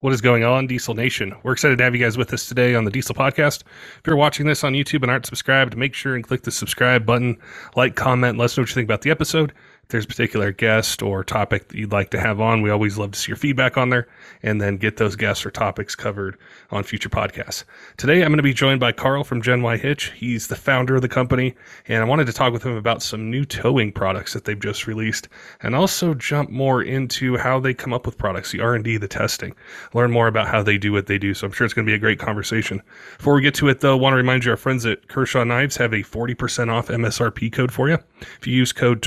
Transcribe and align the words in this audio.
What 0.00 0.12
is 0.12 0.20
going 0.20 0.44
on, 0.44 0.68
Diesel 0.68 0.94
Nation? 0.94 1.34
We're 1.42 1.54
excited 1.54 1.78
to 1.78 1.82
have 1.82 1.92
you 1.92 2.00
guys 2.00 2.16
with 2.16 2.32
us 2.32 2.46
today 2.46 2.76
on 2.76 2.84
the 2.84 2.90
Diesel 2.92 3.16
Podcast. 3.16 3.64
If 3.98 4.02
you're 4.06 4.14
watching 4.14 4.46
this 4.46 4.62
on 4.62 4.72
YouTube 4.74 5.02
and 5.02 5.10
aren't 5.10 5.26
subscribed, 5.26 5.76
make 5.76 5.92
sure 5.92 6.14
and 6.14 6.22
click 6.22 6.42
the 6.42 6.52
subscribe 6.52 7.04
button, 7.04 7.36
like, 7.74 7.96
comment, 7.96 8.38
let 8.38 8.44
us 8.44 8.56
know 8.56 8.62
what 8.62 8.68
you 8.68 8.74
think 8.76 8.86
about 8.86 9.02
the 9.02 9.10
episode. 9.10 9.52
There's 9.90 10.04
a 10.04 10.08
particular 10.08 10.52
guest 10.52 11.00
or 11.00 11.24
topic 11.24 11.68
that 11.68 11.78
you'd 11.78 11.92
like 11.92 12.10
to 12.10 12.20
have 12.20 12.42
on, 12.42 12.60
we 12.60 12.68
always 12.68 12.98
love 12.98 13.12
to 13.12 13.18
see 13.18 13.30
your 13.30 13.38
feedback 13.38 13.78
on 13.78 13.88
there 13.88 14.06
and 14.42 14.60
then 14.60 14.76
get 14.76 14.98
those 14.98 15.16
guests 15.16 15.46
or 15.46 15.50
topics 15.50 15.94
covered 15.94 16.36
on 16.70 16.84
future 16.84 17.08
podcasts. 17.08 17.64
Today, 17.96 18.20
I'm 18.20 18.28
going 18.28 18.36
to 18.36 18.42
be 18.42 18.52
joined 18.52 18.80
by 18.80 18.92
Carl 18.92 19.24
from 19.24 19.40
Gen 19.40 19.62
Y 19.62 19.78
Hitch. 19.78 20.12
He's 20.14 20.48
the 20.48 20.56
founder 20.56 20.96
of 20.96 21.00
the 21.00 21.08
company, 21.08 21.54
and 21.86 22.02
I 22.02 22.06
wanted 22.06 22.26
to 22.26 22.34
talk 22.34 22.52
with 22.52 22.64
him 22.64 22.76
about 22.76 23.02
some 23.02 23.30
new 23.30 23.46
towing 23.46 23.90
products 23.90 24.34
that 24.34 24.44
they've 24.44 24.60
just 24.60 24.86
released 24.86 25.28
and 25.62 25.74
also 25.74 26.12
jump 26.12 26.50
more 26.50 26.82
into 26.82 27.38
how 27.38 27.58
they 27.58 27.72
come 27.72 27.94
up 27.94 28.04
with 28.04 28.18
products, 28.18 28.52
the 28.52 28.60
R&D, 28.60 28.98
the 28.98 29.08
testing, 29.08 29.54
learn 29.94 30.10
more 30.10 30.26
about 30.26 30.48
how 30.48 30.62
they 30.62 30.76
do 30.76 30.92
what 30.92 31.06
they 31.06 31.16
do. 31.16 31.32
So 31.32 31.46
I'm 31.46 31.52
sure 31.54 31.64
it's 31.64 31.72
going 31.72 31.86
to 31.86 31.90
be 31.90 31.96
a 31.96 31.98
great 31.98 32.18
conversation. 32.18 32.82
Before 33.16 33.34
we 33.34 33.40
get 33.40 33.54
to 33.54 33.68
it, 33.68 33.80
though, 33.80 33.96
I 33.96 33.98
want 33.98 34.12
to 34.12 34.18
remind 34.18 34.44
you 34.44 34.50
our 34.50 34.58
friends 34.58 34.84
at 34.84 35.08
Kershaw 35.08 35.44
Knives 35.44 35.78
have 35.78 35.94
a 35.94 36.02
40% 36.02 36.68
off 36.70 36.88
MSRP 36.88 37.50
code 37.50 37.72
for 37.72 37.88
you. 37.88 37.96
If 38.38 38.46
you 38.46 38.54
use 38.54 38.72
code 38.72 39.00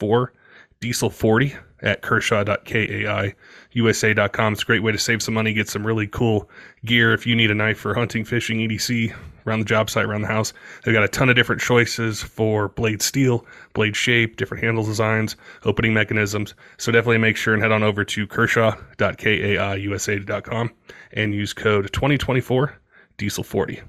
2024 0.00 0.32
diesel 0.80 1.10
40 1.10 1.54
at 1.82 2.02
kershaw.kaiusa.com. 2.02 4.52
It's 4.52 4.62
a 4.62 4.66
great 4.66 4.82
way 4.82 4.92
to 4.92 4.98
save 4.98 5.22
some 5.22 5.34
money, 5.34 5.52
get 5.52 5.68
some 5.68 5.86
really 5.86 6.06
cool 6.06 6.48
gear 6.86 7.12
if 7.12 7.26
you 7.26 7.36
need 7.36 7.50
a 7.50 7.54
knife 7.54 7.78
for 7.78 7.92
hunting, 7.94 8.24
fishing, 8.24 8.60
EDC, 8.60 9.14
around 9.46 9.58
the 9.58 9.66
job 9.66 9.90
site, 9.90 10.06
around 10.06 10.22
the 10.22 10.28
house. 10.28 10.54
They've 10.84 10.94
got 10.94 11.04
a 11.04 11.08
ton 11.08 11.28
of 11.28 11.36
different 11.36 11.60
choices 11.60 12.22
for 12.22 12.68
blade 12.68 13.02
steel, 13.02 13.44
blade 13.74 13.94
shape, 13.94 14.36
different 14.36 14.64
handle 14.64 14.84
designs, 14.84 15.36
opening 15.64 15.92
mechanisms. 15.92 16.54
So 16.78 16.90
definitely 16.92 17.18
make 17.18 17.36
sure 17.36 17.52
and 17.52 17.62
head 17.62 17.72
on 17.72 17.82
over 17.82 18.02
to 18.04 18.26
kershaw.kaiusa.com 18.26 20.70
and 21.12 21.34
use 21.34 21.52
code 21.52 21.92
2024 21.92 22.74
diesel 23.18 23.44
40. 23.44 23.82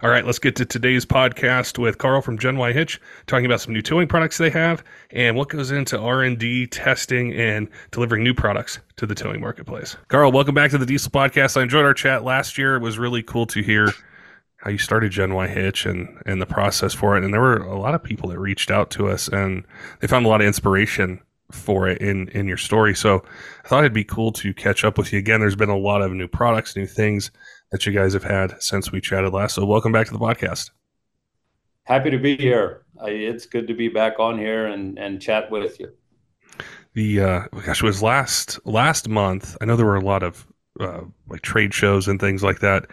All 0.00 0.10
right, 0.10 0.24
let's 0.24 0.38
get 0.38 0.54
to 0.56 0.64
today's 0.64 1.04
podcast 1.04 1.76
with 1.76 1.98
Carl 1.98 2.22
from 2.22 2.38
Gen 2.38 2.56
Y 2.56 2.72
Hitch, 2.72 3.00
talking 3.26 3.46
about 3.46 3.60
some 3.60 3.72
new 3.72 3.82
towing 3.82 4.06
products 4.06 4.38
they 4.38 4.48
have 4.50 4.84
and 5.10 5.36
what 5.36 5.48
goes 5.48 5.72
into 5.72 5.98
R 5.98 6.22
and 6.22 6.38
D 6.38 6.68
testing 6.68 7.32
and 7.32 7.68
delivering 7.90 8.22
new 8.22 8.32
products 8.32 8.78
to 8.94 9.06
the 9.06 9.14
towing 9.16 9.40
marketplace. 9.40 9.96
Carl, 10.06 10.30
welcome 10.30 10.54
back 10.54 10.70
to 10.70 10.78
the 10.78 10.86
Diesel 10.86 11.10
Podcast. 11.10 11.56
I 11.56 11.64
enjoyed 11.64 11.84
our 11.84 11.94
chat 11.94 12.22
last 12.22 12.56
year. 12.56 12.76
It 12.76 12.80
was 12.80 12.96
really 12.96 13.24
cool 13.24 13.44
to 13.46 13.60
hear 13.60 13.90
how 14.58 14.70
you 14.70 14.78
started 14.78 15.10
Gen 15.10 15.34
Y 15.34 15.48
Hitch 15.48 15.84
and 15.84 16.22
and 16.26 16.40
the 16.40 16.46
process 16.46 16.94
for 16.94 17.16
it. 17.16 17.24
And 17.24 17.34
there 17.34 17.40
were 17.40 17.56
a 17.56 17.76
lot 17.76 17.96
of 17.96 18.02
people 18.04 18.28
that 18.28 18.38
reached 18.38 18.70
out 18.70 18.90
to 18.90 19.08
us 19.08 19.26
and 19.26 19.64
they 19.98 20.06
found 20.06 20.24
a 20.24 20.28
lot 20.28 20.40
of 20.40 20.46
inspiration 20.46 21.20
for 21.50 21.88
it 21.88 22.00
in 22.00 22.28
in 22.28 22.46
your 22.46 22.56
story. 22.56 22.94
So 22.94 23.24
I 23.64 23.68
thought 23.68 23.80
it'd 23.80 23.92
be 23.92 24.04
cool 24.04 24.30
to 24.34 24.54
catch 24.54 24.84
up 24.84 24.96
with 24.96 25.12
you 25.12 25.18
again. 25.18 25.40
There's 25.40 25.56
been 25.56 25.70
a 25.70 25.76
lot 25.76 26.02
of 26.02 26.12
new 26.12 26.28
products, 26.28 26.76
new 26.76 26.86
things 26.86 27.32
that 27.70 27.86
you 27.86 27.92
guys 27.92 28.12
have 28.12 28.24
had 28.24 28.60
since 28.62 28.92
we 28.92 29.00
chatted 29.00 29.32
last. 29.32 29.54
So 29.54 29.64
welcome 29.64 29.92
back 29.92 30.06
to 30.06 30.12
the 30.12 30.18
podcast. 30.18 30.70
Happy 31.84 32.10
to 32.10 32.18
be 32.18 32.36
here. 32.36 32.82
It's 33.02 33.46
good 33.46 33.66
to 33.68 33.74
be 33.74 33.88
back 33.88 34.18
on 34.18 34.38
here 34.38 34.66
and 34.66 34.98
and 34.98 35.20
chat 35.20 35.50
with 35.50 35.78
you. 35.80 35.92
The 36.94 37.20
uh, 37.20 37.40
gosh, 37.64 37.82
it 37.82 37.86
was 37.86 38.02
last 38.02 38.58
last 38.66 39.08
month. 39.08 39.56
I 39.60 39.64
know 39.64 39.76
there 39.76 39.86
were 39.86 39.96
a 39.96 40.04
lot 40.04 40.22
of 40.22 40.46
uh, 40.80 41.02
like 41.28 41.42
trade 41.42 41.72
shows 41.72 42.08
and 42.08 42.20
things 42.20 42.42
like 42.42 42.60
that. 42.60 42.86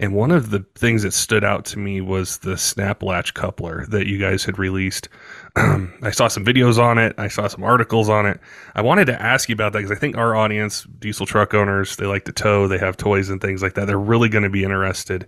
And 0.00 0.14
one 0.14 0.30
of 0.30 0.48
the 0.48 0.64
things 0.76 1.02
that 1.02 1.12
stood 1.12 1.44
out 1.44 1.66
to 1.66 1.78
me 1.78 2.00
was 2.00 2.38
the 2.38 2.56
snap 2.56 3.02
latch 3.02 3.34
coupler 3.34 3.84
that 3.90 4.06
you 4.06 4.16
guys 4.16 4.42
had 4.42 4.58
released. 4.58 5.10
I 5.56 6.10
saw 6.10 6.26
some 6.26 6.42
videos 6.42 6.78
on 6.78 6.96
it. 6.96 7.14
I 7.18 7.28
saw 7.28 7.48
some 7.48 7.62
articles 7.62 8.08
on 8.08 8.24
it. 8.24 8.40
I 8.74 8.80
wanted 8.80 9.04
to 9.06 9.22
ask 9.22 9.50
you 9.50 9.52
about 9.52 9.74
that 9.74 9.80
because 9.80 9.94
I 9.94 10.00
think 10.00 10.16
our 10.16 10.34
audience, 10.34 10.86
diesel 10.98 11.26
truck 11.26 11.52
owners, 11.52 11.96
they 11.96 12.06
like 12.06 12.24
to 12.24 12.32
tow, 12.32 12.66
they 12.66 12.78
have 12.78 12.96
toys 12.96 13.28
and 13.28 13.42
things 13.42 13.62
like 13.62 13.74
that. 13.74 13.86
They're 13.86 13.98
really 13.98 14.30
going 14.30 14.42
to 14.42 14.48
be 14.48 14.64
interested 14.64 15.26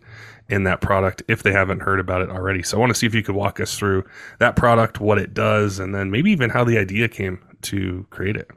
in 0.48 0.64
that 0.64 0.80
product 0.80 1.22
if 1.28 1.42
they 1.42 1.52
haven't 1.52 1.80
heard 1.80 2.00
about 2.00 2.22
it 2.22 2.30
already. 2.30 2.62
So 2.62 2.78
I 2.78 2.80
want 2.80 2.90
to 2.90 2.98
see 2.98 3.06
if 3.06 3.14
you 3.14 3.22
could 3.22 3.34
walk 3.34 3.60
us 3.60 3.78
through 3.78 4.04
that 4.38 4.56
product, 4.56 5.00
what 5.00 5.18
it 5.18 5.34
does, 5.34 5.80
and 5.80 5.94
then 5.94 6.10
maybe 6.10 6.30
even 6.30 6.48
how 6.48 6.64
the 6.64 6.78
idea 6.78 7.08
came 7.08 7.44
to 7.62 8.06
create 8.08 8.36
it. 8.36 8.50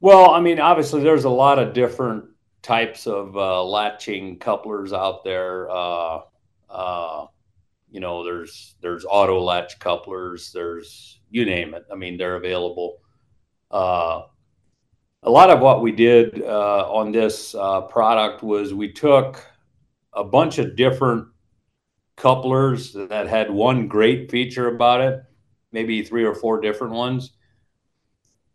Well, 0.00 0.30
I 0.30 0.40
mean, 0.40 0.58
obviously, 0.58 1.00
there's 1.00 1.24
a 1.24 1.30
lot 1.30 1.60
of 1.60 1.74
different 1.74 2.24
types 2.62 3.06
of 3.06 3.36
uh, 3.36 3.64
latching 3.64 4.38
couplers 4.38 4.92
out 4.92 5.24
there. 5.24 5.70
Uh, 5.70 6.20
uh, 6.68 7.26
you 7.90 8.00
know, 8.00 8.24
there's 8.24 8.74
there's 8.80 9.04
auto 9.08 9.40
latch 9.40 9.78
couplers. 9.78 10.52
There's 10.52 11.20
you 11.30 11.44
name 11.44 11.74
it. 11.74 11.84
I 11.90 11.96
mean, 11.96 12.16
they're 12.16 12.36
available. 12.36 12.98
Uh, 13.70 14.22
a 15.22 15.30
lot 15.30 15.50
of 15.50 15.60
what 15.60 15.82
we 15.82 15.92
did 15.92 16.42
uh, 16.42 16.90
on 16.90 17.12
this 17.12 17.54
uh, 17.54 17.82
product 17.82 18.42
was 18.42 18.72
we 18.72 18.92
took 18.92 19.44
a 20.12 20.24
bunch 20.24 20.58
of 20.58 20.76
different 20.76 21.26
couplers 22.16 22.92
that 22.92 23.28
had 23.28 23.50
one 23.50 23.86
great 23.86 24.30
feature 24.30 24.68
about 24.68 25.00
it, 25.00 25.22
maybe 25.72 26.02
three 26.02 26.24
or 26.24 26.34
four 26.34 26.60
different 26.60 26.94
ones, 26.94 27.32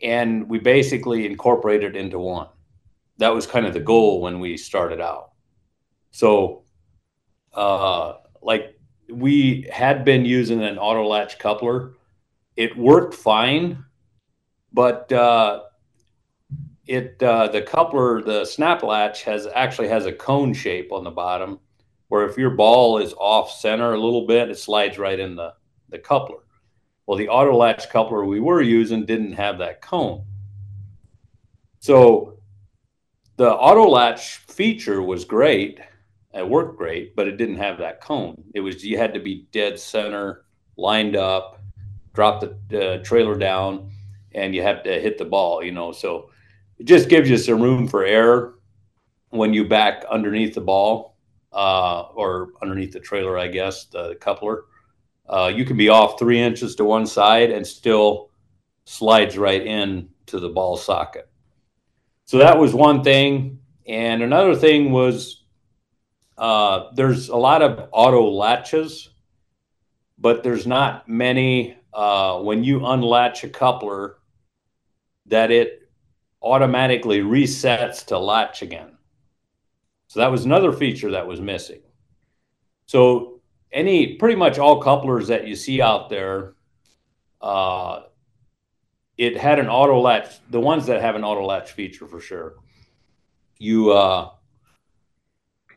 and 0.01 0.49
we 0.49 0.59
basically 0.59 1.25
incorporated 1.25 1.95
into 1.95 2.19
one 2.19 2.47
that 3.17 3.33
was 3.33 3.47
kind 3.47 3.65
of 3.65 3.73
the 3.73 3.79
goal 3.79 4.21
when 4.21 4.39
we 4.39 4.57
started 4.57 4.99
out. 4.99 5.31
So, 6.11 6.63
uh, 7.53 8.15
like 8.41 8.79
we 9.09 9.67
had 9.71 10.05
been 10.05 10.25
using 10.25 10.61
an 10.63 10.77
auto 10.77 11.07
latch 11.07 11.39
coupler, 11.39 11.93
it 12.55 12.77
worked 12.77 13.13
fine, 13.13 13.83
but 14.73 15.11
uh, 15.11 15.63
it 16.87 17.21
uh, 17.21 17.47
the 17.47 17.61
coupler, 17.61 18.21
the 18.21 18.45
snap 18.45 18.83
latch 18.83 19.23
has 19.23 19.47
actually 19.47 19.87
has 19.87 20.05
a 20.05 20.13
cone 20.13 20.53
shape 20.53 20.91
on 20.91 21.03
the 21.03 21.11
bottom, 21.11 21.59
where 22.09 22.27
if 22.27 22.37
your 22.37 22.51
ball 22.51 22.97
is 22.97 23.13
off 23.17 23.51
center 23.51 23.93
a 23.93 23.99
little 23.99 24.25
bit, 24.25 24.49
it 24.49 24.57
slides 24.57 24.97
right 24.97 25.19
in 25.19 25.35
the 25.35 25.53
the 25.89 25.99
coupler. 25.99 26.39
Well, 27.05 27.17
the 27.17 27.29
auto 27.29 27.55
latch 27.55 27.89
coupler 27.89 28.25
we 28.25 28.39
were 28.39 28.61
using 28.61 29.05
didn't 29.05 29.33
have 29.33 29.59
that 29.59 29.81
cone. 29.81 30.25
So 31.79 32.34
the 33.37 33.51
auto 33.51 33.87
latch 33.87 34.37
feature 34.37 35.01
was 35.01 35.25
great. 35.25 35.79
It 36.33 36.47
worked 36.47 36.77
great, 36.77 37.15
but 37.15 37.27
it 37.27 37.37
didn't 37.37 37.57
have 37.57 37.77
that 37.79 38.01
cone. 38.01 38.43
It 38.53 38.61
was 38.61 38.83
you 38.83 38.97
had 38.97 39.13
to 39.13 39.19
be 39.19 39.47
dead 39.51 39.79
center, 39.79 40.45
lined 40.77 41.15
up, 41.15 41.61
drop 42.13 42.41
the 42.41 42.93
uh, 42.93 43.03
trailer 43.03 43.37
down, 43.37 43.91
and 44.33 44.53
you 44.53 44.61
have 44.61 44.83
to 44.83 44.99
hit 44.99 45.17
the 45.17 45.25
ball. 45.25 45.63
You 45.63 45.71
know, 45.71 45.91
so 45.91 46.29
it 46.77 46.85
just 46.85 47.09
gives 47.09 47.29
you 47.29 47.37
some 47.37 47.61
room 47.61 47.87
for 47.87 48.03
error 48.03 48.59
when 49.29 49.53
you 49.53 49.67
back 49.67 50.03
underneath 50.09 50.53
the 50.53 50.61
ball 50.61 51.17
uh, 51.51 52.03
or 52.13 52.49
underneath 52.61 52.91
the 52.91 52.99
trailer, 52.99 53.37
I 53.37 53.47
guess 53.47 53.85
the 53.85 54.15
coupler. 54.15 54.65
Uh, 55.27 55.51
you 55.53 55.65
can 55.65 55.77
be 55.77 55.89
off 55.89 56.19
three 56.19 56.39
inches 56.39 56.75
to 56.75 56.85
one 56.85 57.05
side 57.05 57.49
and 57.49 57.65
still 57.65 58.29
slides 58.85 59.37
right 59.37 59.65
in 59.65 60.09
to 60.27 60.39
the 60.39 60.49
ball 60.49 60.77
socket. 60.77 61.29
So 62.25 62.39
that 62.39 62.57
was 62.57 62.73
one 62.73 63.03
thing. 63.03 63.59
And 63.87 64.21
another 64.23 64.55
thing 64.55 64.91
was 64.91 65.43
uh, 66.37 66.91
there's 66.95 67.29
a 67.29 67.35
lot 67.35 67.61
of 67.61 67.87
auto 67.91 68.29
latches, 68.29 69.09
but 70.17 70.43
there's 70.43 70.67
not 70.67 71.07
many 71.07 71.77
uh, 71.93 72.39
when 72.39 72.63
you 72.63 72.85
unlatch 72.85 73.43
a 73.43 73.49
coupler 73.49 74.17
that 75.27 75.51
it 75.51 75.89
automatically 76.41 77.21
resets 77.21 78.05
to 78.05 78.17
latch 78.17 78.61
again. 78.61 78.97
So 80.07 80.19
that 80.19 80.31
was 80.31 80.45
another 80.45 80.71
feature 80.71 81.11
that 81.11 81.27
was 81.27 81.41
missing. 81.41 81.81
So 82.85 83.41
any 83.71 84.15
pretty 84.15 84.35
much 84.35 84.59
all 84.59 84.81
couplers 84.81 85.27
that 85.27 85.47
you 85.47 85.55
see 85.55 85.81
out 85.81 86.09
there, 86.09 86.53
uh, 87.41 88.03
it 89.17 89.37
had 89.37 89.59
an 89.59 89.67
auto 89.67 89.99
latch. 89.99 90.27
The 90.49 90.59
ones 90.59 90.85
that 90.87 91.01
have 91.01 91.15
an 91.15 91.23
auto 91.23 91.45
latch 91.45 91.71
feature 91.71 92.07
for 92.07 92.19
sure. 92.19 92.55
You 93.57 93.91
uh, 93.91 94.31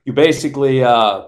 you 0.04 0.12
basically 0.12 0.82
uh, 0.82 1.26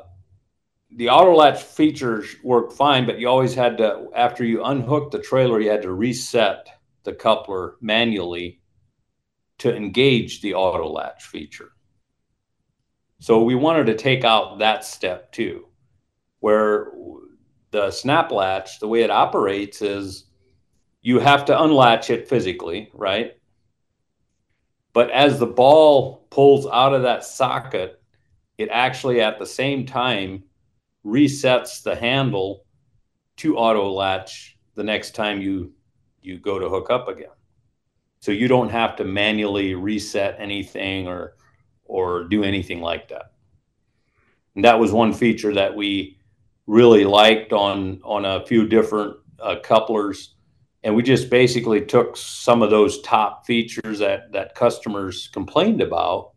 the 0.90 1.08
auto 1.10 1.34
latch 1.34 1.62
features 1.62 2.34
worked 2.42 2.72
fine, 2.72 3.06
but 3.06 3.18
you 3.18 3.28
always 3.28 3.54
had 3.54 3.78
to 3.78 4.08
after 4.14 4.44
you 4.44 4.64
unhook 4.64 5.10
the 5.10 5.20
trailer, 5.20 5.60
you 5.60 5.70
had 5.70 5.82
to 5.82 5.92
reset 5.92 6.68
the 7.04 7.12
coupler 7.12 7.76
manually 7.80 8.60
to 9.58 9.74
engage 9.74 10.40
the 10.40 10.54
auto 10.54 10.88
latch 10.88 11.24
feature. 11.24 11.72
So 13.20 13.42
we 13.42 13.54
wanted 13.54 13.86
to 13.86 13.94
take 13.94 14.24
out 14.24 14.58
that 14.60 14.84
step 14.84 15.30
too, 15.30 15.66
where 16.40 16.92
the 17.70 17.90
snap 17.90 18.32
latch, 18.32 18.80
the 18.80 18.88
way 18.88 19.02
it 19.02 19.10
operates 19.10 19.82
is 19.82 20.24
you 21.02 21.19
have 21.19 21.44
to 21.47 21.62
unlatch 21.62 22.11
it 22.11 22.29
physically, 22.29 22.91
right? 22.94 23.32
But 24.93 25.11
as 25.11 25.38
the 25.38 25.47
ball 25.47 26.26
pulls 26.31 26.67
out 26.67 26.94
of 26.94 27.02
that 27.02 27.25
socket, 27.25 28.02
it 28.58 28.69
actually 28.70 29.20
at 29.20 29.38
the 29.38 29.47
same 29.47 29.87
time 29.87 30.44
resets 31.05 31.82
the 31.82 31.97
handle 31.97 32.64
to 33.38 33.56
auto 33.56 33.91
latch 33.91 34.58
the 34.75 34.85
next 34.85 35.14
time 35.14 35.41
you 35.41 35.73
you 36.23 36.38
go 36.38 36.58
to 36.58 36.69
hook 36.69 36.91
up 36.91 37.08
again. 37.08 37.31
so 38.20 38.32
you 38.32 38.49
don't 38.49 38.70
have 38.70 38.97
to 38.97 39.05
manually 39.05 39.75
reset 39.75 40.37
anything 40.38 41.08
or 41.08 41.37
or 41.85 42.25
do 42.25 42.44
anything 42.44 42.81
like 42.81 43.08
that. 43.08 43.32
And 44.55 44.64
that 44.64 44.79
was 44.79 44.93
one 44.93 45.12
feature 45.12 45.55
that 45.55 45.75
we 45.75 46.19
really 46.67 47.05
liked 47.05 47.52
on 47.52 48.00
on 48.05 48.25
a 48.25 48.44
few 48.47 48.67
different 48.67 49.17
uh, 49.41 49.56
couplers 49.62 50.35
and 50.82 50.94
we 50.94 51.02
just 51.02 51.30
basically 51.30 51.84
took 51.84 52.16
some 52.16 52.62
of 52.62 52.70
those 52.70 53.00
top 53.02 53.46
features 53.46 53.98
that 53.98 54.32
that 54.32 54.54
customers 54.54 55.28
complained 55.32 55.80
about 55.80 56.32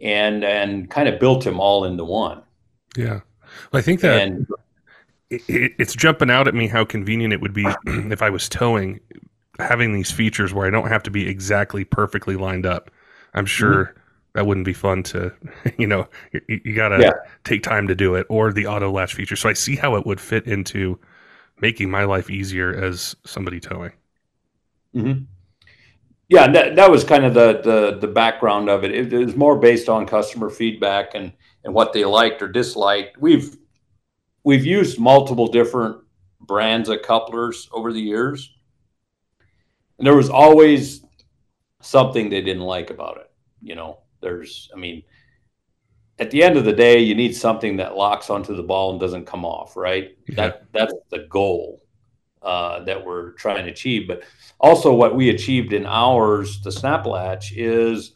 and 0.00 0.44
and 0.44 0.90
kind 0.90 1.08
of 1.08 1.20
built 1.20 1.44
them 1.44 1.60
all 1.60 1.84
into 1.84 2.04
one 2.04 2.42
yeah 2.96 3.20
well, 3.72 3.78
i 3.78 3.82
think 3.82 4.00
that 4.00 4.22
and, 4.22 4.46
it, 5.30 5.72
it's 5.78 5.94
jumping 5.94 6.30
out 6.30 6.48
at 6.48 6.54
me 6.54 6.66
how 6.66 6.84
convenient 6.84 7.32
it 7.32 7.40
would 7.40 7.54
be 7.54 7.66
if 7.86 8.22
i 8.22 8.30
was 8.30 8.48
towing 8.48 9.00
having 9.58 9.92
these 9.92 10.10
features 10.10 10.54
where 10.54 10.66
i 10.66 10.70
don't 10.70 10.88
have 10.88 11.02
to 11.02 11.10
be 11.10 11.28
exactly 11.28 11.84
perfectly 11.84 12.36
lined 12.36 12.64
up 12.64 12.90
i'm 13.34 13.46
sure 13.46 13.86
mm-hmm. 13.86 13.98
that 14.34 14.46
wouldn't 14.46 14.64
be 14.64 14.72
fun 14.72 15.02
to 15.02 15.32
you 15.78 15.86
know 15.86 16.08
you, 16.32 16.60
you 16.64 16.74
gotta 16.74 16.98
yeah. 17.00 17.12
take 17.44 17.62
time 17.62 17.86
to 17.86 17.94
do 17.94 18.14
it 18.14 18.26
or 18.30 18.52
the 18.52 18.66
auto 18.66 18.90
latch 18.90 19.14
feature 19.14 19.36
so 19.36 19.48
i 19.48 19.52
see 19.52 19.76
how 19.76 19.96
it 19.96 20.06
would 20.06 20.20
fit 20.20 20.46
into 20.46 20.98
making 21.60 21.90
my 21.90 22.04
life 22.04 22.30
easier 22.30 22.74
as 22.74 23.16
somebody 23.24 23.60
towing. 23.60 23.92
Mm-hmm. 24.94 25.24
Yeah, 26.28 26.50
that, 26.52 26.76
that 26.76 26.90
was 26.90 27.02
kind 27.02 27.24
of 27.24 27.34
the, 27.34 27.60
the 27.62 27.98
the 28.00 28.12
background 28.12 28.68
of 28.68 28.84
it. 28.84 29.12
It 29.12 29.12
was 29.12 29.34
more 29.34 29.58
based 29.58 29.88
on 29.88 30.06
customer 30.06 30.48
feedback 30.48 31.14
and 31.14 31.32
and 31.64 31.74
what 31.74 31.92
they 31.92 32.04
liked 32.04 32.40
or 32.40 32.48
disliked. 32.48 33.18
We've 33.18 33.56
we've 34.44 34.64
used 34.64 34.98
multiple 34.98 35.48
different 35.48 35.98
brands 36.40 36.88
of 36.88 37.02
couplers 37.02 37.68
over 37.72 37.92
the 37.92 38.00
years, 38.00 38.54
and 39.98 40.06
there 40.06 40.16
was 40.16 40.30
always 40.30 41.04
something 41.80 42.30
they 42.30 42.42
didn't 42.42 42.62
like 42.62 42.90
about 42.90 43.16
it. 43.18 43.30
You 43.62 43.74
know, 43.74 43.98
there's, 44.20 44.70
I 44.74 44.78
mean, 44.78 45.02
at 46.20 46.30
the 46.30 46.42
end 46.42 46.58
of 46.58 46.66
the 46.66 46.72
day, 46.72 46.98
you 46.98 47.14
need 47.14 47.34
something 47.34 47.78
that 47.78 47.96
locks 47.96 48.28
onto 48.28 48.54
the 48.54 48.62
ball 48.62 48.90
and 48.90 49.00
doesn't 49.00 49.24
come 49.24 49.44
off, 49.44 49.74
right? 49.74 50.16
Yeah. 50.28 50.34
That 50.34 50.72
that's 50.72 50.94
the 51.10 51.20
goal 51.30 51.82
uh, 52.42 52.84
that 52.84 53.04
we're 53.04 53.32
trying 53.32 53.64
to 53.64 53.70
achieve. 53.70 54.06
But 54.06 54.22
also, 54.60 54.92
what 54.92 55.16
we 55.16 55.30
achieved 55.30 55.72
in 55.72 55.86
ours, 55.86 56.60
the 56.60 56.70
snap 56.70 57.06
latch, 57.06 57.52
is 57.56 58.12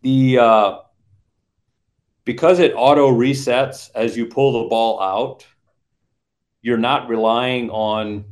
the 0.00 0.38
uh, 0.38 0.78
because 2.24 2.60
it 2.60 2.72
auto 2.74 3.10
resets 3.10 3.90
as 3.94 4.16
you 4.16 4.26
pull 4.26 4.62
the 4.62 4.68
ball 4.70 5.00
out. 5.00 5.46
You're 6.62 6.78
not 6.78 7.08
relying 7.08 7.70
on 7.70 8.24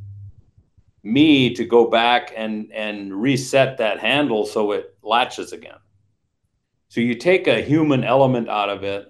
me 1.03 1.55
to 1.55 1.65
go 1.65 1.89
back 1.89 2.33
and 2.35 2.73
and 2.73 3.15
reset 3.15 3.77
that 3.77 4.01
handle 4.01 4.47
so 4.47 4.73
it 4.73 4.97
latches 5.03 5.53
again. 5.53 5.79
So 6.89 7.01
you 7.01 7.15
take 7.15 7.47
a 7.47 7.63
human 7.63 8.05
element 8.05 8.49
out 8.49 8.69
of 8.69 8.85
it 8.85 9.07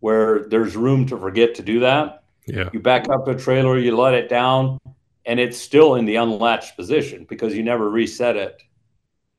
where 0.00 0.46
there's 0.48 0.76
room 0.76 1.06
to 1.06 1.18
forget 1.18 1.54
to 1.56 1.62
do 1.62 1.80
that. 1.80 2.24
Yeah. 2.46 2.68
You 2.72 2.80
back 2.80 3.08
up 3.08 3.24
the 3.24 3.34
trailer, 3.34 3.78
you 3.78 3.96
let 3.96 4.14
it 4.14 4.28
down, 4.28 4.78
and 5.24 5.40
it's 5.40 5.58
still 5.58 5.96
in 5.96 6.04
the 6.04 6.16
unlatched 6.16 6.76
position 6.76 7.26
because 7.28 7.54
you 7.54 7.62
never 7.62 7.90
reset 7.90 8.36
it 8.36 8.62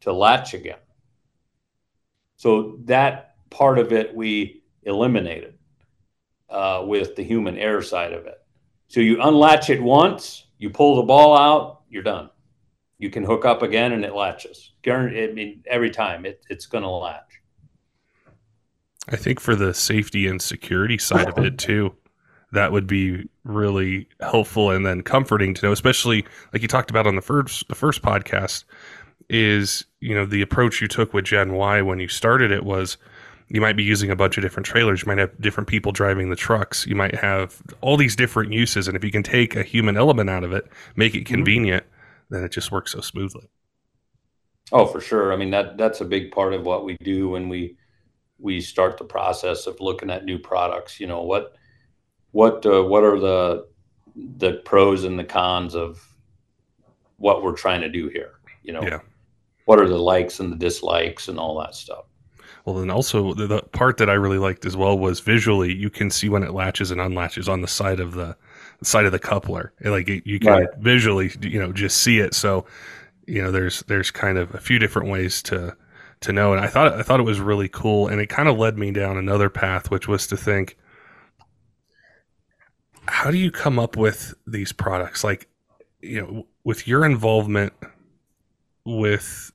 to 0.01 0.11
latch 0.11 0.53
again. 0.53 0.79
So 2.35 2.79
that 2.85 3.35
part 3.49 3.79
of 3.79 3.91
it 3.91 4.15
we 4.15 4.63
eliminated 4.83 5.55
uh, 6.49 6.83
with 6.85 7.15
the 7.15 7.23
human 7.23 7.57
error 7.57 7.81
side 7.81 8.13
of 8.13 8.25
it. 8.25 8.37
So 8.87 8.99
you 8.99 9.21
unlatch 9.21 9.69
it 9.69 9.81
once, 9.81 10.45
you 10.57 10.69
pull 10.69 10.97
the 10.97 11.03
ball 11.03 11.37
out, 11.37 11.81
you're 11.89 12.03
done. 12.03 12.29
You 12.99 13.09
can 13.09 13.23
hook 13.23 13.45
up 13.45 13.61
again 13.61 13.91
and 13.91 14.03
it 14.03 14.15
latches. 14.15 14.71
I 14.87 15.07
mean, 15.33 15.63
every 15.67 15.91
time 15.91 16.25
it, 16.25 16.43
it's 16.49 16.65
going 16.65 16.83
to 16.83 16.89
latch. 16.89 17.41
I 19.09 19.15
think 19.15 19.39
for 19.39 19.55
the 19.55 19.73
safety 19.73 20.27
and 20.27 20.41
security 20.41 20.97
side 20.97 21.29
of 21.29 21.37
it 21.37 21.57
too, 21.57 21.95
that 22.51 22.71
would 22.71 22.87
be 22.87 23.27
really 23.43 24.07
helpful 24.21 24.71
and 24.71 24.85
then 24.85 25.01
comforting 25.01 25.53
to 25.53 25.65
know, 25.65 25.71
especially 25.71 26.25
like 26.53 26.61
you 26.61 26.67
talked 26.67 26.89
about 26.89 27.07
on 27.07 27.15
the 27.15 27.21
first 27.21 27.67
the 27.67 27.75
first 27.75 28.01
podcast, 28.01 28.63
is 29.29 29.85
you 29.99 30.15
know 30.15 30.25
the 30.25 30.41
approach 30.41 30.81
you 30.81 30.87
took 30.87 31.13
with 31.13 31.25
Gen 31.25 31.53
Y 31.53 31.81
when 31.81 31.99
you 31.99 32.07
started 32.07 32.51
it 32.51 32.63
was 32.63 32.97
you 33.49 33.61
might 33.61 33.77
be 33.77 33.83
using 33.83 34.11
a 34.11 34.15
bunch 34.15 34.37
of 34.37 34.43
different 34.43 34.65
trailers, 34.65 35.01
you 35.01 35.07
might 35.07 35.17
have 35.17 35.39
different 35.39 35.69
people 35.69 35.93
driving 35.93 36.29
the 36.29 36.35
trucks, 36.35 36.85
you 36.85 36.95
might 36.95 37.15
have 37.15 37.61
all 37.79 37.95
these 37.95 38.15
different 38.15 38.51
uses, 38.51 38.89
and 38.89 38.97
if 38.97 39.05
you 39.05 39.11
can 39.11 39.23
take 39.23 39.55
a 39.55 39.63
human 39.63 39.95
element 39.95 40.29
out 40.29 40.43
of 40.43 40.51
it, 40.51 40.67
make 40.97 41.15
it 41.15 41.19
mm-hmm. 41.19 41.35
convenient, 41.35 41.83
mm-hmm. 41.83 42.35
then 42.35 42.43
it 42.43 42.51
just 42.51 42.73
works 42.73 42.91
so 42.91 42.99
smoothly. 42.99 43.47
Oh, 44.73 44.85
for 44.85 44.99
sure. 44.99 45.31
I 45.31 45.37
mean 45.37 45.51
that 45.51 45.77
that's 45.77 46.01
a 46.01 46.05
big 46.05 46.31
part 46.31 46.53
of 46.53 46.65
what 46.65 46.83
we 46.83 46.97
do 46.97 47.29
when 47.29 47.47
we 47.47 47.77
we 48.39 48.61
start 48.61 48.97
the 48.97 49.03
process 49.03 49.67
of 49.67 49.79
looking 49.79 50.09
at 50.09 50.25
new 50.25 50.37
products. 50.37 50.99
You 50.99 51.07
know 51.07 51.23
what 51.23 51.55
what 52.31 52.65
uh, 52.65 52.83
what 52.83 53.03
are 53.03 53.19
the 53.19 53.67
the 54.15 54.61
pros 54.65 55.03
and 55.03 55.17
the 55.17 55.23
cons 55.23 55.75
of 55.75 56.03
what 57.17 57.43
we're 57.43 57.55
trying 57.55 57.81
to 57.81 57.89
do 57.89 58.09
here? 58.09 58.33
You 58.63 58.73
know, 58.73 58.81
yeah. 58.81 58.99
what 59.65 59.79
are 59.79 59.87
the 59.87 59.97
likes 59.97 60.39
and 60.39 60.51
the 60.51 60.57
dislikes 60.57 61.27
and 61.27 61.39
all 61.39 61.59
that 61.59 61.75
stuff. 61.75 62.05
Well, 62.65 62.75
then 62.75 62.89
also 62.89 63.33
the, 63.33 63.47
the, 63.47 63.61
part 63.61 63.95
that 63.97 64.09
I 64.09 64.13
really 64.13 64.39
liked 64.39 64.65
as 64.65 64.75
well 64.75 64.99
was 64.99 65.21
visually 65.21 65.73
you 65.73 65.89
can 65.89 66.11
see 66.11 66.27
when 66.27 66.43
it 66.43 66.51
latches 66.51 66.91
and 66.91 66.99
unlatches 66.99 67.47
on 67.47 67.61
the 67.61 67.67
side 67.67 68.01
of 68.01 68.13
the, 68.13 68.35
the 68.79 68.85
side 68.85 69.05
of 69.05 69.13
the 69.13 69.19
coupler. 69.19 69.71
Like 69.81 70.09
you 70.09 70.37
can 70.37 70.51
right. 70.51 70.67
visually, 70.77 71.31
you 71.41 71.59
know, 71.59 71.71
just 71.71 72.01
see 72.01 72.19
it. 72.19 72.33
So, 72.33 72.65
you 73.25 73.41
know, 73.41 73.51
there's 73.51 73.83
there's 73.83 74.11
kind 74.11 74.37
of 74.37 74.53
a 74.53 74.59
few 74.59 74.79
different 74.79 75.07
ways 75.09 75.41
to 75.43 75.77
to 76.21 76.33
know. 76.33 76.53
And 76.53 76.61
I 76.61 76.67
thought 76.67 76.93
I 76.93 77.03
thought 77.03 77.19
it 77.19 77.23
was 77.23 77.39
really 77.39 77.69
cool, 77.69 78.07
and 78.07 78.19
it 78.19 78.27
kind 78.27 78.47
of 78.47 78.57
led 78.57 78.77
me 78.77 78.91
down 78.91 79.17
another 79.17 79.49
path, 79.49 79.91
which 79.91 80.07
was 80.07 80.27
to 80.27 80.37
think, 80.37 80.77
how 83.07 83.31
do 83.31 83.37
you 83.37 83.51
come 83.51 83.79
up 83.79 83.95
with 83.95 84.33
these 84.45 84.71
products? 84.71 85.23
Like, 85.23 85.47
you 86.01 86.21
know, 86.21 86.47
with 86.63 86.87
your 86.87 87.05
involvement 87.05 87.73
with 88.85 89.51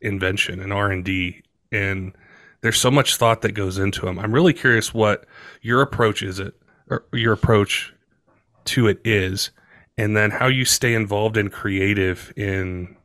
invention 0.00 0.60
and 0.60 0.72
R 0.72 0.90
and 0.90 1.04
D, 1.04 1.42
and 1.72 2.14
there's 2.62 2.78
so 2.78 2.90
much 2.90 3.16
thought 3.16 3.42
that 3.42 3.52
goes 3.52 3.78
into 3.78 4.02
them. 4.02 4.18
I'm 4.18 4.32
really 4.32 4.52
curious 4.52 4.92
what 4.92 5.26
your 5.62 5.80
approach 5.82 6.22
is 6.22 6.38
it, 6.38 6.54
or 6.88 7.04
your 7.12 7.32
approach 7.32 7.94
to 8.66 8.86
it 8.88 9.00
is, 9.04 9.50
and 9.96 10.16
then 10.16 10.30
how 10.30 10.46
you 10.46 10.64
stay 10.64 10.94
involved 10.94 11.36
and 11.36 11.50
creative 11.50 12.32
in 12.36 12.96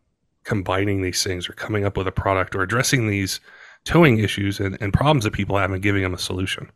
combining 0.46 1.02
these 1.02 1.24
things 1.24 1.50
or 1.50 1.54
coming 1.54 1.84
up 1.84 1.98
with 1.98 2.08
a 2.08 2.12
product 2.12 2.56
or 2.56 2.62
addressing 2.62 3.08
these 3.08 3.42
towing 3.84 4.20
issues 4.20 4.60
and, 4.60 4.78
and 4.80 4.94
problems 4.94 5.24
that 5.26 5.34
people 5.34 5.58
have 5.58 5.72
and 5.72 5.82
giving 5.82 6.02
them 6.02 6.14
a 6.14 6.18
solution? 6.18 6.72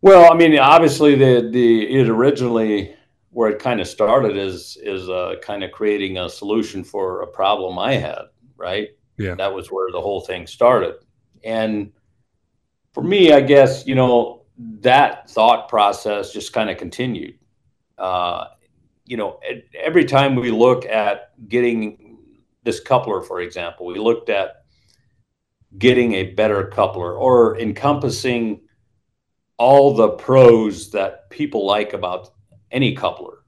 Well, 0.00 0.30
I 0.30 0.36
mean, 0.36 0.58
obviously, 0.58 1.14
the 1.14 1.48
the 1.50 1.88
it 1.88 2.08
originally 2.08 2.94
where 3.30 3.50
it 3.50 3.58
kind 3.58 3.80
of 3.80 3.88
started 3.88 4.36
is 4.36 4.76
is 4.82 5.08
uh, 5.08 5.36
kind 5.40 5.64
of 5.64 5.72
creating 5.72 6.18
a 6.18 6.28
solution 6.28 6.84
for 6.84 7.22
a 7.22 7.26
problem 7.26 7.78
I 7.78 7.94
had, 7.94 8.24
right? 8.56 8.90
Yeah, 9.16 9.34
that 9.36 9.54
was 9.54 9.68
where 9.68 9.90
the 9.90 10.00
whole 10.00 10.20
thing 10.20 10.46
started. 10.46 10.96
And 11.42 11.92
for 12.92 13.02
me, 13.02 13.32
I 13.32 13.40
guess 13.40 13.86
you 13.86 13.94
know 13.94 14.42
that 14.80 15.30
thought 15.30 15.68
process 15.68 16.32
just 16.32 16.52
kind 16.52 16.68
of 16.68 16.76
continued. 16.76 17.38
Uh, 17.96 18.48
you 19.04 19.16
know, 19.16 19.40
every 19.78 20.04
time 20.04 20.34
we 20.34 20.50
look 20.50 20.86
at 20.86 21.32
getting 21.48 22.18
this 22.62 22.80
coupler, 22.80 23.22
for 23.22 23.40
example, 23.40 23.86
we 23.86 23.98
looked 23.98 24.30
at 24.30 24.64
getting 25.76 26.14
a 26.14 26.32
better 26.32 26.66
coupler 26.66 27.14
or 27.16 27.58
encompassing 27.58 28.62
all 29.58 29.94
the 29.94 30.10
pros 30.10 30.90
that 30.90 31.28
people 31.30 31.66
like 31.66 31.92
about 31.92 32.30
any 32.70 32.94
coupler. 32.94 33.38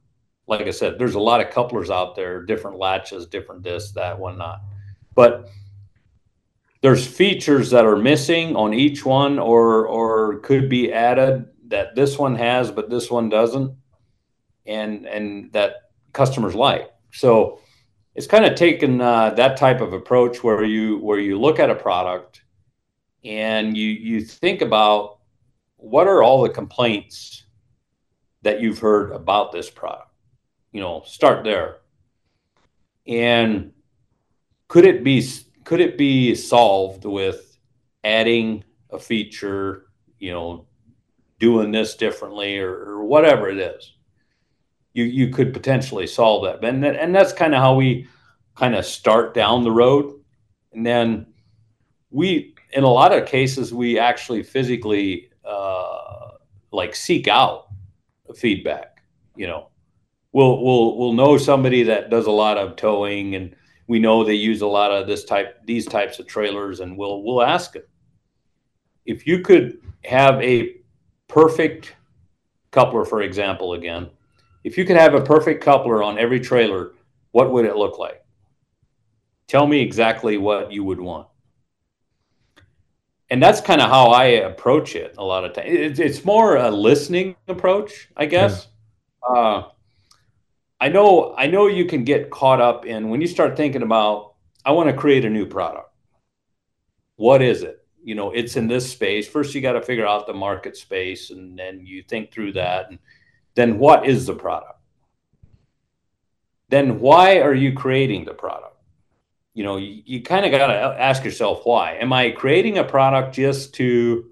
Like 0.47 0.67
I 0.67 0.71
said, 0.71 0.99
there's 0.99 1.15
a 1.15 1.21
lot 1.21 1.41
of 1.41 1.51
couplers 1.51 1.91
out 1.91 2.15
there, 2.15 2.45
different 2.45 2.79
latches, 2.79 3.27
different 3.27 3.63
this, 3.63 3.93
that, 3.93 4.19
one, 4.19 4.39
not. 4.39 4.61
But 5.15 5.49
there's 6.83 7.07
features 7.07 7.71
that 7.71 7.85
are 7.85 7.97
missing 7.97 8.55
on 8.55 8.75
each 8.75 9.05
one 9.05 9.39
or 9.39 9.87
or 9.87 10.39
could 10.41 10.69
be 10.69 10.93
added 10.93 11.47
that 11.67 11.97
this 11.97 12.17
one 12.17 12.37
has 12.37 12.71
but 12.71 12.89
this 12.91 13.11
one 13.11 13.29
doesn't 13.29 13.77
and 14.67 15.07
and 15.07 15.53
that 15.53 15.91
customers 16.13 16.55
like. 16.55 16.91
So 17.13 17.61
it's 18.15 18.27
kind 18.27 18.45
of 18.45 18.55
taken 18.55 19.01
uh, 19.01 19.31
that 19.31 19.57
type 19.57 19.81
of 19.81 19.93
approach 19.93 20.43
where 20.43 20.65
you 20.65 20.99
where 20.99 21.19
you 21.19 21.39
look 21.39 21.59
at 21.59 21.71
a 21.71 21.75
product 21.75 22.43
and 23.25 23.77
you 23.77 23.89
you 23.89 24.21
think 24.23 24.63
about 24.63 25.19
what 25.77 26.07
are 26.07 26.23
all 26.23 26.43
the 26.43 26.49
complaints 26.49 27.45
that 28.43 28.61
you've 28.61 28.79
heard 28.79 29.13
about 29.13 29.53
this 29.53 29.69
product. 29.69 30.11
You 30.73 30.81
know, 30.81 31.03
start 31.05 31.45
there. 31.45 31.79
And 33.07 33.73
could 34.69 34.85
it 34.85 35.05
be 35.05 35.27
could 35.65 35.81
it 35.81 35.99
be 35.99 36.35
solved 36.35 37.05
with 37.05 37.59
adding 38.05 38.65
a 38.91 38.99
feature, 38.99 39.87
you 40.19 40.33
know, 40.33 40.67
doing 41.39 41.73
this 41.73 41.97
differently 41.97 42.59
or, 42.59 42.73
or 42.73 43.05
whatever 43.05 43.49
it 43.49 43.59
is? 43.59 43.96
You 44.97 45.05
you 45.05 45.29
could 45.29 45.53
potentially 45.53 46.07
solve 46.07 46.45
that. 46.45 46.65
And 46.65 46.85
and 46.85 47.15
that's 47.15 47.33
kind 47.33 47.55
of 47.55 47.61
how 47.61 47.75
we 47.75 48.09
kind 48.55 48.75
of 48.75 48.87
start 48.87 49.35
down 49.35 49.63
the 49.63 49.71
road, 49.71 50.15
and 50.73 50.85
then 50.85 51.27
we 52.11 52.55
in 52.73 52.83
a 52.83 52.89
lot 52.89 53.13
of 53.13 53.27
cases 53.29 53.75
we 53.75 53.99
actually 53.99 54.43
physically 54.43 55.31
uh, 55.45 56.31
like 56.73 56.97
seek 56.97 57.29
out 57.29 57.67
feedback. 58.35 59.03
You 59.37 59.49
know, 59.49 59.69
we'll 60.33 60.65
we'll 60.65 60.97
we'll 60.97 61.13
know 61.13 61.37
somebody 61.37 61.83
that 61.83 62.09
does 62.09 62.27
a 62.27 62.31
lot 62.31 62.57
of 62.57 62.77
towing 62.77 63.35
and 63.35 63.55
we 63.89 63.99
know 63.99 64.25
they 64.25 64.35
use 64.35 64.63
a 64.63 64.67
lot 64.67 64.91
of 64.91 65.07
this 65.07 65.25
type 65.25 65.61
these 65.67 65.85
types 65.85 66.19
of 66.19 66.27
trailers 66.27 66.81
and 66.81 66.97
we'll 66.97 67.23
we'll 67.23 67.43
ask 67.43 67.75
them 67.75 67.83
if 69.05 69.27
you 69.27 69.41
could 69.41 69.79
have 70.05 70.41
a 70.43 70.75
perfect 71.29 71.95
coupler 72.73 73.05
for 73.05 73.23
example 73.23 73.75
again 73.75 74.11
if 74.67 74.77
you 74.77 74.85
could 74.85 74.97
have 74.97 75.15
a 75.15 75.21
perfect 75.21 75.63
coupler 75.63 76.03
on 76.03 76.19
every 76.19 76.41
trailer, 76.41 76.91
what 77.31 77.53
would 77.53 77.65
it 77.65 77.77
look 77.77 78.01
like? 78.01 78.21
Tell 79.47 79.65
me 79.65 79.81
exactly 79.81 80.39
what 80.39 80.73
you 80.73 80.83
would 80.83 81.01
want. 81.01 81.29
And 83.31 83.41
that's 83.41 83.61
kind 83.61 83.81
of 83.81 83.89
how 83.89 84.09
I 84.09 84.25
approach 84.25 84.97
it 84.97 85.15
a 85.19 85.25
lot 85.25 85.45
of 85.45 85.53
times. 85.53 86.01
It's, 86.01 86.25
more 86.25 86.57
a 86.57 86.69
listening 86.69 87.37
approach, 87.47 88.09
I 88.17 88.27
guess. 88.27 88.67
Yeah. 89.31 89.41
Uh, 89.41 89.69
I 90.81 90.89
know, 90.89 91.33
I 91.39 91.47
know 91.47 91.69
you 91.69 91.85
can 91.85 92.03
get 92.03 92.31
caught 92.31 92.61
up 92.61 92.87
in 92.87 93.09
when 93.09 93.21
you 93.21 93.29
start 93.29 93.57
thinking 93.57 93.83
about, 93.83 94.35
I 94.65 94.73
want 94.73 94.89
to 94.89 94.97
create 94.97 95.25
a 95.25 95.31
new 95.31 95.47
product. 95.47 95.91
What 97.15 97.41
is 97.41 97.63
it? 97.63 97.87
You 98.03 98.17
know, 98.17 98.33
it's 98.33 98.57
in 98.57 98.67
this 98.67 98.91
space. 98.91 99.29
First, 99.29 99.55
you 99.55 99.61
got 99.61 99.75
to 99.75 99.83
figure 99.83 100.09
out 100.09 100.27
the 100.27 100.35
market 100.35 100.77
space, 100.77 101.31
and 101.31 101.57
then 101.57 101.87
you 101.87 102.03
think 102.03 102.33
through 102.33 102.55
that. 102.55 102.91
And 102.91 102.99
then 103.57 103.79
what 103.79 104.07
is 104.07 104.27
the 104.27 104.35
product? 104.35 104.79
Then 106.69 107.01
why 107.01 107.41
are 107.41 107.55
you 107.55 107.73
creating 107.73 108.25
the 108.25 108.35
product? 108.35 108.77
You 109.55 109.65
know, 109.65 109.79
you, 109.79 110.03
you 110.05 110.23
kind 110.23 110.45
of 110.45 110.53
got 110.53 110.67
to 110.67 110.75
ask 110.75 111.25
yourself 111.25 111.63
why. 111.65 111.95
Am 111.95 112.13
I 112.13 112.31
creating 112.31 112.79
a 112.79 112.85
product 112.85 113.35
just 113.35 113.75
to 113.75 114.27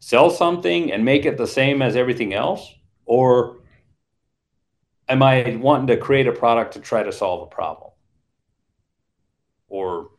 sell 0.00 0.30
something 0.30 0.92
and 0.92 1.04
make 1.04 1.24
it 1.24 1.38
the 1.38 1.46
same 1.46 1.80
as 1.80 1.94
everything 1.94 2.34
else? 2.34 2.68
Or 3.04 3.58
am 5.08 5.22
I 5.22 5.56
wanting 5.60 5.86
to 5.88 5.96
create 5.96 6.26
a 6.26 6.32
product 6.32 6.74
to 6.74 6.80
try 6.80 7.04
to 7.04 7.12
solve 7.12 7.42
a 7.42 7.54
problem? 7.54 7.90
Or, 9.68 10.10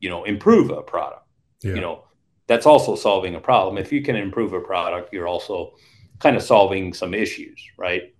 you 0.00 0.10
know, 0.10 0.24
improve 0.24 0.70
a 0.70 0.82
product? 0.82 1.26
Yeah. 1.62 1.74
You 1.74 1.80
know, 1.80 2.04
that's 2.46 2.66
also 2.66 2.96
solving 2.96 3.34
a 3.34 3.40
problem. 3.40 3.78
If 3.78 3.92
you 3.92 4.02
can 4.02 4.16
improve 4.16 4.52
a 4.52 4.60
product, 4.60 5.12
you're 5.12 5.28
also 5.28 5.72
kind 6.20 6.36
of 6.36 6.42
solving 6.42 6.92
some 6.92 7.14
issues, 7.14 7.60
right? 7.76 8.14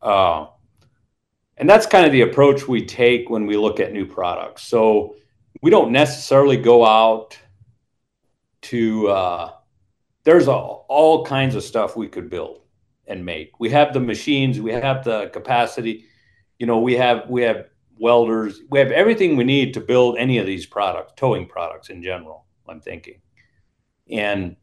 Uh, 0.00 0.46
and 1.56 1.68
that's 1.68 1.86
kind 1.86 2.06
of 2.06 2.12
the 2.12 2.22
approach 2.22 2.68
we 2.68 2.84
take 2.84 3.28
when 3.28 3.46
we 3.46 3.56
look 3.56 3.80
at 3.80 3.92
new 3.92 4.06
products. 4.06 4.62
So 4.62 5.16
we 5.62 5.70
don't 5.70 5.92
necessarily 5.92 6.56
go 6.56 6.86
out 6.86 7.36
to, 8.62 9.08
uh, 9.08 9.52
there's 10.24 10.48
a, 10.48 10.52
all 10.52 11.24
kinds 11.24 11.54
of 11.54 11.62
stuff 11.62 11.96
we 11.96 12.08
could 12.08 12.30
build 12.30 12.60
and 13.06 13.24
make. 13.24 13.58
We 13.58 13.70
have 13.70 13.92
the 13.92 14.00
machines, 14.00 14.60
we 14.60 14.72
have 14.72 15.04
the 15.04 15.28
capacity, 15.30 16.04
you 16.58 16.66
know, 16.66 16.80
we 16.80 16.94
have, 16.96 17.28
we 17.28 17.42
have 17.42 17.66
welders, 17.98 18.60
we 18.70 18.78
have 18.78 18.90
everything 18.90 19.36
we 19.36 19.44
need 19.44 19.74
to 19.74 19.80
build 19.80 20.16
any 20.18 20.38
of 20.38 20.46
these 20.46 20.66
products, 20.66 21.12
towing 21.16 21.46
products 21.46 21.90
in 21.90 22.02
general, 22.02 22.46
I'm 22.68 22.80
thinking. 22.80 23.20
And 24.10 24.56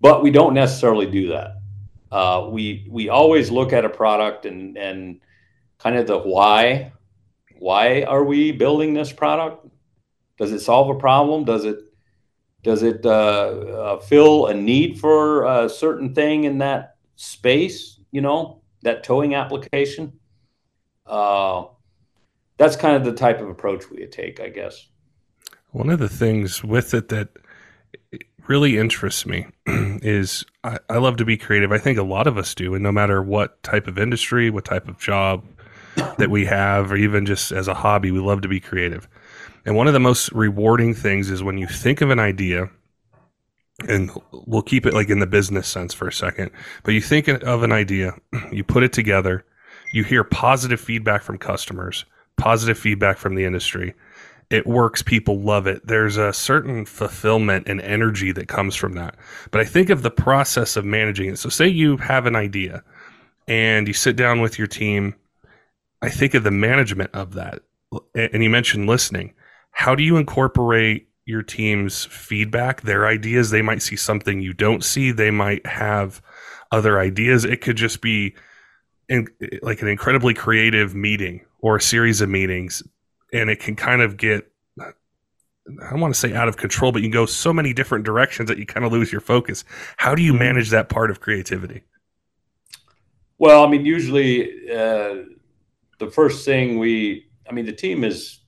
but 0.00 0.22
we 0.22 0.30
don't 0.30 0.54
necessarily 0.54 1.06
do 1.06 1.28
that. 1.28 1.56
Uh, 2.10 2.48
we 2.50 2.86
we 2.90 3.08
always 3.08 3.50
look 3.50 3.72
at 3.72 3.84
a 3.84 3.88
product 3.88 4.46
and 4.46 4.76
and 4.76 5.20
kind 5.78 5.96
of 5.96 6.06
the 6.06 6.18
why. 6.18 6.92
Why 7.58 8.02
are 8.02 8.24
we 8.24 8.52
building 8.52 8.94
this 8.94 9.12
product? 9.12 9.66
Does 10.38 10.52
it 10.52 10.60
solve 10.60 10.88
a 10.88 10.98
problem? 10.98 11.44
Does 11.44 11.64
it 11.64 11.78
does 12.62 12.82
it 12.82 13.04
uh, 13.06 13.08
uh, 13.08 14.00
fill 14.00 14.46
a 14.46 14.54
need 14.54 14.98
for 14.98 15.44
a 15.44 15.68
certain 15.68 16.14
thing 16.14 16.44
in 16.44 16.58
that 16.58 16.96
space? 17.16 18.00
You 18.10 18.22
know 18.22 18.62
that 18.82 19.04
towing 19.04 19.34
application. 19.34 20.14
Uh, 21.06 21.64
that's 22.56 22.76
kind 22.76 22.96
of 22.96 23.04
the 23.04 23.12
type 23.12 23.40
of 23.40 23.48
approach 23.48 23.90
we 23.90 24.06
take, 24.06 24.40
I 24.40 24.48
guess. 24.48 24.88
One 25.70 25.90
of 25.90 25.98
the 25.98 26.08
things 26.08 26.64
with 26.64 26.94
it 26.94 27.08
that 27.08 27.28
really 28.50 28.76
interests 28.76 29.24
me 29.24 29.46
is 29.66 30.44
I, 30.64 30.78
I, 30.90 30.98
love 30.98 31.16
to 31.18 31.24
be 31.24 31.36
creative. 31.36 31.70
I 31.70 31.78
think 31.78 31.98
a 31.98 32.02
lot 32.02 32.26
of 32.26 32.36
us 32.36 32.52
do, 32.52 32.74
and 32.74 32.82
no 32.82 32.90
matter 32.90 33.22
what 33.22 33.62
type 33.62 33.86
of 33.86 33.96
industry, 33.96 34.50
what 34.50 34.64
type 34.64 34.88
of 34.88 34.98
job 34.98 35.44
that 36.18 36.30
we 36.30 36.44
have, 36.46 36.90
or 36.90 36.96
even 36.96 37.24
just 37.26 37.52
as 37.52 37.68
a 37.68 37.74
hobby, 37.74 38.10
we 38.10 38.18
love 38.18 38.40
to 38.42 38.48
be 38.48 38.58
creative. 38.58 39.08
And 39.64 39.76
one 39.76 39.86
of 39.86 39.92
the 39.92 40.00
most 40.00 40.32
rewarding 40.32 40.94
things 40.94 41.30
is 41.30 41.44
when 41.44 41.58
you 41.58 41.68
think 41.68 42.00
of 42.00 42.10
an 42.10 42.18
idea, 42.18 42.68
and 43.86 44.10
we'll 44.32 44.62
keep 44.62 44.84
it 44.84 44.94
like 44.94 45.10
in 45.10 45.20
the 45.20 45.28
business 45.28 45.68
sense 45.68 45.94
for 45.94 46.08
a 46.08 46.12
second, 46.12 46.50
but 46.82 46.92
you 46.92 47.00
think 47.00 47.28
of 47.28 47.62
an 47.62 47.70
idea, 47.70 48.14
you 48.52 48.64
put 48.64 48.82
it 48.82 48.92
together, 48.92 49.44
you 49.92 50.02
hear 50.02 50.24
positive 50.24 50.80
feedback 50.80 51.22
from 51.22 51.38
customers, 51.38 52.04
positive 52.36 52.76
feedback 52.76 53.16
from 53.16 53.36
the 53.36 53.44
industry 53.44 53.94
it 54.50 54.66
works 54.66 55.00
people 55.00 55.40
love 55.40 55.68
it. 55.68 55.86
There's 55.86 56.16
a 56.16 56.32
certain 56.32 56.84
fulfillment 56.84 57.68
and 57.68 57.80
energy 57.80 58.32
that 58.32 58.48
comes 58.48 58.74
from 58.74 58.94
that. 58.94 59.16
But 59.52 59.60
i 59.60 59.64
think 59.64 59.90
of 59.90 60.02
the 60.02 60.10
process 60.10 60.76
of 60.76 60.84
managing 60.84 61.30
it. 61.30 61.38
So 61.38 61.48
say 61.48 61.68
you 61.68 61.96
have 61.98 62.26
an 62.26 62.36
idea 62.36 62.82
and 63.46 63.86
you 63.86 63.94
sit 63.94 64.16
down 64.16 64.40
with 64.40 64.58
your 64.58 64.66
team. 64.66 65.14
I 66.02 66.08
think 66.08 66.34
of 66.34 66.42
the 66.42 66.50
management 66.50 67.10
of 67.14 67.34
that. 67.34 67.60
And 68.14 68.42
you 68.42 68.50
mentioned 68.50 68.88
listening. 68.88 69.34
How 69.70 69.94
do 69.94 70.02
you 70.02 70.16
incorporate 70.16 71.08
your 71.26 71.42
team's 71.42 72.04
feedback 72.06 72.82
their 72.82 73.06
ideas? 73.06 73.50
They 73.50 73.62
might 73.62 73.82
see 73.82 73.96
something 73.96 74.40
you 74.40 74.52
don't 74.52 74.84
see. 74.84 75.12
They 75.12 75.30
might 75.30 75.64
have 75.66 76.20
other 76.72 76.98
ideas. 76.98 77.44
It 77.44 77.60
could 77.60 77.76
just 77.76 78.00
be 78.00 78.34
in, 79.08 79.28
like 79.62 79.82
an 79.82 79.88
incredibly 79.88 80.34
creative 80.34 80.94
meeting 80.94 81.44
or 81.60 81.76
a 81.76 81.80
series 81.80 82.20
of 82.20 82.28
meetings 82.28 82.82
and 83.32 83.50
it 83.50 83.60
can 83.60 83.76
kind 83.76 84.02
of 84.02 84.16
get 84.16 84.50
I 85.82 85.90
don't 85.90 86.00
want 86.00 86.14
to 86.14 86.20
say 86.20 86.34
out 86.34 86.48
of 86.48 86.56
control, 86.56 86.92
but 86.92 87.02
you 87.02 87.10
go 87.10 87.26
so 87.26 87.52
many 87.52 87.72
different 87.72 88.04
directions 88.04 88.48
that 88.48 88.58
you 88.58 88.66
kind 88.66 88.84
of 88.84 88.92
lose 88.92 89.12
your 89.12 89.20
focus. 89.20 89.64
How 89.96 90.14
do 90.14 90.22
you 90.22 90.32
mm-hmm. 90.32 90.40
manage 90.40 90.70
that 90.70 90.88
part 90.88 91.10
of 91.10 91.20
creativity? 91.20 91.82
Well, 93.38 93.64
I 93.64 93.68
mean, 93.68 93.84
usually 93.84 94.70
uh, 94.70 95.16
the 95.98 96.10
first 96.10 96.44
thing 96.44 96.78
we, 96.78 97.30
I 97.48 97.52
mean, 97.52 97.66
the 97.66 97.72
team 97.72 98.04
is, 98.04 98.40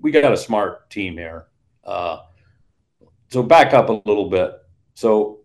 we 0.00 0.10
got 0.10 0.32
a 0.32 0.36
smart 0.36 0.90
team 0.90 1.14
here. 1.14 1.46
Uh, 1.84 2.18
so 3.30 3.42
back 3.42 3.72
up 3.72 3.88
a 3.88 4.02
little 4.04 4.28
bit. 4.28 4.52
So, 4.94 5.40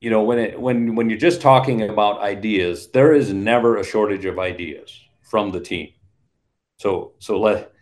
you 0.00 0.10
know, 0.10 0.22
when 0.22 0.38
it 0.38 0.60
when 0.60 0.94
when 0.94 1.08
you're 1.08 1.18
just 1.18 1.40
talking 1.40 1.82
about 1.82 2.20
ideas, 2.20 2.90
there 2.90 3.12
is 3.12 3.32
never 3.32 3.76
a 3.76 3.84
shortage 3.84 4.24
of 4.24 4.38
ideas 4.38 5.00
from 5.22 5.50
the 5.50 5.60
team. 5.60 5.92
So 6.78 7.14
so 7.18 7.38
let 7.40 7.72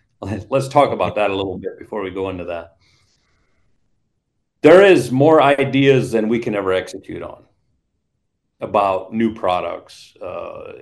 let's 0.51 0.69
talk 0.69 0.93
about 0.93 1.15
that 1.17 1.31
a 1.31 1.35
little 1.35 1.59
bit 1.59 1.79
before 1.79 2.03
we 2.03 2.11
go 2.11 2.31
into 2.31 2.45
that. 2.45 2.77
There 4.63 4.83
is 4.83 5.13
more 5.13 5.43
ideas 5.43 6.11
than 6.11 6.29
we 6.29 6.39
can 6.39 6.55
ever 6.55 6.73
execute 6.73 7.23
on 7.23 7.45
about 8.61 9.13
new 9.13 9.35
products, 9.35 10.17
uh, 10.17 10.73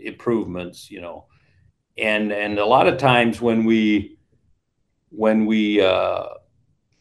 improvements, 0.00 0.90
you 0.90 1.00
know, 1.00 1.26
and 1.98 2.32
and 2.32 2.58
a 2.58 2.64
lot 2.64 2.86
of 2.86 2.98
times 2.98 3.40
when 3.40 3.64
we 3.64 4.16
when 5.10 5.44
we 5.44 5.80
uh, 5.80 6.26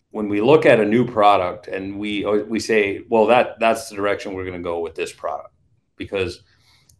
when 0.10 0.28
we 0.28 0.42
look 0.42 0.66
at 0.66 0.80
a 0.80 0.86
new 0.86 1.06
product 1.06 1.68
and 1.68 2.00
we 2.00 2.26
we 2.26 2.60
say, 2.60 3.04
well, 3.08 3.28
that 3.28 3.60
that's 3.60 3.90
the 3.90 3.96
direction 3.96 4.34
we're 4.34 4.46
going 4.46 4.58
to 4.58 4.64
go 4.64 4.80
with 4.80 4.96
this 4.96 5.14
product 5.14 5.54
because 5.96 6.42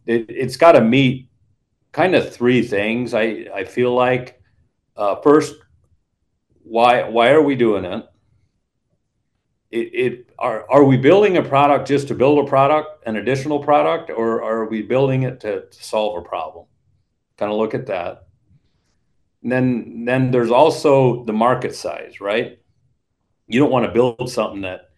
it, 0.06 0.26
it's 0.28 0.56
got 0.56 0.72
to 0.72 0.80
meet 0.80 1.28
kind 1.96 2.14
of 2.14 2.30
three 2.30 2.60
things. 2.60 3.14
I 3.14 3.46
I 3.60 3.64
feel 3.64 3.94
like 3.94 4.42
uh, 4.96 5.16
first, 5.22 5.54
why 6.62 7.08
why 7.08 7.30
are 7.30 7.42
we 7.42 7.56
doing 7.56 7.86
it? 7.86 8.04
It, 9.70 9.88
it 10.04 10.30
are 10.38 10.70
are 10.70 10.84
we 10.84 10.98
building 10.98 11.38
a 11.38 11.42
product 11.42 11.88
just 11.88 12.08
to 12.08 12.14
build 12.14 12.38
a 12.38 12.48
product, 12.48 12.88
an 13.06 13.16
additional 13.16 13.60
product, 13.64 14.10
or 14.10 14.42
are 14.42 14.66
we 14.66 14.82
building 14.82 15.22
it 15.22 15.40
to, 15.40 15.52
to 15.70 15.82
solve 15.82 16.18
a 16.18 16.28
problem? 16.28 16.66
Kind 17.38 17.50
of 17.50 17.58
look 17.58 17.74
at 17.74 17.86
that. 17.86 18.26
And 19.42 19.50
then 19.50 20.04
then 20.04 20.30
there's 20.30 20.50
also 20.50 21.24
the 21.24 21.32
market 21.32 21.74
size, 21.74 22.20
right? 22.20 22.58
You 23.48 23.58
don't 23.60 23.72
want 23.72 23.86
to 23.86 23.92
build 23.92 24.30
something 24.30 24.62
that 24.62 24.90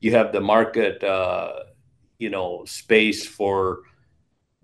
you 0.00 0.12
have 0.12 0.32
the 0.32 0.40
market, 0.40 1.04
uh, 1.04 1.52
you 2.18 2.30
know, 2.30 2.64
space 2.64 3.26
for 3.26 3.82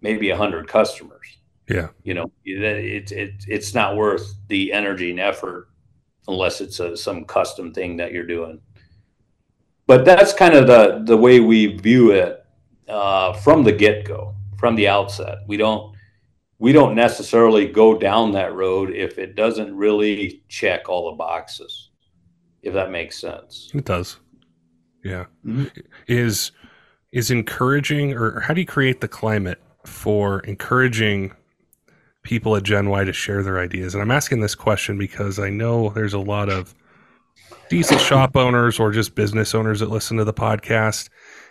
maybe 0.01 0.31
hundred 0.31 0.67
customers 0.67 1.44
yeah. 1.69 1.89
You 2.03 2.15
know, 2.15 2.31
it, 2.45 3.13
it, 3.13 3.45
it's 3.49 3.75
not 3.75 3.97
worth 3.97 4.35
the 4.49 4.73
energy 4.73 5.11
and 5.11 5.21
effort 5.21 5.69
unless 6.29 6.61
it's 6.61 6.81
a, 6.81 6.97
some 6.97 7.25
custom 7.25 7.73
thing 7.73 7.97
that 7.99 8.13
you're 8.13 8.27
doing. 8.27 8.61
But 9.87 10.05
that's 10.05 10.33
kind 10.33 10.55
of 10.55 10.67
the, 10.67 11.03
the 11.05 11.17
way 11.17 11.41
we 11.41 11.77
view 11.77 12.13
it 12.13 12.45
uh, 12.89 13.35
from 13.35 13.65
the 13.65 13.73
get 13.73 14.05
go. 14.05 14.35
from 14.59 14.77
the 14.77 14.89
outset. 14.89 15.39
We 15.47 15.59
don't 15.59 15.95
we 16.59 16.73
don't 16.73 16.95
necessarily 16.95 17.67
go 17.67 17.99
down 17.99 18.33
that 18.33 18.55
road 18.55 18.91
if 18.91 19.19
it 19.19 19.35
doesn't 19.35 19.77
really 19.77 20.43
check 20.49 20.89
all 20.89 21.11
the 21.11 21.17
boxes. 21.17 21.91
If 22.63 22.73
that 22.73 22.91
makes 22.91 23.19
sense. 23.21 23.71
It 23.75 23.85
does. 23.85 24.19
Yeah. 25.05 25.27
Mm-hmm. 25.45 25.67
Is 26.09 26.53
is 27.13 27.31
encouraging 27.31 28.15
or 28.15 28.41
how 28.41 28.55
do 28.55 28.61
you 28.63 28.67
create 28.67 29.03
the 29.03 29.09
climate 29.09 29.61
for 29.85 30.41
encouraging 30.41 31.33
people 32.25 32.57
at 32.57 32.65
Gen 32.65 32.89
Y 32.91 33.05
to 33.05 33.13
share 33.13 33.43
their 33.43 33.61
ideas? 33.61 33.95
And 33.95 34.03
I'm 34.03 34.11
asking 34.11 34.41
this 34.41 34.55
question 34.55 34.99
because 34.99 35.39
I 35.39 35.51
know 35.51 35.91
there's 35.91 36.15
a 36.15 36.19
lot 36.19 36.49
of 36.49 36.75
diesel 37.69 37.99
shop 37.99 38.37
owners 38.37 38.79
or 38.79 38.91
just 38.91 39.15
business 39.15 39.55
owners 39.55 39.81
that 39.81 39.91
listen 39.91 40.17
to 40.17 40.25
the 40.25 40.35
podcast 40.35 41.09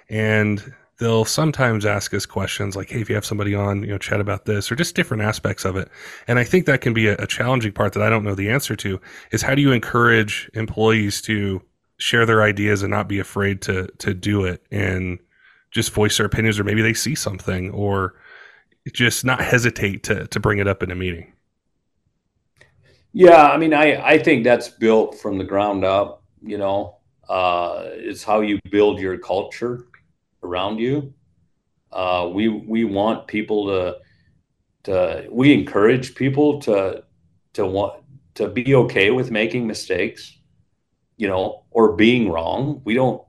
and 0.10 0.74
they'll 1.00 1.26
sometimes 1.26 1.86
ask 1.86 2.14
us 2.14 2.26
questions 2.26 2.76
like 2.76 2.90
hey 2.90 3.02
if 3.02 3.10
you 3.10 3.16
have 3.16 3.26
somebody 3.26 3.56
on 3.56 3.82
you 3.82 3.90
know 3.90 3.98
chat 3.98 4.22
about 4.22 4.46
this 4.46 4.72
or 4.72 4.76
just 4.76 4.96
different 4.96 5.24
aspects 5.24 5.66
of 5.66 5.76
it 5.76 5.90
and 6.28 6.38
i 6.38 6.44
think 6.44 6.66
that 6.66 6.82
can 6.82 6.94
be 6.94 7.08
a, 7.08 7.16
a 7.16 7.28
challenging 7.28 7.72
part 7.72 7.94
that 7.94 8.04
i 8.04 8.10
don't 8.10 8.24
know 8.24 8.36
the 8.36 8.50
answer 8.50 8.76
to 8.76 9.00
is 9.32 9.42
how 9.42 9.56
do 9.56 9.62
you 9.62 9.72
encourage 9.72 10.50
employees 10.54 11.22
to 11.22 11.62
share 11.98 12.26
their 12.26 12.44
ideas 12.44 12.84
and 12.84 12.92
not 12.92 13.08
be 13.08 13.20
afraid 13.20 13.62
to 13.62 13.88
to 13.98 14.14
do 14.14 14.46
it 14.46 14.64
and 14.72 15.20
just 15.72 15.92
voice 15.92 16.18
their 16.18 16.26
opinions 16.26 16.60
or 16.60 16.64
maybe 16.64 16.82
they 16.82 16.94
see 16.94 17.16
something 17.16 17.72
or 17.72 18.14
just 18.92 19.24
not 19.24 19.42
hesitate 19.42 20.04
to 20.04 20.28
to 20.28 20.40
bring 20.40 20.60
it 20.60 20.68
up 20.68 20.84
in 20.84 20.92
a 20.92 20.96
meeting 20.96 21.34
yeah, 23.14 23.44
I 23.44 23.58
mean, 23.58 23.74
I 23.74 24.04
I 24.04 24.18
think 24.18 24.44
that's 24.44 24.70
built 24.70 25.20
from 25.20 25.38
the 25.38 25.44
ground 25.44 25.86
up. 25.86 26.24
You 26.42 26.58
know, 26.58 26.98
uh, 27.30 27.84
it's 27.86 28.24
how 28.24 28.42
you 28.42 28.60
build 28.72 29.00
your 29.00 29.20
culture 29.20 29.86
around 30.42 30.80
you. 30.80 31.14
Uh, 31.92 32.30
we 32.34 32.50
we 32.50 32.84
want 32.86 33.28
people 33.28 33.68
to 33.68 33.98
to 34.84 35.28
we 35.32 35.54
encourage 35.54 36.16
people 36.16 36.60
to 36.62 37.04
to 37.54 37.66
want 37.68 38.04
to 38.34 38.50
be 38.50 38.74
okay 38.74 39.12
with 39.12 39.30
making 39.30 39.68
mistakes, 39.68 40.36
you 41.18 41.28
know, 41.28 41.66
or 41.70 41.96
being 41.96 42.30
wrong. 42.32 42.82
We 42.84 42.96
don't 42.96 43.22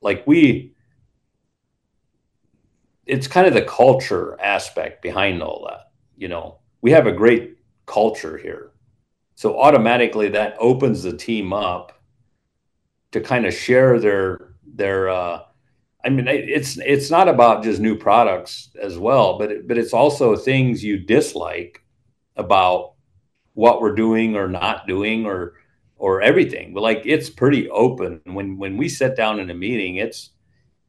like 0.00 0.26
we. 0.26 0.74
It's 3.08 3.26
kind 3.26 3.46
of 3.46 3.54
the 3.54 3.62
culture 3.62 4.38
aspect 4.40 5.02
behind 5.02 5.42
all 5.42 5.66
that. 5.68 5.90
You 6.16 6.28
know, 6.28 6.58
we 6.82 6.92
have 6.92 7.06
a 7.06 7.12
great 7.12 7.56
culture 7.86 8.36
here 8.36 8.72
so 9.38 9.56
automatically 9.60 10.30
that 10.30 10.56
opens 10.58 11.04
the 11.04 11.16
team 11.16 11.52
up 11.52 12.02
to 13.12 13.20
kind 13.20 13.46
of 13.46 13.54
share 13.54 14.00
their 14.00 14.54
their. 14.66 15.08
Uh, 15.10 15.42
I 16.04 16.08
mean, 16.08 16.26
it's 16.26 16.76
it's 16.78 17.08
not 17.08 17.28
about 17.28 17.62
just 17.62 17.80
new 17.80 17.96
products 17.96 18.70
as 18.82 18.98
well, 18.98 19.38
but 19.38 19.52
it, 19.52 19.68
but 19.68 19.78
it's 19.78 19.92
also 19.92 20.34
things 20.34 20.82
you 20.82 20.98
dislike 20.98 21.84
about 22.34 22.94
what 23.54 23.80
we're 23.80 23.94
doing 23.94 24.34
or 24.34 24.48
not 24.48 24.88
doing 24.88 25.24
or 25.24 25.54
or 25.98 26.20
everything. 26.20 26.74
But 26.74 26.82
like 26.82 27.02
it's 27.04 27.30
pretty 27.30 27.70
open 27.70 28.20
when 28.24 28.58
when 28.58 28.76
we 28.76 28.88
sit 28.88 29.14
down 29.14 29.38
in 29.38 29.50
a 29.50 29.54
meeting. 29.54 29.98
It's 29.98 30.30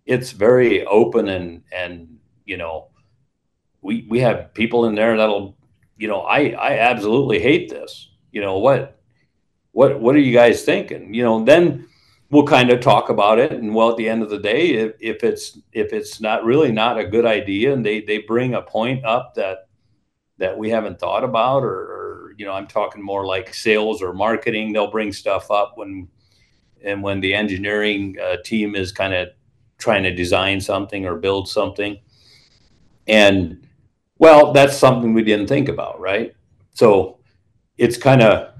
it's 0.09 0.31
very 0.31 0.83
open 0.87 1.29
and 1.29 1.61
and 1.71 2.17
you 2.43 2.57
know 2.57 2.87
we 3.81 4.07
we 4.09 4.19
have 4.19 4.53
people 4.55 4.85
in 4.85 4.95
there 4.95 5.15
that'll 5.15 5.55
you 5.97 6.07
know 6.07 6.21
I 6.21 6.49
I 6.49 6.79
absolutely 6.79 7.39
hate 7.39 7.69
this. 7.69 8.09
You 8.31 8.41
know 8.41 8.57
what 8.57 8.99
what 9.71 9.99
what 10.01 10.15
are 10.15 10.25
you 10.27 10.33
guys 10.33 10.63
thinking? 10.63 11.13
You 11.13 11.23
know 11.23 11.45
then 11.45 11.85
we'll 12.31 12.45
kind 12.45 12.71
of 12.71 12.79
talk 12.79 13.09
about 13.09 13.37
it 13.37 13.51
and 13.51 13.73
well 13.75 13.91
at 13.91 13.97
the 13.97 14.09
end 14.09 14.23
of 14.23 14.31
the 14.31 14.39
day 14.39 14.71
if, 14.71 14.93
if 14.99 15.23
it's 15.23 15.59
if 15.73 15.93
it's 15.93 16.19
not 16.19 16.43
really 16.43 16.71
not 16.71 16.99
a 16.99 17.05
good 17.05 17.25
idea 17.25 17.71
and 17.71 17.85
they 17.85 18.01
they 18.01 18.17
bring 18.19 18.55
a 18.55 18.61
point 18.61 19.05
up 19.05 19.35
that 19.35 19.67
that 20.37 20.57
we 20.57 20.69
haven't 20.69 20.99
thought 20.99 21.23
about 21.23 21.63
or, 21.63 21.69
or 21.69 22.33
you 22.37 22.45
know 22.45 22.53
i'm 22.53 22.67
talking 22.67 23.01
more 23.01 23.25
like 23.25 23.51
sales 23.53 24.03
or 24.03 24.13
marketing 24.13 24.71
they'll 24.71 24.91
bring 24.91 25.11
stuff 25.11 25.49
up 25.49 25.73
when 25.75 26.07
and 26.83 27.01
when 27.01 27.19
the 27.19 27.33
engineering 27.33 28.15
uh, 28.21 28.37
team 28.45 28.75
is 28.75 28.91
kind 28.91 29.13
of 29.13 29.29
trying 29.79 30.03
to 30.03 30.13
design 30.13 30.61
something 30.61 31.05
or 31.05 31.15
build 31.15 31.49
something. 31.49 31.97
And 33.07 33.67
well 34.19 34.53
that's 34.53 34.77
something 34.77 35.13
we 35.13 35.23
didn't 35.23 35.47
think 35.47 35.67
about 35.67 35.99
right? 35.99 36.35
So 36.73 37.19
it's 37.77 37.97
kind 37.97 38.21
of 38.21 38.53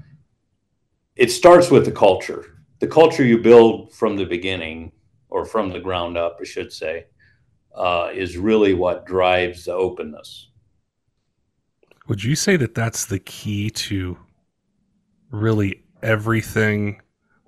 it 1.14 1.30
starts 1.30 1.70
with 1.70 1.84
the 1.84 1.92
culture. 1.92 2.56
The 2.80 2.86
culture 2.86 3.24
you 3.24 3.38
build 3.38 3.92
from 3.92 4.16
the 4.16 4.24
beginning 4.24 4.92
or 5.28 5.44
from 5.44 5.70
the 5.70 5.78
ground 5.78 6.16
up 6.16 6.38
i 6.40 6.44
should 6.44 6.72
say 6.72 7.04
uh, 7.74 8.10
is 8.12 8.36
really 8.36 8.74
what 8.74 9.06
drives 9.06 9.64
the 9.64 9.72
openness. 9.72 10.48
Would 12.08 12.24
you 12.24 12.34
say 12.34 12.56
that 12.56 12.74
that's 12.74 13.04
the 13.04 13.20
key 13.20 13.70
to 13.70 14.18
really 15.30 15.84
everything 16.02 17.00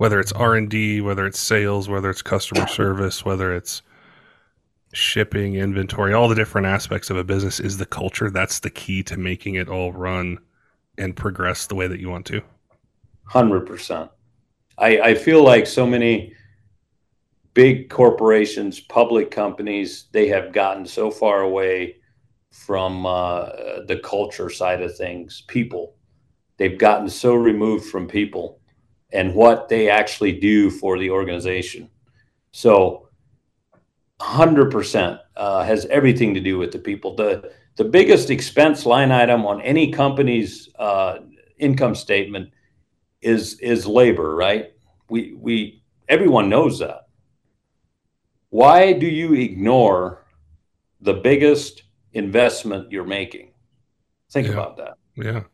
whether 0.02 0.18
it's 0.18 0.32
r&d 0.32 1.00
whether 1.00 1.26
it's 1.26 1.38
sales 1.38 1.88
whether 1.88 2.10
it's 2.10 2.22
customer 2.22 2.66
service 2.66 3.24
whether 3.24 3.54
it's 3.54 3.82
shipping 4.92 5.54
inventory 5.54 6.12
all 6.12 6.28
the 6.28 6.34
different 6.34 6.66
aspects 6.66 7.08
of 7.08 7.16
a 7.16 7.24
business 7.24 7.60
is 7.60 7.78
the 7.78 7.86
culture 7.86 8.28
that's 8.28 8.60
the 8.60 8.70
key 8.70 9.02
to 9.02 9.16
making 9.16 9.54
it 9.54 9.68
all 9.68 9.92
run 9.92 10.38
and 10.98 11.16
progress 11.16 11.66
the 11.66 11.74
way 11.74 11.86
that 11.86 12.00
you 12.00 12.10
want 12.10 12.26
to? 12.26 12.42
100%. 13.30 14.08
I, 14.78 15.00
I 15.00 15.14
feel 15.14 15.42
like 15.42 15.66
so 15.66 15.86
many 15.86 16.34
big 17.54 17.88
corporations, 17.88 18.80
public 18.80 19.30
companies, 19.30 20.06
they 20.12 20.28
have 20.28 20.52
gotten 20.52 20.86
so 20.86 21.10
far 21.10 21.42
away 21.42 21.96
from 22.50 23.06
uh, 23.06 23.46
the 23.86 24.00
culture 24.02 24.50
side 24.50 24.82
of 24.82 24.96
things, 24.96 25.42
people. 25.46 25.94
They've 26.56 26.78
gotten 26.78 27.08
so 27.08 27.34
removed 27.34 27.86
from 27.86 28.06
people 28.06 28.60
and 29.12 29.34
what 29.34 29.68
they 29.68 29.88
actually 29.90 30.32
do 30.32 30.70
for 30.70 30.98
the 30.98 31.10
organization. 31.10 31.88
So, 32.52 33.08
100% 34.20 35.18
uh, 35.36 35.64
has 35.64 35.86
everything 35.86 36.34
to 36.34 36.40
do 36.40 36.58
with 36.58 36.72
the 36.72 36.78
people. 36.78 37.16
The 37.16 37.52
the 37.76 37.84
biggest 37.84 38.30
expense 38.30 38.84
line 38.84 39.10
item 39.10 39.46
on 39.46 39.62
any 39.62 39.90
company's 39.90 40.68
uh, 40.78 41.20
income 41.58 41.94
statement 41.94 42.50
is 43.22 43.58
is 43.60 43.86
labor, 43.86 44.34
right? 44.34 44.72
We 45.08 45.34
we 45.34 45.82
everyone 46.08 46.48
knows 46.48 46.78
that. 46.80 47.08
Why 48.50 48.92
do 48.92 49.06
you 49.06 49.32
ignore 49.34 50.26
the 51.00 51.14
biggest 51.14 51.84
investment 52.12 52.92
you're 52.92 53.04
making? 53.04 53.52
Think 54.30 54.48
yeah. 54.48 54.52
about 54.52 54.76
that. 54.76 54.94
Yeah. 55.16 55.44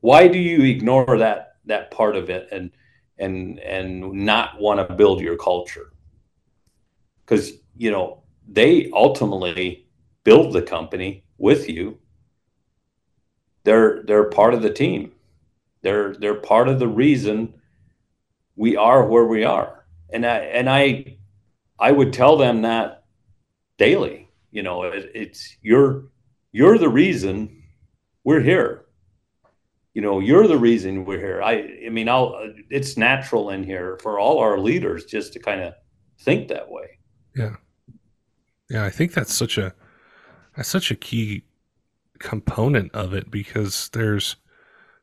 Why 0.00 0.28
do 0.28 0.38
you 0.38 0.62
ignore 0.62 1.18
that 1.18 1.53
that 1.66 1.90
part 1.90 2.16
of 2.16 2.30
it 2.30 2.48
and 2.52 2.70
and 3.18 3.58
and 3.60 4.12
not 4.12 4.60
want 4.60 4.86
to 4.86 4.94
build 4.94 5.20
your 5.20 5.36
culture? 5.36 5.92
Because 7.24 7.52
you 7.76 7.90
know 7.90 8.22
they 8.46 8.90
ultimately 8.92 9.86
build 10.24 10.52
the 10.52 10.62
company 10.62 11.24
with 11.38 11.68
you. 11.68 11.98
They're 13.64 14.02
they're 14.02 14.30
part 14.30 14.54
of 14.54 14.62
the 14.62 14.70
team. 14.72 15.12
They're 15.82 16.14
they're 16.14 16.40
part 16.40 16.68
of 16.68 16.78
the 16.78 16.88
reason 16.88 17.54
we 18.56 18.76
are 18.76 19.06
where 19.06 19.26
we 19.26 19.44
are. 19.44 19.86
And 20.10 20.26
I 20.26 20.38
and 20.38 20.68
I 20.68 21.16
I 21.78 21.92
would 21.92 22.12
tell 22.12 22.36
them 22.36 22.62
that 22.62 23.04
daily. 23.78 24.28
You 24.50 24.62
know, 24.62 24.82
it, 24.82 25.10
it's 25.14 25.56
you're 25.62 26.04
you're 26.52 26.78
the 26.78 26.88
reason 26.88 27.62
we're 28.22 28.40
here. 28.40 28.83
You 29.94 30.02
know, 30.02 30.20
you're 30.20 30.46
the 30.46 30.58
reason 30.58 31.04
we're 31.04 31.20
here. 31.20 31.42
I 31.42 31.86
I 31.86 31.88
mean, 31.88 32.08
I'll 32.08 32.36
it's 32.68 32.96
natural 32.96 33.50
in 33.50 33.62
here 33.64 33.98
for 34.02 34.18
all 34.18 34.38
our 34.38 34.58
leaders 34.58 35.04
just 35.04 35.32
to 35.34 35.38
kind 35.38 35.60
of 35.60 35.74
think 36.20 36.48
that 36.48 36.70
way. 36.70 36.98
Yeah. 37.34 37.56
Yeah, 38.70 38.84
I 38.84 38.90
think 38.90 39.12
that's 39.12 39.34
such 39.34 39.58
a 39.58 39.74
that's 40.56 40.68
such 40.68 40.90
a 40.90 40.96
key 40.96 41.44
component 42.18 42.92
of 42.94 43.12
it 43.12 43.30
because 43.30 43.88
there's 43.92 44.36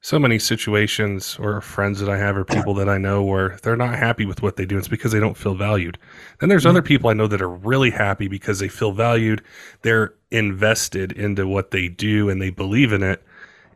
so 0.02 0.18
many 0.18 0.40
situations 0.40 1.38
or 1.40 1.62
friends 1.62 2.00
that 2.00 2.10
I 2.10 2.18
have 2.18 2.36
or 2.36 2.44
people 2.44 2.74
that 2.74 2.90
I 2.90 2.98
know 2.98 3.24
where 3.24 3.60
they're 3.62 3.76
not 3.76 3.96
happy 3.96 4.26
with 4.26 4.42
what 4.42 4.56
they 4.56 4.66
do. 4.66 4.78
It's 4.78 4.88
because 4.88 5.12
they 5.12 5.20
don't 5.20 5.38
feel 5.38 5.54
valued. 5.54 6.00
Then 6.40 6.50
there's 6.50 6.64
mm-hmm. 6.64 6.72
other 6.72 6.82
people 6.82 7.12
I 7.12 7.14
know 7.14 7.28
that 7.28 7.42
are 7.42 7.50
really 7.50 7.92
happy 7.92 8.28
because 8.28 8.58
they 8.58 8.68
feel 8.68 8.94
valued. 8.94 9.44
They're 9.84 10.16
invested 10.32 11.12
into 11.12 11.48
what 11.48 11.70
they 11.70 11.88
do 11.88 12.30
and 12.30 12.42
they 12.42 12.50
believe 12.50 12.94
in 12.94 13.04
it. 13.04 13.24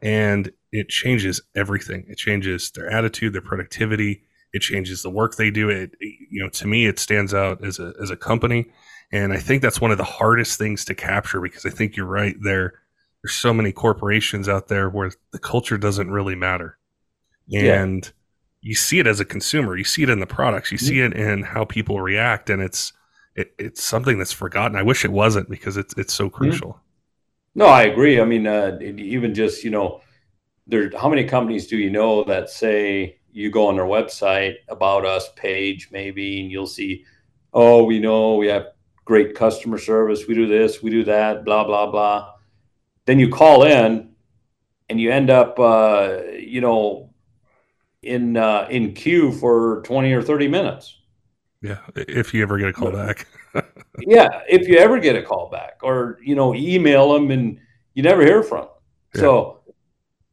And 0.01 0.51
it 0.75 0.89
changes 0.89 1.41
everything. 1.55 2.05
It 2.07 2.17
changes 2.17 2.71
their 2.71 2.89
attitude, 2.89 3.33
their 3.33 3.41
productivity. 3.41 4.23
It 4.53 4.59
changes 4.59 5.01
the 5.01 5.09
work 5.09 5.35
they 5.35 5.51
do. 5.51 5.69
It, 5.69 5.95
you 5.99 6.41
know, 6.41 6.49
to 6.49 6.67
me, 6.67 6.85
it 6.85 6.99
stands 6.99 7.33
out 7.33 7.63
as 7.65 7.79
a, 7.79 7.93
as 8.01 8.09
a 8.09 8.15
company. 8.15 8.67
And 9.11 9.33
I 9.33 9.38
think 9.38 9.61
that's 9.61 9.81
one 9.81 9.91
of 9.91 9.97
the 9.97 10.03
hardest 10.03 10.57
things 10.57 10.85
to 10.85 10.95
capture 10.95 11.41
because 11.41 11.65
I 11.65 11.69
think 11.69 11.95
you're 11.95 12.05
right 12.05 12.35
there. 12.43 12.73
There's 13.21 13.35
so 13.35 13.53
many 13.53 13.71
corporations 13.71 14.47
out 14.47 14.67
there 14.67 14.89
where 14.89 15.11
the 15.31 15.39
culture 15.39 15.77
doesn't 15.77 16.11
really 16.11 16.35
matter. 16.35 16.77
And 17.53 18.05
yeah. 18.05 18.11
you 18.61 18.75
see 18.75 18.99
it 18.99 19.07
as 19.07 19.19
a 19.19 19.25
consumer, 19.25 19.77
you 19.77 19.83
see 19.83 20.03
it 20.03 20.09
in 20.09 20.19
the 20.19 20.25
products, 20.25 20.71
you 20.71 20.77
see 20.77 20.99
it 20.99 21.13
in 21.13 21.43
how 21.43 21.65
people 21.65 22.01
react. 22.01 22.49
And 22.49 22.61
it's 22.61 22.93
it, 23.35 23.53
it's 23.57 23.83
something 23.83 24.17
that's 24.17 24.31
forgotten. 24.31 24.77
I 24.77 24.83
wish 24.83 25.05
it 25.05 25.11
wasn't 25.11 25.49
because 25.49 25.77
it's 25.77 25.93
it's 25.97 26.13
so 26.13 26.29
crucial. 26.29 26.69
Mm-hmm. 26.69 26.79
No, 27.57 27.67
I 27.67 27.83
agree. 27.83 28.19
I 28.19 28.25
mean, 28.25 28.47
uh, 28.47 28.77
even 28.81 29.33
just 29.33 29.63
you 29.63 29.69
know, 29.69 30.01
there. 30.67 30.91
How 30.97 31.10
many 31.10 31.23
companies 31.23 31.67
do 31.67 31.78
you 31.78 31.89
know 31.89 32.23
that 32.25 32.49
say 32.49 33.19
you 33.32 33.51
go 33.51 33.67
on 33.67 33.75
their 33.75 33.86
website 33.86 34.56
about 34.69 35.06
us 35.06 35.30
page 35.36 35.89
maybe, 35.91 36.41
and 36.41 36.51
you'll 36.51 36.67
see, 36.67 37.06
oh, 37.54 37.84
we 37.84 37.99
know 37.99 38.36
we 38.36 38.47
have 38.47 38.67
great 39.04 39.36
customer 39.36 39.78
service. 39.78 40.28
We 40.28 40.34
do 40.34 40.47
this, 40.47 40.82
we 40.82 40.89
do 40.89 41.04
that, 41.06 41.45
blah 41.45 41.63
blah 41.63 41.89
blah. 41.91 42.34
Then 43.06 43.19
you 43.19 43.30
call 43.30 43.63
in, 43.63 44.15
and 44.89 44.99
you 44.99 45.12
end 45.12 45.30
up, 45.30 45.60
uh, 45.60 46.21
you 46.38 46.62
know, 46.62 47.13
in 48.01 48.38
uh, 48.38 48.67
in 48.69 48.93
queue 48.93 49.32
for 49.32 49.82
twenty 49.84 50.13
or 50.13 50.21
thirty 50.21 50.47
minutes. 50.47 50.99
Yeah, 51.62 51.80
if 51.95 52.34
you 52.34 52.43
ever 52.43 52.58
get 52.58 52.69
a 52.69 52.73
call 52.73 52.91
back. 52.91 53.28
yeah, 53.99 54.41
if 54.47 54.67
you 54.67 54.78
ever 54.78 54.99
get 54.99 55.15
a 55.15 55.23
call 55.23 55.49
back, 55.49 55.80
or 55.82 56.19
you 56.21 56.36
know, 56.36 56.54
email 56.54 57.13
them 57.13 57.32
and 57.32 57.60
you 57.93 58.04
never 58.04 58.21
hear 58.21 58.43
from 58.43 58.62
them. 58.62 58.69
Yeah. 59.15 59.21
So, 59.21 59.62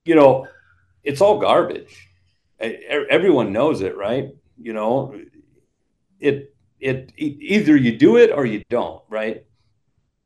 you 0.04 0.14
know, 0.14 0.46
it's 1.04 1.20
all 1.20 1.38
garbage. 1.38 2.08
Everyone 2.60 3.52
knows 3.52 3.80
it, 3.80 3.96
right? 3.96 4.28
You 4.60 4.72
know, 4.72 5.14
it 6.20 6.54
it 6.80 7.12
either 7.16 7.76
you 7.76 7.96
do 7.96 8.16
it 8.16 8.30
or 8.30 8.44
you 8.44 8.62
don't, 8.70 9.02
right? 9.08 9.44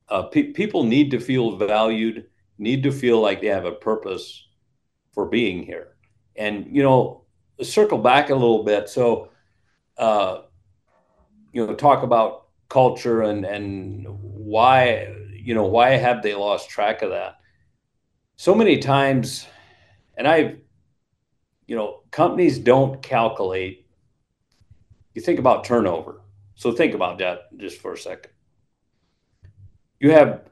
Uh, 0.09 0.25
pe- 0.25 0.53
people 0.53 0.85
need 0.85 1.11
to 1.11 1.21
feel 1.21 1.57
valued, 1.57 2.27
need 2.59 2.83
to 2.83 2.93
feel 2.93 3.21
like 3.21 3.41
they 3.41 3.49
have 3.49 3.65
a 3.65 3.73
purpose 3.73 4.47
for 5.13 5.27
being 5.27 5.63
here, 5.63 5.97
and 6.37 6.67
you 6.75 6.83
know, 6.83 7.25
circle 7.63 7.99
back 7.99 8.31
a 8.31 8.35
little 8.35 8.65
bit. 8.65 8.89
So, 8.89 9.31
uh, 9.99 10.43
you 11.53 11.67
know, 11.67 11.75
talk 11.75 12.03
about 12.03 12.49
culture 12.69 13.23
and 13.23 13.45
and 13.45 14.07
why 14.09 15.15
you 15.33 15.55
know 15.55 15.67
why 15.67 15.91
have 15.91 16.23
they 16.23 16.35
lost 16.35 16.69
track 16.69 17.03
of 17.03 17.11
that? 17.11 17.37
So 18.37 18.55
many 18.55 18.79
times, 18.79 19.47
and 20.17 20.27
I've 20.27 20.59
you 21.67 21.75
know, 21.75 22.03
companies 22.11 22.59
don't 22.59 23.03
calculate. 23.03 23.87
You 25.15 25.23
think 25.23 25.39
about 25.39 25.65
turnover. 25.65 26.21
So 26.55 26.73
think 26.73 26.95
about 26.95 27.19
that 27.19 27.57
just 27.59 27.81
for 27.81 27.93
a 27.93 27.99
second. 27.99 28.31
You 29.99 30.13
have 30.13 30.43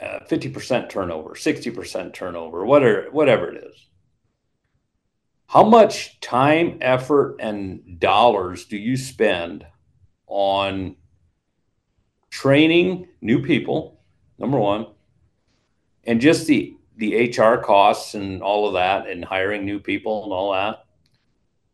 uh, 0.00 0.20
50% 0.28 0.88
turnover, 0.88 1.30
60% 1.30 2.12
turnover, 2.12 2.64
whatever, 2.64 3.08
whatever 3.10 3.54
it 3.54 3.64
is. 3.64 3.86
How 5.46 5.64
much 5.64 6.20
time, 6.20 6.78
effort, 6.80 7.36
and 7.40 7.98
dollars 7.98 8.66
do 8.66 8.76
you 8.76 8.96
spend 8.96 9.66
on 10.26 10.96
training 12.30 13.08
new 13.20 13.42
people? 13.42 14.00
Number 14.38 14.58
one, 14.58 14.86
and 16.04 16.20
just 16.20 16.46
the 16.46 16.76
the 17.00 17.28
HR 17.28 17.56
costs 17.56 18.14
and 18.14 18.42
all 18.42 18.68
of 18.68 18.74
that, 18.74 19.08
and 19.08 19.24
hiring 19.24 19.64
new 19.64 19.80
people 19.80 20.24
and 20.24 20.32
all 20.32 20.52
that. 20.52 20.84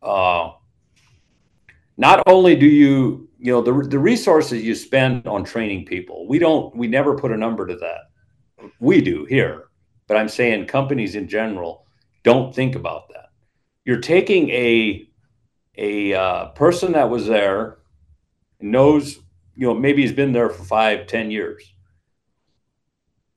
Uh, 0.01 0.53
not 1.97 2.23
only 2.27 2.55
do 2.55 2.65
you, 2.65 3.29
you 3.37 3.51
know, 3.51 3.61
the 3.61 3.87
the 3.87 3.99
resources 3.99 4.63
you 4.63 4.73
spend 4.73 5.27
on 5.27 5.43
training 5.43 5.85
people, 5.85 6.27
we 6.27 6.39
don't, 6.39 6.75
we 6.75 6.87
never 6.87 7.15
put 7.15 7.31
a 7.31 7.37
number 7.37 7.67
to 7.67 7.75
that. 7.75 8.71
We 8.79 9.01
do 9.01 9.25
here, 9.25 9.67
but 10.07 10.17
I'm 10.17 10.29
saying 10.29 10.65
companies 10.65 11.13
in 11.15 11.27
general 11.27 11.85
don't 12.23 12.53
think 12.53 12.75
about 12.75 13.09
that 13.09 13.27
you're 13.87 14.01
taking 14.01 14.49
a 14.49 15.09
a 15.77 16.13
uh, 16.13 16.45
person 16.47 16.91
that 16.91 17.09
was 17.09 17.25
there 17.25 17.77
knows 18.59 19.15
you 19.55 19.65
know 19.65 19.73
maybe 19.73 20.01
he's 20.01 20.11
been 20.11 20.33
there 20.33 20.49
for 20.49 20.63
five 20.63 21.07
ten 21.07 21.31
years 21.31 21.73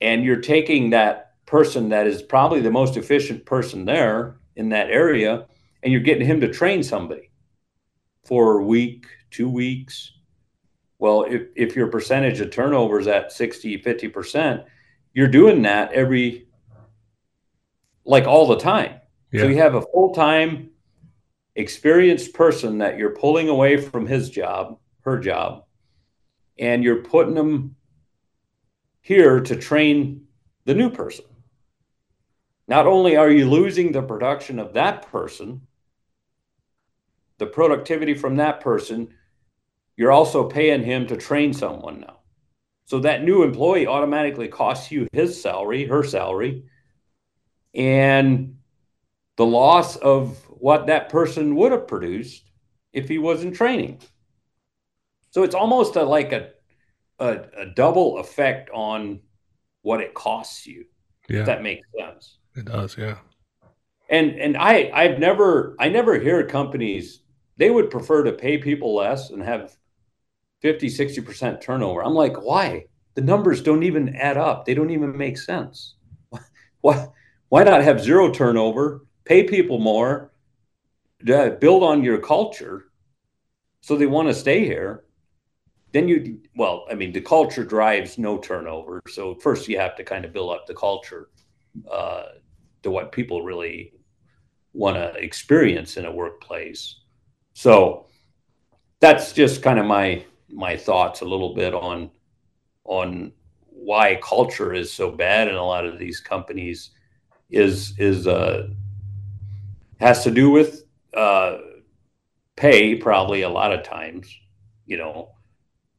and 0.01 0.25
you're 0.25 0.41
taking 0.41 0.89
that 0.89 1.30
person 1.51 1.89
that 1.89 2.07
is 2.07 2.23
probably 2.23 2.61
the 2.61 2.71
most 2.71 2.97
efficient 2.97 3.45
person 3.45 3.85
there 3.85 4.37
in 4.55 4.69
that 4.69 4.89
area 4.89 5.45
and 5.83 5.91
you're 5.91 6.01
getting 6.01 6.25
him 6.25 6.41
to 6.41 6.47
train 6.47 6.81
somebody 6.81 7.29
for 8.25 8.59
a 8.59 8.63
week 8.63 9.05
two 9.29 9.49
weeks 9.49 10.13
well 10.97 11.23
if, 11.23 11.43
if 11.55 11.75
your 11.75 11.87
percentage 11.87 12.39
of 12.39 12.49
turnover 12.49 12.99
is 12.99 13.07
at 13.07 13.31
60 13.31 13.83
50% 13.83 14.65
you're 15.13 15.27
doing 15.27 15.61
that 15.61 15.91
every 15.91 16.47
like 18.05 18.25
all 18.25 18.47
the 18.47 18.57
time 18.57 19.01
yeah. 19.31 19.41
So 19.41 19.47
you 19.47 19.57
have 19.57 19.75
a 19.75 19.81
full 19.81 20.13
time, 20.13 20.71
experienced 21.55 22.33
person 22.33 22.79
that 22.79 22.97
you're 22.97 23.15
pulling 23.15 23.49
away 23.49 23.77
from 23.77 24.05
his 24.05 24.29
job, 24.29 24.77
her 25.01 25.19
job, 25.19 25.63
and 26.59 26.83
you're 26.83 27.03
putting 27.03 27.33
them 27.33 27.75
here 28.99 29.39
to 29.39 29.55
train 29.55 30.25
the 30.65 30.75
new 30.75 30.89
person. 30.89 31.25
Not 32.71 32.87
only 32.87 33.17
are 33.17 33.29
you 33.29 33.49
losing 33.49 33.91
the 33.91 34.01
production 34.01 34.57
of 34.57 34.71
that 34.75 35.11
person, 35.11 35.67
the 37.37 37.45
productivity 37.45 38.13
from 38.13 38.37
that 38.37 38.61
person, 38.61 39.13
you're 39.97 40.13
also 40.13 40.47
paying 40.47 40.81
him 40.81 41.05
to 41.07 41.17
train 41.17 41.51
someone 41.51 41.99
now. 41.99 42.19
So 42.85 42.99
that 42.99 43.25
new 43.25 43.43
employee 43.43 43.87
automatically 43.87 44.47
costs 44.47 44.89
you 44.89 45.09
his 45.11 45.41
salary, 45.41 45.85
her 45.85 46.01
salary, 46.01 46.63
and 47.73 48.55
the 49.35 49.45
loss 49.45 49.97
of 49.97 50.37
what 50.47 50.87
that 50.87 51.09
person 51.09 51.57
would 51.57 51.73
have 51.73 51.89
produced 51.89 52.49
if 52.93 53.09
he 53.09 53.17
wasn't 53.17 53.53
training. 53.53 53.99
So 55.31 55.43
it's 55.43 55.55
almost 55.55 55.97
a, 55.97 56.03
like 56.03 56.31
a, 56.31 56.51
a, 57.19 57.41
a 57.57 57.65
double 57.65 58.19
effect 58.19 58.69
on 58.73 59.19
what 59.81 59.99
it 59.99 60.13
costs 60.13 60.65
you. 60.65 60.85
Yeah. 61.27 61.43
that 61.43 61.63
makes 61.63 61.85
sense. 61.99 62.37
It 62.55 62.65
does, 62.65 62.97
yeah. 62.97 63.17
And 64.09 64.31
and 64.39 64.57
I 64.57 64.91
I've 64.93 65.19
never 65.19 65.75
I 65.79 65.89
never 65.89 66.19
hear 66.19 66.45
companies 66.45 67.21
they 67.57 67.69
would 67.69 67.89
prefer 67.91 68.23
to 68.23 68.31
pay 68.31 68.57
people 68.57 68.95
less 68.95 69.29
and 69.29 69.43
have 69.43 69.75
50 70.61 70.89
60% 70.89 71.61
turnover. 71.61 72.03
I'm 72.03 72.13
like, 72.13 72.41
why? 72.41 72.85
The 73.15 73.21
numbers 73.21 73.61
don't 73.61 73.83
even 73.83 74.15
add 74.15 74.37
up. 74.37 74.65
They 74.65 74.73
don't 74.73 74.89
even 74.91 75.17
make 75.17 75.37
sense. 75.37 75.95
Why 76.81 77.07
why 77.49 77.63
not 77.63 77.83
have 77.83 78.01
zero 78.01 78.31
turnover 78.31 79.05
pay 79.25 79.43
people 79.43 79.77
more, 79.77 80.31
uh, 81.31 81.49
build 81.49 81.83
on 81.83 82.03
your 82.03 82.17
culture 82.17 82.85
so 83.81 83.95
they 83.95 84.05
want 84.05 84.27
to 84.27 84.33
stay 84.33 84.65
here. 84.65 85.03
Then 85.91 86.07
you, 86.07 86.39
well, 86.55 86.85
I 86.89 86.95
mean, 86.95 87.11
the 87.11 87.21
culture 87.21 87.65
drives 87.65 88.17
no 88.17 88.37
turnover. 88.37 89.01
So 89.09 89.35
first 89.35 89.67
you 89.67 89.77
have 89.77 89.95
to 89.97 90.03
kind 90.03 90.23
of 90.23 90.31
build 90.31 90.51
up 90.53 90.65
the 90.65 90.73
culture 90.73 91.29
uh, 91.89 92.23
to 92.83 92.91
what 92.91 93.11
people 93.11 93.43
really 93.43 93.93
want 94.73 94.95
to 94.95 95.13
experience 95.15 95.97
in 95.97 96.05
a 96.05 96.11
workplace. 96.11 97.01
So 97.53 98.07
that's 98.99 99.33
just 99.33 99.61
kind 99.61 99.79
of 99.79 99.85
my 99.85 100.25
my 100.49 100.75
thoughts 100.75 101.21
a 101.21 101.25
little 101.25 101.55
bit 101.55 101.73
on 101.73 102.11
on 102.85 103.31
why 103.65 104.19
culture 104.21 104.73
is 104.73 104.91
so 104.91 105.11
bad 105.11 105.47
in 105.47 105.55
a 105.55 105.63
lot 105.63 105.85
of 105.85 105.97
these 105.97 106.19
companies 106.19 106.91
is 107.49 107.93
is 107.97 108.27
uh, 108.27 108.67
has 109.99 110.23
to 110.23 110.31
do 110.31 110.49
with 110.49 110.83
uh, 111.13 111.57
pay, 112.55 112.95
probably 112.95 113.41
a 113.41 113.49
lot 113.49 113.73
of 113.73 113.83
times, 113.83 114.33
you 114.85 114.97
know, 114.97 115.29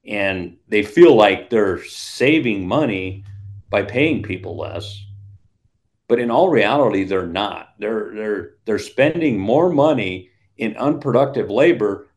and 0.06 0.56
they 0.68 0.82
feel 0.82 1.14
like 1.14 1.50
they're 1.50 1.82
saving 1.84 2.66
money 2.66 3.24
by 3.70 3.82
paying 3.82 4.22
people 4.22 4.56
less. 4.56 5.04
But 6.12 6.20
in 6.20 6.30
all 6.30 6.50
reality, 6.50 7.04
they're 7.04 7.26
not. 7.26 7.70
They're 7.78 8.12
they're 8.14 8.50
they're 8.66 8.78
spending 8.78 9.40
more 9.40 9.70
money 9.70 10.28
in 10.58 10.76
unproductive 10.76 11.48
labor 11.48 12.10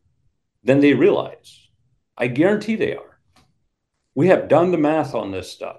than 0.62 0.80
they 0.80 0.92
realize. 0.92 1.66
I 2.18 2.26
guarantee 2.26 2.76
they 2.76 2.94
are. 2.94 3.18
We 4.14 4.26
have 4.26 4.48
done 4.48 4.70
the 4.70 4.76
math 4.76 5.14
on 5.14 5.30
this 5.30 5.50
stuff. 5.50 5.78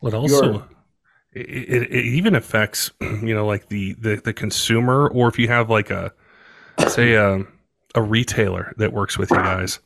But 0.00 0.14
also, 0.14 0.66
it, 1.30 1.92
it 1.92 2.04
even 2.06 2.34
affects 2.34 2.90
you 3.02 3.34
know 3.34 3.46
like 3.46 3.68
the, 3.68 3.92
the 3.98 4.16
the 4.16 4.32
consumer 4.32 5.08
or 5.08 5.28
if 5.28 5.38
you 5.38 5.48
have 5.48 5.68
like 5.68 5.90
a 5.90 6.10
say 6.88 7.16
a, 7.16 7.44
a 7.94 8.00
retailer 8.00 8.72
that 8.78 8.94
works 8.94 9.18
with 9.18 9.30
you 9.30 9.36
guys 9.36 9.78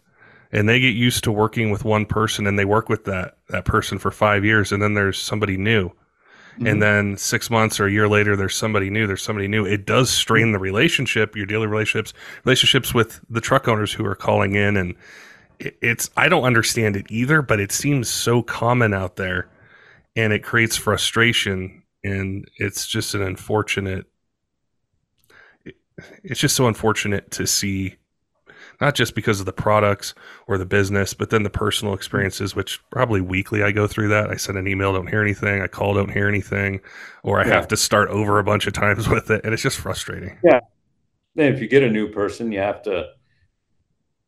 and 0.53 0.69
they 0.69 0.79
get 0.79 0.95
used 0.95 1.25
to 1.25 1.33
working 1.33 1.73
with 1.73 1.85
one 1.85 2.07
person 2.07 2.47
and 2.47 2.57
they 2.57 2.65
work 2.65 2.89
with 2.89 3.07
that 3.07 3.39
that 3.49 3.65
person 3.65 3.99
for 3.99 4.13
five 4.13 4.45
years 4.45 4.71
and 4.71 4.81
then 4.81 4.95
there's 4.95 5.19
somebody 5.19 5.57
new 5.57 5.91
mm-hmm. 6.61 6.67
and 6.67 6.83
then 6.83 7.17
six 7.17 7.51
months 7.51 7.81
or 7.81 7.87
a 7.87 7.91
year 7.91 8.09
later 8.09 8.37
there's 8.37 8.55
somebody 8.55 8.91
new 8.91 9.07
there's 9.07 9.23
somebody 9.23 9.49
new 9.49 9.65
it 9.65 9.87
does 9.87 10.11
strain 10.11 10.53
the 10.53 10.59
relationship 10.59 11.35
your 11.35 11.47
daily 11.47 11.67
relationships 11.67 12.13
relationships 12.45 12.93
with 12.93 13.21
the 13.31 13.41
truck 13.41 13.67
owners 13.67 13.93
who 13.93 14.05
are 14.05 14.15
calling 14.15 14.55
in 14.55 14.77
and 14.77 14.95
it's 15.59 16.11
i 16.17 16.29
don't 16.29 16.45
understand 16.45 16.97
it 16.97 17.07
either 17.09 17.43
but 17.43 17.59
it 17.61 17.73
seems 17.73 18.09
so 18.09 18.43
common 18.43 18.93
out 18.93 19.17
there 19.17 19.49
and 20.17 20.33
it 20.33 20.43
creates 20.43 20.77
frustration 20.77 21.83
and 22.05 22.49
it's 22.57 22.87
just 22.87 23.15
an 23.15 23.23
unfortunate 23.23 24.07
it's 26.23 26.41
just 26.41 26.57
so 26.57 26.67
unfortunate 26.67 27.31
to 27.31 27.47
see 27.47 27.97
not 28.81 28.95
just 28.95 29.15
because 29.15 29.41
of 29.41 29.47
the 29.47 29.53
products 29.53 30.15
or 30.47 30.59
the 30.59 30.67
business, 30.67 31.15
but 31.15 31.31
then 31.31 31.43
the 31.43 31.51
personal 31.51 31.95
experiences, 31.95 32.55
which 32.55 32.81
probably 32.91 33.21
weekly 33.21 33.63
I 33.63 33.73
go 33.73 33.87
through 33.87 34.09
that. 34.09 34.31
I 34.31 34.37
send 34.37 34.59
an 34.59 34.67
email, 34.67 34.93
don't 34.93 35.09
hear 35.09 35.23
anything. 35.23 35.63
I 35.63 35.67
call, 35.67 35.95
don't 35.95 36.13
hear 36.13 36.29
anything, 36.29 36.81
or 37.23 37.41
I 37.41 37.47
yeah. 37.47 37.55
have 37.55 37.69
to 37.69 37.77
start 37.77 38.09
over 38.11 38.39
a 38.39 38.45
bunch 38.45 38.67
of 38.67 38.73
times 38.73 39.09
with 39.11 39.31
it, 39.31 39.43
and 39.45 39.53
it's 39.53 39.63
just 39.63 39.79
frustrating. 39.79 40.39
Yeah. 40.45 40.61
Then 41.35 41.53
if 41.53 41.61
you 41.61 41.69
get 41.69 41.83
a 41.83 41.91
new 41.91 42.09
person, 42.09 42.51
you 42.53 42.59
have 42.59 42.83
to 42.83 43.11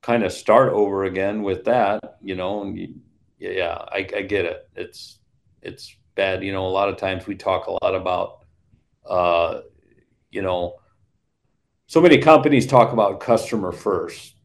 kind 0.02 0.24
of 0.24 0.32
start 0.32 0.72
over 0.72 1.04
again 1.04 1.42
with 1.42 1.64
that, 1.64 2.18
you 2.20 2.34
know. 2.34 2.62
And 2.62 2.78
you, 2.78 2.94
yeah, 3.38 3.78
I, 3.90 4.06
I 4.16 4.22
get 4.22 4.44
it. 4.44 4.68
It's 4.76 5.18
it's 5.62 5.96
bad. 6.14 6.44
You 6.44 6.52
know, 6.52 6.66
a 6.66 6.68
lot 6.68 6.88
of 6.88 6.96
times 6.96 7.26
we 7.26 7.34
talk 7.34 7.66
a 7.66 7.84
lot 7.84 7.94
about, 7.94 8.44
uh, 9.08 9.60
you 10.30 10.42
know, 10.42 10.76
so 11.86 12.00
many 12.00 12.18
companies 12.18 12.66
talk 12.66 12.92
about 12.92 13.20
customer 13.20 13.72
first, 13.72 14.36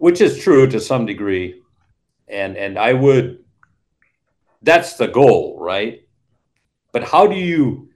which 0.00 0.22
is 0.22 0.38
true 0.38 0.66
to 0.66 0.80
some 0.80 1.04
degree, 1.04 1.60
and 2.26 2.56
and 2.56 2.78
I 2.78 2.94
would. 2.94 3.44
That's 4.62 4.94
the 4.94 5.06
goal, 5.06 5.58
right? 5.60 6.08
But 6.90 7.04
how 7.04 7.26
do 7.26 7.36
you 7.36 7.90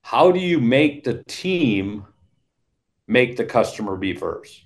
how 0.00 0.32
do 0.32 0.40
you 0.40 0.58
make 0.58 1.04
the 1.04 1.22
team 1.24 2.06
make 3.06 3.36
the 3.36 3.44
customer 3.44 3.94
be 3.96 4.14
first? 4.14 4.64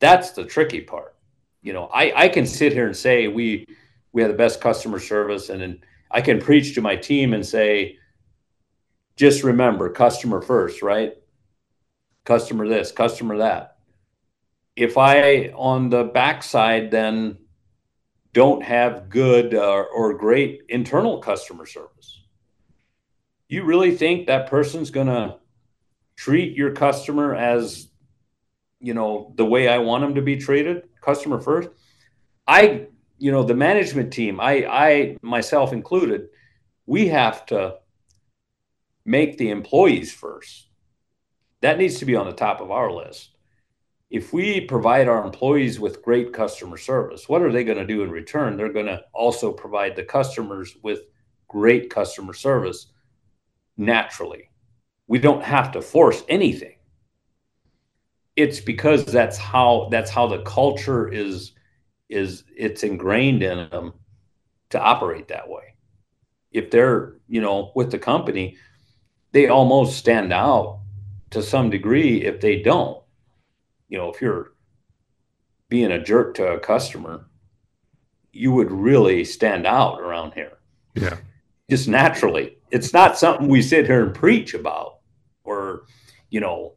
That's 0.00 0.32
the 0.32 0.44
tricky 0.44 0.82
part. 0.82 1.16
You 1.62 1.72
know, 1.72 1.86
I, 1.86 2.24
I 2.24 2.28
can 2.28 2.46
sit 2.46 2.74
here 2.74 2.86
and 2.86 2.96
say 2.96 3.28
we 3.28 3.66
we 4.12 4.20
have 4.20 4.30
the 4.30 4.36
best 4.36 4.60
customer 4.60 4.98
service 4.98 5.48
and, 5.48 5.62
and 5.62 5.82
I 6.10 6.20
can 6.20 6.42
preach 6.42 6.74
to 6.74 6.82
my 6.82 6.94
team 6.94 7.32
and 7.32 7.44
say, 7.44 7.96
just 9.16 9.42
remember 9.44 9.88
customer 9.88 10.42
first, 10.42 10.82
right? 10.82 11.14
Customer 12.26 12.68
this, 12.68 12.92
customer 12.92 13.38
that. 13.38 13.71
If 14.76 14.96
I 14.96 15.52
on 15.54 15.90
the 15.90 16.04
backside 16.04 16.90
then 16.90 17.38
don't 18.32 18.62
have 18.62 19.10
good 19.10 19.54
uh, 19.54 19.84
or 19.94 20.14
great 20.14 20.62
internal 20.68 21.18
customer 21.18 21.66
service, 21.66 22.22
you 23.48 23.64
really 23.64 23.94
think 23.94 24.26
that 24.26 24.48
person's 24.48 24.90
going 24.90 25.08
to 25.08 25.36
treat 26.16 26.56
your 26.56 26.72
customer 26.72 27.34
as 27.34 27.88
you 28.80 28.94
know 28.94 29.32
the 29.36 29.44
way 29.44 29.68
I 29.68 29.78
want 29.78 30.02
them 30.02 30.14
to 30.14 30.22
be 30.22 30.36
treated, 30.36 30.88
customer 31.00 31.40
first? 31.40 31.68
I 32.46 32.86
you 33.18 33.30
know 33.30 33.44
the 33.44 33.54
management 33.54 34.12
team 34.12 34.40
i 34.40 34.66
i 34.66 35.16
myself 35.22 35.72
included 35.72 36.28
we 36.86 37.06
have 37.06 37.46
to 37.46 37.76
make 39.04 39.38
the 39.38 39.50
employees 39.50 40.12
first. 40.12 40.68
That 41.60 41.78
needs 41.78 41.98
to 41.98 42.04
be 42.04 42.16
on 42.16 42.26
the 42.26 42.32
top 42.32 42.60
of 42.60 42.70
our 42.70 42.90
list 42.90 43.30
if 44.12 44.32
we 44.32 44.60
provide 44.60 45.08
our 45.08 45.24
employees 45.24 45.80
with 45.80 46.02
great 46.02 46.32
customer 46.32 46.76
service 46.76 47.28
what 47.28 47.42
are 47.42 47.52
they 47.52 47.64
going 47.64 47.78
to 47.78 47.86
do 47.86 48.02
in 48.02 48.10
return 48.10 48.56
they're 48.56 48.72
going 48.72 48.86
to 48.86 49.02
also 49.12 49.52
provide 49.52 49.96
the 49.96 50.04
customers 50.04 50.76
with 50.82 51.00
great 51.48 51.90
customer 51.90 52.32
service 52.32 52.86
naturally 53.76 54.50
we 55.06 55.18
don't 55.18 55.42
have 55.42 55.72
to 55.72 55.82
force 55.82 56.22
anything 56.28 56.76
it's 58.36 58.60
because 58.60 59.04
that's 59.04 59.36
how 59.36 59.88
that's 59.90 60.10
how 60.10 60.26
the 60.26 60.42
culture 60.42 61.08
is 61.08 61.52
is 62.08 62.44
it's 62.56 62.82
ingrained 62.82 63.42
in 63.42 63.68
them 63.70 63.92
to 64.70 64.80
operate 64.80 65.28
that 65.28 65.48
way. 65.48 65.76
If 66.50 66.70
they're, 66.70 67.14
you 67.28 67.40
know, 67.40 67.72
with 67.74 67.90
the 67.90 67.98
company, 67.98 68.56
they 69.32 69.48
almost 69.48 69.96
stand 69.96 70.32
out 70.32 70.80
to 71.30 71.42
some 71.42 71.70
degree 71.70 72.22
if 72.22 72.40
they 72.40 72.62
don't. 72.62 73.01
You 73.92 73.98
know, 73.98 74.10
if 74.10 74.22
you're 74.22 74.52
being 75.68 75.92
a 75.92 76.02
jerk 76.02 76.32
to 76.36 76.46
a 76.46 76.58
customer, 76.58 77.26
you 78.32 78.50
would 78.50 78.72
really 78.72 79.22
stand 79.22 79.66
out 79.66 80.00
around 80.00 80.32
here. 80.32 80.56
Yeah. 80.94 81.18
Just 81.68 81.88
naturally. 81.88 82.56
It's 82.70 82.94
not 82.94 83.18
something 83.18 83.48
we 83.48 83.60
sit 83.60 83.84
here 83.84 84.02
and 84.02 84.14
preach 84.14 84.54
about 84.54 85.00
or, 85.44 85.82
you 86.30 86.40
know, 86.40 86.76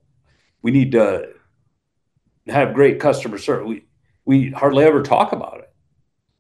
we 0.62 0.72
need 0.72 0.92
to 0.92 1.30
have 2.48 2.74
great 2.74 3.00
customer 3.00 3.38
service. 3.38 3.66
We, 3.66 3.86
we 4.26 4.50
hardly 4.52 4.84
ever 4.84 5.02
talk 5.02 5.32
about 5.32 5.60
it. 5.60 5.74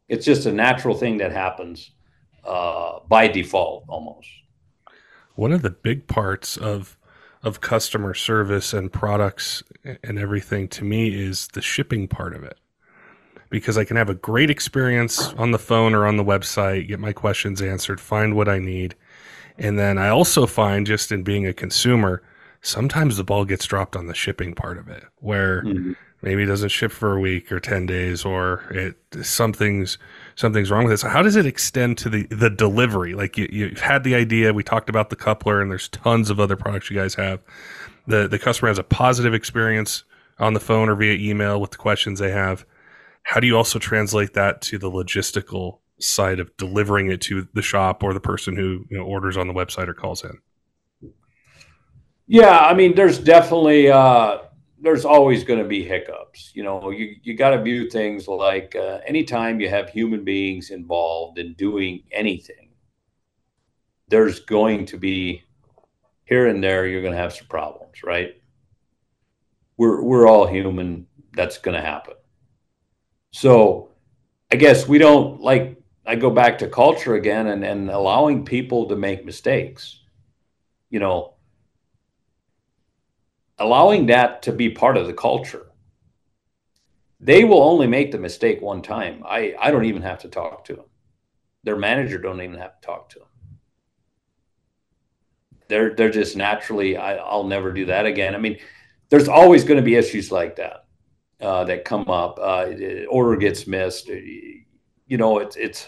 It's 0.09 0.25
just 0.25 0.45
a 0.45 0.51
natural 0.51 0.97
thing 0.97 1.19
that 1.19 1.31
happens 1.31 1.91
uh, 2.43 2.99
by 3.07 3.29
default 3.29 3.85
almost. 3.88 4.27
One 5.35 5.53
of 5.53 5.61
the 5.61 5.69
big 5.69 6.07
parts 6.07 6.57
of 6.57 6.97
of 7.45 7.62
customer 7.62 8.13
service 8.13 8.73
and 8.73 8.91
products 8.91 9.63
and 10.03 10.17
everything 10.17 10.67
to 10.67 10.84
me 10.84 11.15
is 11.15 11.47
the 11.53 11.62
shipping 11.62 12.08
part 12.08 12.36
of 12.36 12.43
it. 12.43 12.58
Because 13.49 13.77
I 13.77 13.86
can 13.86 13.95
have 13.95 14.10
a 14.10 14.15
great 14.15 14.49
experience 14.49 15.31
on 15.34 15.51
the 15.51 15.60
phone 15.60 15.93
or 15.93 16.05
on 16.05 16.17
the 16.17 16.25
website, 16.25 16.88
get 16.88 16.99
my 16.99 17.13
questions 17.13 17.62
answered, 17.62 18.01
find 18.01 18.36
what 18.36 18.49
I 18.49 18.58
need. 18.58 18.95
And 19.58 19.77
then 19.77 19.99
I 19.99 20.10
also 20.10 20.47
find 20.47 20.88
just 20.88 21.12
in 21.12 21.23
being 21.23 21.45
a 21.45 21.53
consumer, 21.53 22.23
sometimes 22.62 23.15
the 23.15 23.23
ball 23.23 23.45
gets 23.45 23.65
dropped 23.65 23.95
on 23.95 24.08
the 24.08 24.15
shipping 24.15 24.55
part 24.55 24.79
of 24.79 24.89
it 24.89 25.03
where 25.19 25.62
mm-hmm 25.62 25.93
maybe 26.25 26.43
it 26.43 26.47
doesn't 26.47 26.69
ship 26.69 26.91
for 26.91 27.15
a 27.15 27.19
week 27.19 27.51
or 27.51 27.59
10 27.59 27.85
days 27.85 28.25
or 28.25 28.63
it 28.71 28.97
something's 29.23 29.97
something's 30.33 30.71
wrong 30.71 30.83
with 30.83 30.93
it. 30.93 30.97
So 30.97 31.07
how 31.07 31.21
does 31.21 31.35
it 31.35 31.45
extend 31.45 31.97
to 31.99 32.09
the 32.09 32.23
the 32.23 32.49
delivery? 32.49 33.13
Like 33.13 33.38
you, 33.38 33.47
you've 33.49 33.79
had 33.79 34.03
the 34.03 34.15
idea. 34.15 34.51
We 34.51 34.63
talked 34.63 34.89
about 34.89 35.11
the 35.11 35.15
coupler 35.15 35.61
and 35.61 35.71
there's 35.71 35.88
tons 35.88 36.29
of 36.29 36.39
other 36.39 36.57
products 36.57 36.89
you 36.89 36.97
guys 36.97 37.15
have. 37.15 37.41
The 38.07 38.27
the 38.27 38.39
customer 38.39 38.67
has 38.69 38.79
a 38.79 38.83
positive 38.83 39.33
experience 39.33 40.03
on 40.39 40.53
the 40.53 40.59
phone 40.59 40.89
or 40.89 40.95
via 40.95 41.13
email 41.13 41.61
with 41.61 41.71
the 41.71 41.77
questions 41.77 42.19
they 42.19 42.31
have. 42.31 42.65
How 43.23 43.39
do 43.39 43.47
you 43.47 43.55
also 43.55 43.79
translate 43.79 44.33
that 44.33 44.61
to 44.63 44.77
the 44.77 44.91
logistical 44.91 45.79
side 45.99 46.39
of 46.39 46.55
delivering 46.57 47.09
it 47.09 47.21
to 47.21 47.47
the 47.53 47.61
shop 47.61 48.03
or 48.03 48.13
the 48.13 48.19
person 48.19 48.57
who 48.57 48.85
you 48.89 48.97
know, 48.97 49.03
orders 49.03 49.38
on 49.38 49.47
the 49.47 49.53
website 49.53 49.88
or 49.88 49.93
calls 49.93 50.23
in? 50.23 50.39
Yeah 52.27 52.57
i 52.57 52.73
mean 52.73 52.95
there's 52.95 53.19
definitely 53.19 53.89
uh 53.91 54.39
there's 54.85 55.05
always 55.05 55.43
going 55.43 55.59
to 55.59 55.67
be 55.67 55.83
hiccups. 55.83 56.51
You 56.53 56.63
know, 56.63 56.89
you, 56.91 57.15
you 57.23 57.33
got 57.33 57.51
to 57.51 57.61
view 57.61 57.89
things 57.89 58.27
like 58.27 58.75
uh, 58.75 58.99
anytime 59.05 59.59
you 59.59 59.69
have 59.69 59.89
human 59.89 60.23
beings 60.23 60.69
involved 60.69 61.39
in 61.39 61.53
doing 61.53 62.03
anything, 62.11 62.69
there's 64.07 64.39
going 64.39 64.85
to 64.87 64.97
be 64.97 65.43
here 66.25 66.47
and 66.47 66.63
there, 66.63 66.87
you're 66.87 67.01
going 67.01 67.13
to 67.13 67.19
have 67.19 67.33
some 67.33 67.47
problems, 67.47 68.03
right? 68.03 68.35
We're, 69.77 70.01
we're 70.01 70.27
all 70.27 70.47
human. 70.47 71.07
That's 71.33 71.57
going 71.57 71.75
to 71.75 71.85
happen. 71.85 72.15
So 73.31 73.91
I 74.51 74.55
guess 74.55 74.87
we 74.87 74.97
don't 74.97 75.41
like, 75.41 75.81
I 76.05 76.15
go 76.15 76.29
back 76.29 76.59
to 76.59 76.67
culture 76.67 77.15
again 77.15 77.47
and, 77.47 77.63
and 77.63 77.89
allowing 77.89 78.45
people 78.45 78.87
to 78.87 78.95
make 78.95 79.25
mistakes. 79.25 80.01
You 80.89 80.99
know, 80.99 81.34
allowing 83.57 84.07
that 84.07 84.41
to 84.43 84.51
be 84.51 84.69
part 84.69 84.97
of 84.97 85.07
the 85.07 85.13
culture. 85.13 85.67
They 87.19 87.43
will 87.43 87.63
only 87.63 87.87
make 87.87 88.11
the 88.11 88.17
mistake 88.17 88.61
one 88.61 88.81
time. 88.81 89.23
I, 89.25 89.55
I 89.59 89.71
don't 89.71 89.85
even 89.85 90.01
have 90.01 90.19
to 90.19 90.27
talk 90.27 90.65
to 90.65 90.75
them. 90.75 90.85
Their 91.63 91.77
manager 91.77 92.17
don't 92.17 92.41
even 92.41 92.59
have 92.59 92.79
to 92.79 92.85
talk 92.85 93.09
to 93.09 93.19
them. 93.19 93.27
They're 95.67 95.95
they're 95.95 96.11
just 96.11 96.35
naturally. 96.35 96.95
I, 96.95 97.15
I'll 97.15 97.45
never 97.45 97.71
do 97.71 97.85
that 97.85 98.05
again. 98.05 98.35
I 98.35 98.37
mean, 98.37 98.59
there's 99.09 99.27
always 99.27 99.63
going 99.63 99.77
to 99.77 99.83
be 99.83 99.95
issues 99.95 100.31
like 100.31 100.57
that 100.57 100.85
uh, 101.41 101.63
that 101.63 101.85
come 101.85 102.07
up. 102.07 102.37
Uh, 102.39 102.67
order 103.09 103.35
gets 103.35 103.65
missed. 103.65 104.07
You 104.07 105.17
know, 105.17 105.39
it's 105.39 105.55
it's 105.55 105.87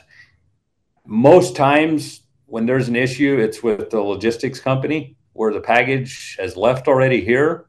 most 1.06 1.56
times 1.56 2.22
when 2.48 2.66
there's 2.66 2.88
an 2.88 2.96
issue, 2.96 3.38
it's 3.40 3.62
with 3.62 3.92
the 3.92 4.02
logistics 4.02 4.60
company 4.60 5.17
where 5.38 5.54
the 5.54 5.62
package 5.62 6.36
has 6.40 6.58
left 6.58 6.88
already 6.88 7.24
here 7.24 7.68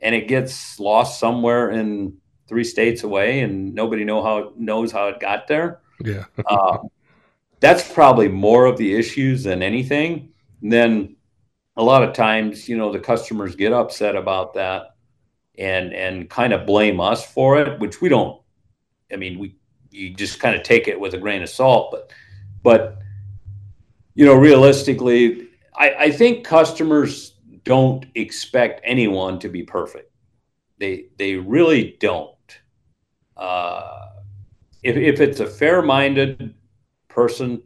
and 0.00 0.14
it 0.14 0.28
gets 0.28 0.78
lost 0.78 1.18
somewhere 1.18 1.70
in 1.70 2.18
three 2.46 2.64
states 2.64 3.02
away 3.02 3.40
and 3.40 3.74
nobody 3.74 4.04
know 4.04 4.22
how 4.22 4.52
knows 4.56 4.92
how 4.92 5.08
it 5.08 5.18
got 5.18 5.48
there. 5.48 5.80
Yeah. 6.04 6.24
uh, 6.46 6.78
that's 7.60 7.90
probably 7.92 8.28
more 8.28 8.66
of 8.66 8.76
the 8.76 8.94
issues 8.94 9.42
than 9.42 9.62
anything. 9.62 10.34
And 10.60 10.70
then 10.70 11.16
a 11.76 11.82
lot 11.82 12.02
of 12.02 12.12
times, 12.12 12.68
you 12.68 12.76
know, 12.76 12.92
the 12.92 13.00
customers 13.00 13.56
get 13.56 13.72
upset 13.72 14.14
about 14.14 14.52
that 14.54 14.94
and 15.56 15.94
and 15.94 16.28
kind 16.28 16.52
of 16.52 16.66
blame 16.66 17.00
us 17.00 17.24
for 17.24 17.58
it, 17.58 17.80
which 17.80 18.02
we 18.02 18.10
don't. 18.10 18.38
I 19.10 19.16
mean, 19.16 19.38
we 19.38 19.56
you 19.90 20.10
just 20.10 20.40
kind 20.40 20.54
of 20.54 20.62
take 20.62 20.88
it 20.88 21.00
with 21.00 21.14
a 21.14 21.18
grain 21.18 21.42
of 21.42 21.48
salt, 21.48 21.90
but 21.90 22.12
but 22.62 22.98
you 24.14 24.26
know, 24.26 24.34
realistically, 24.34 25.47
I, 25.78 25.94
I 25.98 26.10
think 26.10 26.44
customers 26.44 27.34
don't 27.64 28.04
expect 28.14 28.80
anyone 28.84 29.38
to 29.38 29.48
be 29.48 29.62
perfect. 29.62 30.10
They 30.78 31.06
they 31.16 31.36
really 31.36 31.96
don't. 32.00 32.34
Uh, 33.36 34.08
if 34.82 34.96
if 34.96 35.20
it's 35.20 35.40
a 35.40 35.46
fair-minded 35.46 36.54
person, 37.08 37.62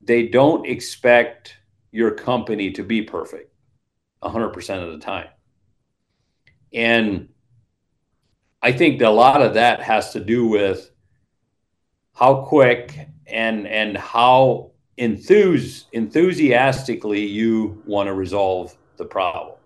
they 0.00 0.28
don't 0.28 0.66
expect 0.66 1.56
your 1.92 2.10
company 2.10 2.70
to 2.72 2.82
be 2.82 3.02
perfect 3.02 3.52
100% 4.22 4.82
of 4.82 4.92
the 4.92 4.98
time. 4.98 5.28
And 6.72 7.28
I 8.62 8.72
think 8.72 9.02
a 9.02 9.10
lot 9.10 9.42
of 9.42 9.54
that 9.54 9.82
has 9.82 10.12
to 10.12 10.20
do 10.20 10.46
with 10.46 10.90
how 12.14 12.44
quick 12.46 13.08
and 13.26 13.66
and 13.66 13.96
how 13.96 14.71
enthuse 15.02 15.86
enthusiastically 15.92 17.26
you 17.26 17.82
want 17.86 18.06
to 18.06 18.14
resolve 18.14 18.76
the 18.96 19.04
problem. 19.04 19.56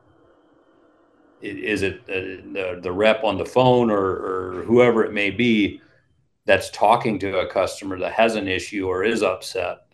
Is 1.43 1.83
it 1.83 2.01
uh, 2.09 2.81
the, 2.81 2.91
rep 2.91 3.23
on 3.23 3.37
the 3.37 3.45
phone 3.45 3.91
or, 3.91 3.99
or 3.99 4.63
whoever 4.65 5.05
it 5.05 5.13
may 5.13 5.31
be 5.31 5.83
that's 6.47 6.71
talking 6.71 7.19
to 7.19 7.41
a 7.41 7.53
customer 7.53 7.99
that 7.99 8.13
has 8.13 8.35
an 8.35 8.49
issue 8.49 8.89
or 8.89 9.05
is 9.05 9.23
upset? 9.23 9.87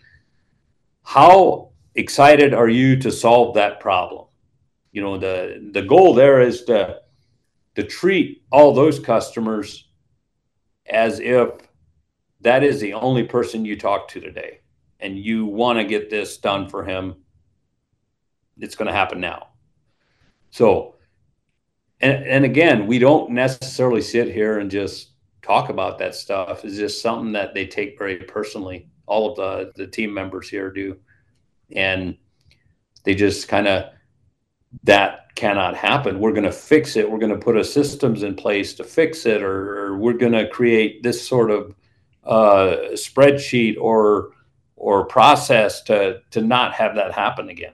How 1.02 1.70
excited 1.96 2.54
are 2.54 2.68
you 2.68 2.96
to 3.00 3.10
solve 3.10 3.54
that 3.56 3.80
problem? 3.80 4.26
You 4.92 5.02
know, 5.02 5.18
the 5.18 5.70
the 5.72 5.82
goal 5.82 6.14
there 6.14 6.40
is 6.40 6.62
to 6.64 7.00
to 7.74 7.82
treat 7.82 8.44
all 8.52 8.72
those 8.72 9.00
customers 9.00 9.88
as 10.86 11.18
if 11.18 11.48
that 12.42 12.62
is 12.62 12.80
the 12.80 12.92
only 12.92 13.24
person 13.24 13.64
you 13.64 13.76
talk 13.76 14.06
to 14.08 14.20
today 14.20 14.61
and 15.02 15.18
you 15.18 15.44
want 15.44 15.78
to 15.78 15.84
get 15.84 16.08
this 16.08 16.38
done 16.38 16.68
for 16.68 16.84
him 16.84 17.16
it's 18.58 18.74
going 18.74 18.86
to 18.86 18.94
happen 18.94 19.20
now. 19.20 19.48
So 20.50 20.96
and, 22.00 22.24
and 22.24 22.44
again 22.44 22.86
we 22.86 22.98
don't 22.98 23.30
necessarily 23.30 24.02
sit 24.02 24.32
here 24.32 24.58
and 24.58 24.70
just 24.70 25.10
talk 25.42 25.68
about 25.68 25.98
that 25.98 26.14
stuff. 26.14 26.64
It's 26.64 26.76
just 26.76 27.02
something 27.02 27.32
that 27.32 27.54
they 27.54 27.66
take 27.66 27.98
very 27.98 28.16
personally. 28.16 28.88
All 29.06 29.30
of 29.30 29.36
the 29.36 29.72
the 29.74 29.86
team 29.86 30.12
members 30.14 30.48
here 30.48 30.70
do. 30.70 30.96
And 31.74 32.16
they 33.04 33.14
just 33.14 33.48
kind 33.48 33.66
of 33.66 33.90
that 34.84 35.34
cannot 35.34 35.76
happen. 35.76 36.20
We're 36.20 36.32
going 36.32 36.44
to 36.44 36.52
fix 36.52 36.96
it. 36.96 37.10
We're 37.10 37.18
going 37.18 37.32
to 37.32 37.38
put 37.38 37.56
a 37.56 37.64
systems 37.64 38.22
in 38.22 38.34
place 38.34 38.74
to 38.74 38.84
fix 38.84 39.26
it 39.26 39.42
or, 39.42 39.78
or 39.78 39.96
we're 39.98 40.12
going 40.12 40.32
to 40.32 40.48
create 40.48 41.02
this 41.02 41.26
sort 41.26 41.50
of 41.50 41.74
uh, 42.24 42.76
spreadsheet 42.92 43.76
or 43.80 44.32
or 44.82 45.04
process 45.04 45.80
to 45.80 46.20
to 46.32 46.42
not 46.42 46.74
have 46.74 46.96
that 46.96 47.12
happen 47.12 47.48
again. 47.48 47.72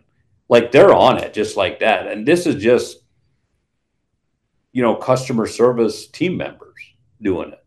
Like 0.50 0.70
they're 0.70 0.92
on 0.94 1.16
it 1.16 1.32
just 1.32 1.56
like 1.56 1.80
that. 1.80 2.06
And 2.06 2.28
this 2.28 2.46
is 2.46 2.62
just 2.62 2.98
you 4.72 4.82
know 4.82 4.94
customer 4.94 5.46
service 5.46 6.06
team 6.06 6.36
members 6.36 6.76
doing 7.22 7.52
it. 7.52 7.64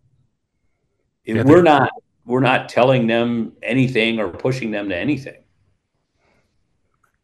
Yeah, 1.25 1.43
we're 1.43 1.63
not 1.63 1.89
we're 2.23 2.39
not 2.39 2.69
telling 2.69 3.07
them 3.07 3.53
anything 3.63 4.19
or 4.19 4.29
pushing 4.29 4.69
them 4.69 4.89
to 4.89 4.95
anything. 4.95 5.41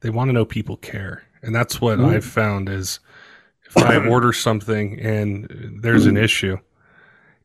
They 0.01 0.09
want 0.09 0.29
to 0.29 0.33
know 0.33 0.45
people 0.45 0.77
care. 0.77 1.23
And 1.43 1.53
that's 1.55 1.79
what 1.79 1.99
mm-hmm. 1.99 2.09
i've 2.09 2.25
found 2.25 2.67
is 2.67 2.99
if 3.67 3.77
i 3.77 3.95
order 4.09 4.33
something 4.33 4.99
and 4.99 5.79
there's 5.81 6.07
an 6.07 6.17
issue 6.17 6.57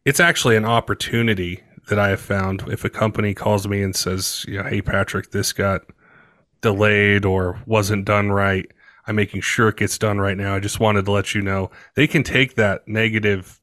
it's 0.07 0.19
actually 0.19 0.57
an 0.57 0.65
opportunity 0.65 1.63
that 1.89 1.99
i 1.99 2.09
have 2.09 2.21
found 2.21 2.63
if 2.69 2.85
a 2.85 2.91
company 2.91 3.35
calls 3.35 3.67
me 3.67 3.83
and 3.83 3.97
says 3.97 4.45
you 4.49 4.57
know 4.57 4.69
hey 4.69 4.83
patrick 4.83 5.31
this 5.31 5.53
got 5.53 5.83
delayed 6.61 7.25
or 7.25 7.61
wasn't 7.67 8.05
done 8.05 8.31
right 8.31 8.67
i'm 9.07 9.17
making 9.17 9.41
sure 9.41 9.69
it 9.69 9.77
gets 9.77 9.99
done 9.99 10.19
right 10.19 10.37
now 10.37 10.55
i 10.55 10.61
just 10.61 10.81
wanted 10.81 11.05
to 11.05 11.11
let 11.11 11.35
you 11.35 11.43
know 11.43 11.71
they 11.95 12.07
can 12.07 12.23
take 12.23 12.55
that 12.55 12.87
negative 12.87 13.61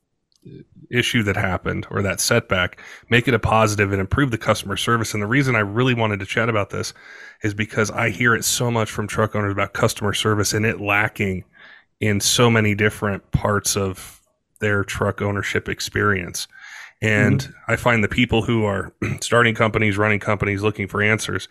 issue 0.89 1.23
that 1.23 1.35
happened 1.35 1.85
or 1.91 2.01
that 2.01 2.19
setback, 2.19 2.81
make 3.09 3.27
it 3.27 3.33
a 3.33 3.39
positive 3.39 3.91
and 3.91 4.01
improve 4.01 4.31
the 4.31 4.37
customer 4.37 4.75
service. 4.75 5.13
And 5.13 5.21
the 5.21 5.27
reason 5.27 5.55
I 5.55 5.59
really 5.59 5.93
wanted 5.93 6.19
to 6.19 6.25
chat 6.25 6.49
about 6.49 6.69
this 6.71 6.93
is 7.43 7.53
because 7.53 7.91
I 7.91 8.09
hear 8.09 8.35
it 8.35 8.43
so 8.43 8.71
much 8.71 8.89
from 8.91 9.07
truck 9.07 9.35
owners 9.35 9.51
about 9.51 9.73
customer 9.73 10.13
service 10.13 10.53
and 10.53 10.65
it 10.65 10.81
lacking 10.81 11.43
in 11.99 12.19
so 12.19 12.49
many 12.49 12.75
different 12.75 13.31
parts 13.31 13.75
of 13.75 14.21
their 14.59 14.83
truck 14.83 15.21
ownership 15.21 15.69
experience. 15.69 16.47
And 17.01 17.41
mm-hmm. 17.41 17.71
I 17.71 17.75
find 17.75 18.03
the 18.03 18.09
people 18.09 18.41
who 18.41 18.65
are 18.65 18.93
starting 19.21 19.55
companies, 19.55 19.97
running 19.97 20.19
companies, 20.19 20.61
looking 20.61 20.87
for 20.87 21.01
answers, 21.01 21.47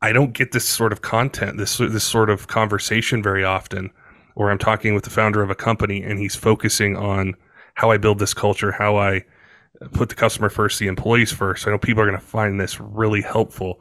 I 0.00 0.12
don't 0.12 0.32
get 0.32 0.52
this 0.52 0.66
sort 0.66 0.92
of 0.92 1.02
content, 1.02 1.58
this 1.58 1.78
this 1.78 2.04
sort 2.04 2.30
of 2.30 2.46
conversation 2.46 3.22
very 3.22 3.44
often, 3.44 3.90
or 4.36 4.50
I'm 4.50 4.58
talking 4.58 4.94
with 4.94 5.04
the 5.04 5.10
founder 5.10 5.42
of 5.42 5.50
a 5.50 5.56
company 5.56 6.02
and 6.02 6.18
he's 6.18 6.36
focusing 6.36 6.96
on 6.96 7.34
how 7.74 7.90
I 7.90 7.96
build 7.96 8.18
this 8.18 8.34
culture, 8.34 8.72
how 8.72 8.96
I 8.96 9.24
put 9.92 10.08
the 10.08 10.14
customer 10.14 10.48
first, 10.48 10.78
the 10.78 10.86
employees 10.86 11.32
first. 11.32 11.66
I 11.66 11.70
know 11.70 11.78
people 11.78 12.02
are 12.02 12.06
going 12.06 12.18
to 12.18 12.24
find 12.24 12.60
this 12.60 12.80
really 12.80 13.22
helpful. 13.22 13.80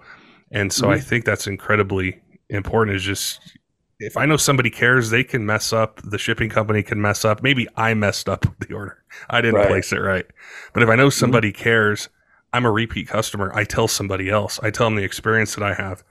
And 0.51 0.71
so 0.71 0.84
mm-hmm. 0.84 0.93
I 0.93 0.99
think 0.99 1.25
that's 1.25 1.47
incredibly 1.47 2.19
important 2.49 2.95
is 2.95 3.03
just 3.03 3.58
if 3.99 4.17
I 4.17 4.25
know 4.25 4.38
somebody 4.38 4.69
cares, 4.69 5.10
they 5.10 5.23
can 5.23 5.45
mess 5.45 5.73
up. 5.73 6.01
The 6.03 6.17
shipping 6.17 6.49
company 6.49 6.83
can 6.83 7.01
mess 7.01 7.25
up. 7.25 7.41
Maybe 7.41 7.67
I 7.75 7.93
messed 7.93 8.29
up 8.29 8.45
the 8.67 8.73
order. 8.73 9.03
I 9.29 9.41
didn't 9.41 9.55
right. 9.55 9.67
place 9.67 9.91
it 9.91 9.99
right. 9.99 10.25
But 10.73 10.83
if 10.83 10.89
I 10.89 10.95
know 10.95 11.07
mm-hmm. 11.07 11.19
somebody 11.19 11.51
mm-hmm. 11.51 11.63
cares, 11.63 12.10
I'm 12.53 12.65
a 12.65 12.71
repeat 12.71 13.07
customer. 13.07 13.51
I 13.53 13.63
tell 13.63 13.88
somebody 13.88 14.29
else. 14.29 14.60
I 14.62 14.71
tell 14.71 14.88
them 14.88 14.95
the 14.95 15.03
experience 15.03 15.55
that 15.55 15.63
I 15.63 15.73
have, 15.73 16.03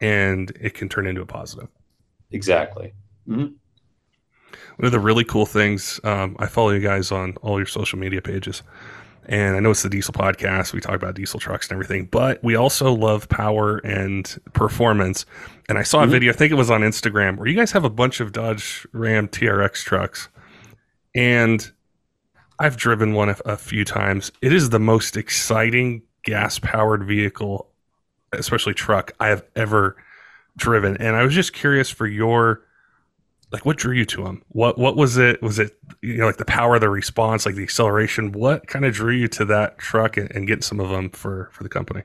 and 0.00 0.50
it 0.60 0.74
can 0.74 0.88
turn 0.88 1.06
into 1.06 1.22
a 1.22 1.26
positive. 1.26 1.68
Exactly. 2.30 2.92
Mm-hmm 3.28 3.54
one 4.78 4.86
of 4.86 4.92
the 4.92 5.00
really 5.00 5.24
cool 5.24 5.46
things 5.46 6.00
um, 6.04 6.36
i 6.38 6.46
follow 6.46 6.70
you 6.70 6.80
guys 6.80 7.12
on 7.12 7.36
all 7.42 7.58
your 7.58 7.66
social 7.66 7.98
media 7.98 8.22
pages 8.22 8.62
and 9.28 9.56
i 9.56 9.60
know 9.60 9.70
it's 9.70 9.82
the 9.82 9.88
diesel 9.88 10.14
podcast. 10.14 10.72
We 10.72 10.80
talk 10.80 10.94
about 10.94 11.14
diesel 11.14 11.38
trucks 11.38 11.68
and 11.68 11.76
everything 11.76 12.06
but 12.06 12.42
we 12.42 12.56
also 12.56 12.92
love 12.92 13.28
power 13.28 13.78
and 13.78 14.24
performance. 14.54 15.26
And 15.68 15.78
i 15.78 15.82
saw 15.82 15.98
a 15.98 16.02
mm-hmm. 16.02 16.12
video 16.12 16.32
i 16.32 16.36
think 16.36 16.50
it 16.50 16.56
was 16.56 16.70
on 16.70 16.80
instagram 16.80 17.36
where 17.36 17.46
you 17.46 17.54
guys 17.54 17.72
have 17.72 17.84
a 17.84 17.90
bunch 17.90 18.20
of 18.20 18.32
dodge 18.32 18.86
ram 18.92 19.28
trx 19.28 19.84
trucks. 19.84 20.28
And 21.14 21.70
i've 22.58 22.76
driven 22.76 23.12
one 23.12 23.28
a, 23.28 23.36
a 23.44 23.56
few 23.56 23.84
times. 23.84 24.32
It 24.42 24.52
is 24.52 24.70
the 24.70 24.80
most 24.80 25.16
exciting 25.16 26.02
gas 26.24 26.58
powered 26.58 27.04
vehicle 27.04 27.68
especially 28.32 28.74
truck 28.74 29.12
i 29.20 29.28
have 29.28 29.44
ever 29.54 29.96
driven. 30.56 30.96
And 30.96 31.16
i 31.16 31.22
was 31.22 31.34
just 31.34 31.52
curious 31.52 31.90
for 31.90 32.06
your 32.06 32.64
like 33.50 33.64
what 33.64 33.76
drew 33.76 33.94
you 33.94 34.04
to 34.04 34.24
them 34.24 34.42
what 34.48 34.78
what 34.78 34.96
was 34.96 35.16
it? 35.16 35.42
Was 35.42 35.58
it 35.58 35.78
you 36.02 36.18
know 36.18 36.26
like 36.26 36.36
the 36.36 36.44
power 36.44 36.74
of 36.74 36.80
the 36.80 36.88
response 36.88 37.46
like 37.46 37.54
the 37.54 37.62
acceleration? 37.62 38.32
What 38.32 38.66
kind 38.66 38.84
of 38.84 38.94
drew 38.94 39.12
you 39.12 39.28
to 39.28 39.44
that 39.46 39.78
truck 39.78 40.16
and, 40.16 40.30
and 40.34 40.46
getting 40.46 40.62
some 40.62 40.80
of 40.80 40.88
them 40.90 41.10
for 41.10 41.48
for 41.52 41.62
the 41.62 41.68
company? 41.68 42.02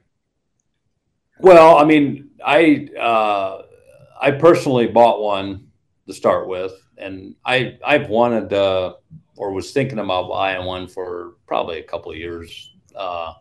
Well 1.40 1.78
i 1.78 1.84
mean 1.84 2.30
i 2.46 2.88
uh 3.00 3.64
i 4.22 4.32
personally 4.32 4.88
bought 4.88 5.22
one 5.22 5.68
to 6.08 6.14
start 6.14 6.48
with 6.48 6.74
and 6.98 7.36
i 7.46 7.78
i've 7.86 8.10
wanted 8.10 8.54
uh 8.54 8.94
or 9.36 9.52
was 9.52 9.72
thinking 9.72 10.00
about 10.00 10.30
buying 10.30 10.66
one 10.66 10.88
for 10.88 11.34
probably 11.48 11.80
a 11.80 11.84
couple 11.84 12.12
of 12.12 12.18
years. 12.18 12.72
Uh 12.96 13.34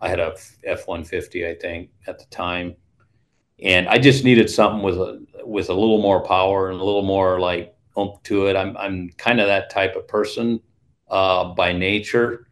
i 0.00 0.08
had 0.08 0.20
a 0.20 0.34
f-150 0.64 1.48
i 1.48 1.54
think 1.54 1.90
at 2.06 2.18
the 2.18 2.26
time 2.26 2.76
and 3.62 3.88
I 3.88 3.98
just 3.98 4.24
needed 4.24 4.48
something 4.48 4.82
with 4.82 4.96
a 4.96 5.26
with 5.44 5.70
a 5.70 5.74
little 5.74 6.00
more 6.00 6.22
power 6.22 6.70
and 6.70 6.80
a 6.80 6.84
little 6.84 7.02
more 7.02 7.40
like 7.40 7.74
oomph 7.98 8.22
to 8.24 8.46
it. 8.46 8.56
I'm 8.56 8.76
I'm 8.76 9.10
kind 9.16 9.40
of 9.40 9.48
that 9.48 9.70
type 9.70 9.96
of 9.96 10.06
person 10.06 10.60
uh, 11.08 11.54
by 11.54 11.72
nature. 11.72 12.46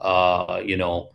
Uh, 0.00 0.60
you 0.64 0.76
know, 0.76 1.10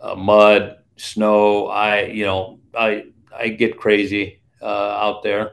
uh, 0.00 0.14
mud, 0.14 0.76
snow. 0.96 1.66
I 1.66 2.04
you 2.04 2.24
know 2.24 2.60
I 2.74 3.06
I 3.36 3.48
get 3.48 3.78
crazy 3.78 4.40
uh, 4.62 4.64
out 4.66 5.22
there, 5.22 5.52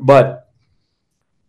but 0.00 0.50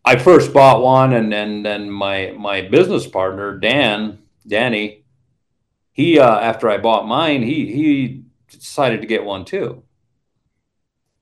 I 0.06 0.18
first 0.18 0.54
bought 0.54 0.82
one, 0.84 1.14
and 1.14 1.32
then 1.32 1.64
then 1.64 1.90
my 1.90 2.36
my 2.38 2.62
business 2.62 3.08
partner 3.08 3.58
Dan 3.58 4.20
Danny, 4.46 5.06
he 5.92 6.20
uh, 6.20 6.40
after 6.40 6.70
I 6.70 6.78
bought 6.78 7.08
mine, 7.08 7.42
he 7.42 7.72
he 7.72 8.24
decided 8.48 9.02
to 9.02 9.08
get 9.08 9.24
one 9.24 9.46
too 9.46 9.84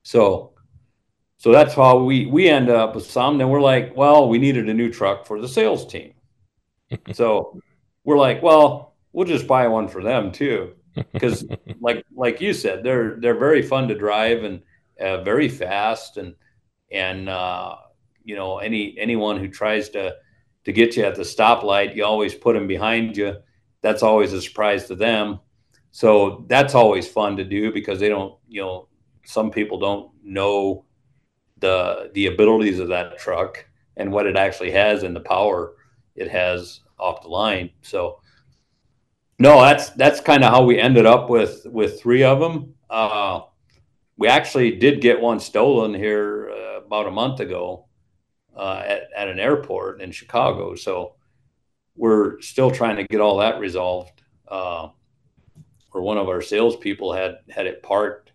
so, 0.08 0.54
so 1.36 1.52
that's 1.52 1.74
how 1.74 2.02
we 2.02 2.24
we 2.24 2.48
end 2.48 2.70
up 2.70 2.94
with 2.94 3.10
some. 3.10 3.36
Then 3.36 3.50
we're 3.50 3.60
like, 3.60 3.94
well, 3.94 4.26
we 4.30 4.38
needed 4.38 4.66
a 4.66 4.72
new 4.72 4.90
truck 4.90 5.26
for 5.26 5.38
the 5.38 5.46
sales 5.46 5.84
team. 5.84 6.14
so 7.12 7.60
we're 8.04 8.16
like, 8.16 8.42
well, 8.42 8.94
we'll 9.12 9.26
just 9.26 9.46
buy 9.46 9.68
one 9.68 9.86
for 9.86 10.02
them 10.02 10.32
too, 10.32 10.76
because 11.12 11.44
like 11.82 12.06
like 12.16 12.40
you 12.40 12.54
said, 12.54 12.82
they're 12.82 13.20
they're 13.20 13.38
very 13.38 13.60
fun 13.60 13.86
to 13.88 13.94
drive 13.94 14.44
and 14.44 14.62
uh, 14.98 15.22
very 15.24 15.46
fast 15.46 16.16
and 16.16 16.34
and 16.90 17.28
uh, 17.28 17.76
you 18.24 18.34
know 18.34 18.60
any 18.60 18.96
anyone 18.98 19.38
who 19.38 19.48
tries 19.48 19.90
to 19.90 20.16
to 20.64 20.72
get 20.72 20.96
you 20.96 21.04
at 21.04 21.16
the 21.16 21.22
stoplight, 21.22 21.94
you 21.94 22.02
always 22.02 22.34
put 22.34 22.54
them 22.54 22.66
behind 22.66 23.14
you. 23.14 23.36
That's 23.82 24.02
always 24.02 24.32
a 24.32 24.40
surprise 24.40 24.86
to 24.86 24.94
them. 24.94 25.40
So 25.90 26.46
that's 26.48 26.74
always 26.74 27.06
fun 27.06 27.36
to 27.36 27.44
do 27.44 27.72
because 27.72 28.00
they 28.00 28.08
don't, 28.08 28.34
you 28.48 28.62
know, 28.62 28.87
some 29.28 29.50
people 29.50 29.78
don't 29.78 30.10
know 30.24 30.86
the 31.58 32.10
the 32.14 32.28
abilities 32.28 32.78
of 32.78 32.88
that 32.88 33.18
truck 33.18 33.62
and 33.98 34.10
what 34.10 34.26
it 34.26 34.38
actually 34.38 34.70
has 34.70 35.02
and 35.02 35.14
the 35.14 35.20
power 35.20 35.74
it 36.16 36.30
has 36.30 36.80
off 36.98 37.20
the 37.20 37.28
line. 37.28 37.68
So 37.82 38.22
no, 39.38 39.60
that's 39.60 39.90
that's 39.90 40.20
kind 40.20 40.42
of 40.42 40.50
how 40.50 40.64
we 40.64 40.80
ended 40.80 41.04
up 41.04 41.28
with 41.28 41.66
with 41.66 42.00
three 42.00 42.22
of 42.24 42.40
them. 42.40 42.74
Uh, 42.88 43.40
we 44.16 44.28
actually 44.28 44.76
did 44.76 45.02
get 45.02 45.20
one 45.20 45.40
stolen 45.40 45.92
here 45.92 46.50
uh, 46.50 46.80
about 46.86 47.06
a 47.06 47.10
month 47.10 47.40
ago 47.40 47.84
uh, 48.56 48.82
at, 48.86 49.02
at 49.14 49.28
an 49.28 49.38
airport 49.38 50.00
in 50.00 50.10
Chicago. 50.10 50.74
So 50.74 51.16
we're 51.96 52.40
still 52.40 52.70
trying 52.70 52.96
to 52.96 53.04
get 53.04 53.20
all 53.20 53.36
that 53.38 53.60
resolved. 53.60 54.22
Uh, 54.48 54.88
where 55.90 56.02
one 56.02 56.16
of 56.16 56.28
our 56.28 56.40
salespeople 56.40 57.12
had 57.12 57.40
had 57.50 57.66
it 57.66 57.82
parked 57.82 58.27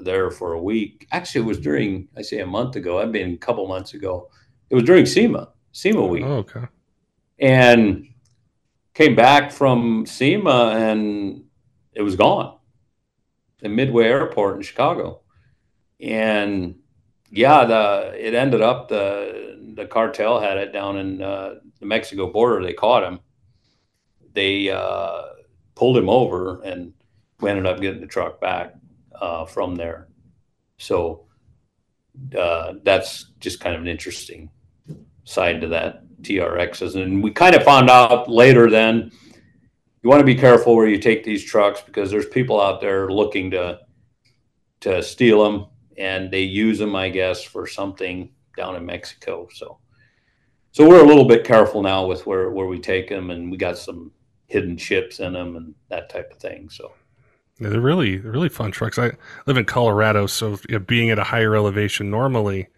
there 0.00 0.30
for 0.30 0.52
a 0.52 0.62
week. 0.62 1.06
Actually, 1.10 1.42
it 1.42 1.48
was 1.48 1.60
during 1.60 2.08
I 2.16 2.22
say 2.22 2.40
a 2.40 2.46
month 2.46 2.76
ago. 2.76 3.00
I've 3.00 3.12
been 3.12 3.34
a 3.34 3.36
couple 3.36 3.66
months 3.66 3.94
ago. 3.94 4.30
It 4.70 4.74
was 4.74 4.84
during 4.84 5.06
SEMA 5.06 5.48
SEMA 5.72 6.06
week. 6.06 6.24
Oh, 6.24 6.38
okay. 6.38 6.66
And 7.38 8.08
came 8.94 9.14
back 9.14 9.52
from 9.52 10.06
SEMA 10.06 10.74
and 10.76 11.44
it 11.92 12.02
was 12.02 12.16
gone. 12.16 12.58
The 13.60 13.68
Midway 13.68 14.04
Airport 14.04 14.56
in 14.56 14.62
Chicago. 14.62 15.20
And 16.00 16.76
yeah, 17.30 17.64
the 17.64 18.14
it 18.16 18.34
ended 18.34 18.60
up 18.60 18.88
the 18.88 19.72
the 19.74 19.86
cartel 19.86 20.40
had 20.40 20.58
it 20.58 20.72
down 20.72 20.96
in 20.96 21.22
uh, 21.22 21.56
the 21.78 21.86
Mexico 21.86 22.32
border. 22.32 22.64
They 22.64 22.72
caught 22.72 23.04
him. 23.04 23.20
They 24.32 24.70
uh, 24.70 25.22
pulled 25.74 25.96
him 25.96 26.08
over, 26.08 26.60
and 26.62 26.92
we 27.40 27.50
ended 27.50 27.66
up 27.66 27.80
getting 27.80 28.00
the 28.00 28.06
truck 28.06 28.40
back 28.40 28.74
from 29.46 29.74
there. 29.74 30.08
So 30.78 31.26
uh, 32.36 32.74
that's 32.82 33.32
just 33.40 33.60
kind 33.60 33.74
of 33.74 33.82
an 33.82 33.88
interesting 33.88 34.50
side 35.24 35.60
to 35.60 35.68
that 35.68 36.02
TRXs. 36.22 37.00
And 37.00 37.22
we 37.22 37.30
kind 37.30 37.54
of 37.54 37.62
found 37.62 37.90
out 37.90 38.28
later 38.28 38.70
then 38.70 39.10
you 40.02 40.10
want 40.10 40.20
to 40.20 40.26
be 40.26 40.34
careful 40.34 40.76
where 40.76 40.86
you 40.86 40.98
take 40.98 41.24
these 41.24 41.44
trucks 41.44 41.80
because 41.80 42.10
there's 42.10 42.26
people 42.26 42.60
out 42.60 42.80
there 42.80 43.10
looking 43.10 43.50
to 43.50 43.80
to 44.80 45.02
steal 45.02 45.42
them 45.42 45.66
and 45.96 46.30
they 46.30 46.42
use 46.42 46.78
them, 46.78 46.94
I 46.94 47.08
guess, 47.08 47.42
for 47.42 47.66
something 47.66 48.30
down 48.56 48.76
in 48.76 48.86
Mexico. 48.86 49.48
So, 49.52 49.78
so 50.70 50.88
we're 50.88 51.02
a 51.02 51.06
little 51.06 51.24
bit 51.24 51.44
careful 51.44 51.82
now 51.82 52.06
with 52.06 52.26
where 52.26 52.50
where 52.50 52.66
we 52.66 52.78
take 52.78 53.08
them, 53.08 53.30
and 53.30 53.50
we 53.50 53.56
got 53.56 53.76
some 53.76 54.12
hidden 54.46 54.76
chips 54.76 55.20
in 55.20 55.32
them 55.32 55.56
and 55.56 55.74
that 55.88 56.08
type 56.08 56.30
of 56.30 56.38
thing. 56.38 56.70
Yeah, 57.58 57.70
they're 57.70 57.80
really 57.80 58.18
really 58.18 58.48
fun 58.48 58.70
trucks. 58.70 58.98
I 58.98 59.12
live 59.46 59.56
in 59.56 59.64
Colorado, 59.64 60.26
so 60.26 60.58
you 60.68 60.78
know, 60.78 60.78
being 60.78 61.10
at 61.10 61.18
a 61.18 61.24
higher 61.24 61.54
elevation, 61.54 62.10
normally 62.10 62.68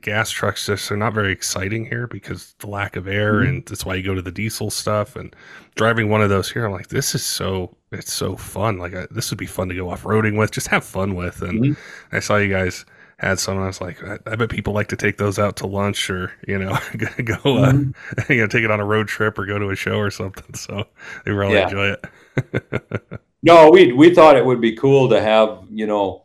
gas 0.00 0.30
trucks 0.30 0.66
just 0.66 0.90
are 0.90 0.96
not 0.96 1.12
very 1.12 1.32
exciting 1.32 1.84
here 1.84 2.06
because 2.06 2.54
the 2.60 2.66
lack 2.66 2.96
of 2.96 3.06
air, 3.06 3.34
mm-hmm. 3.34 3.48
and 3.48 3.66
that's 3.66 3.84
why 3.84 3.94
you 3.94 4.02
go 4.02 4.14
to 4.14 4.22
the 4.22 4.32
diesel 4.32 4.70
stuff. 4.70 5.16
And 5.16 5.34
driving 5.74 6.08
one 6.08 6.22
of 6.22 6.30
those 6.30 6.50
here, 6.50 6.64
I'm 6.64 6.72
like, 6.72 6.88
this 6.88 7.14
is 7.14 7.24
so 7.24 7.76
it's 7.90 8.12
so 8.12 8.36
fun. 8.36 8.78
Like 8.78 8.94
I, 8.94 9.06
this 9.10 9.30
would 9.30 9.38
be 9.38 9.46
fun 9.46 9.68
to 9.68 9.74
go 9.74 9.90
off 9.90 10.04
roading 10.04 10.38
with, 10.38 10.50
just 10.50 10.68
have 10.68 10.84
fun 10.84 11.14
with. 11.14 11.42
And 11.42 11.62
mm-hmm. 11.62 12.16
I 12.16 12.20
saw 12.20 12.36
you 12.36 12.48
guys 12.52 12.86
had 13.18 13.38
some, 13.38 13.56
and 13.56 13.64
I 13.64 13.66
was 13.68 13.80
like, 13.80 14.02
I, 14.02 14.18
I, 14.26 14.36
bet 14.36 14.48
people 14.48 14.72
like 14.72 14.88
to 14.88 14.96
take 14.96 15.18
those 15.18 15.38
out 15.38 15.56
to 15.56 15.66
lunch 15.66 16.10
or 16.10 16.32
you 16.48 16.58
know 16.58 16.70
go 16.96 17.34
uh, 17.34 17.72
mm-hmm. 17.72 18.32
you 18.32 18.40
know 18.40 18.46
take 18.46 18.64
it 18.64 18.70
on 18.70 18.80
a 18.80 18.84
road 18.84 19.08
trip 19.08 19.38
or 19.38 19.46
go 19.46 19.58
to 19.58 19.70
a 19.70 19.76
show 19.76 19.98
or 19.98 20.10
something. 20.10 20.42
So 20.54 20.84
they 21.24 21.32
really 21.32 21.54
yeah. 21.54 21.64
enjoy 21.64 21.96
it. 21.96 23.20
No, 23.42 23.70
we 23.70 23.92
we 23.92 24.14
thought 24.14 24.36
it 24.36 24.44
would 24.44 24.60
be 24.60 24.76
cool 24.76 25.08
to 25.10 25.20
have 25.20 25.64
you 25.70 25.86
know 25.86 26.24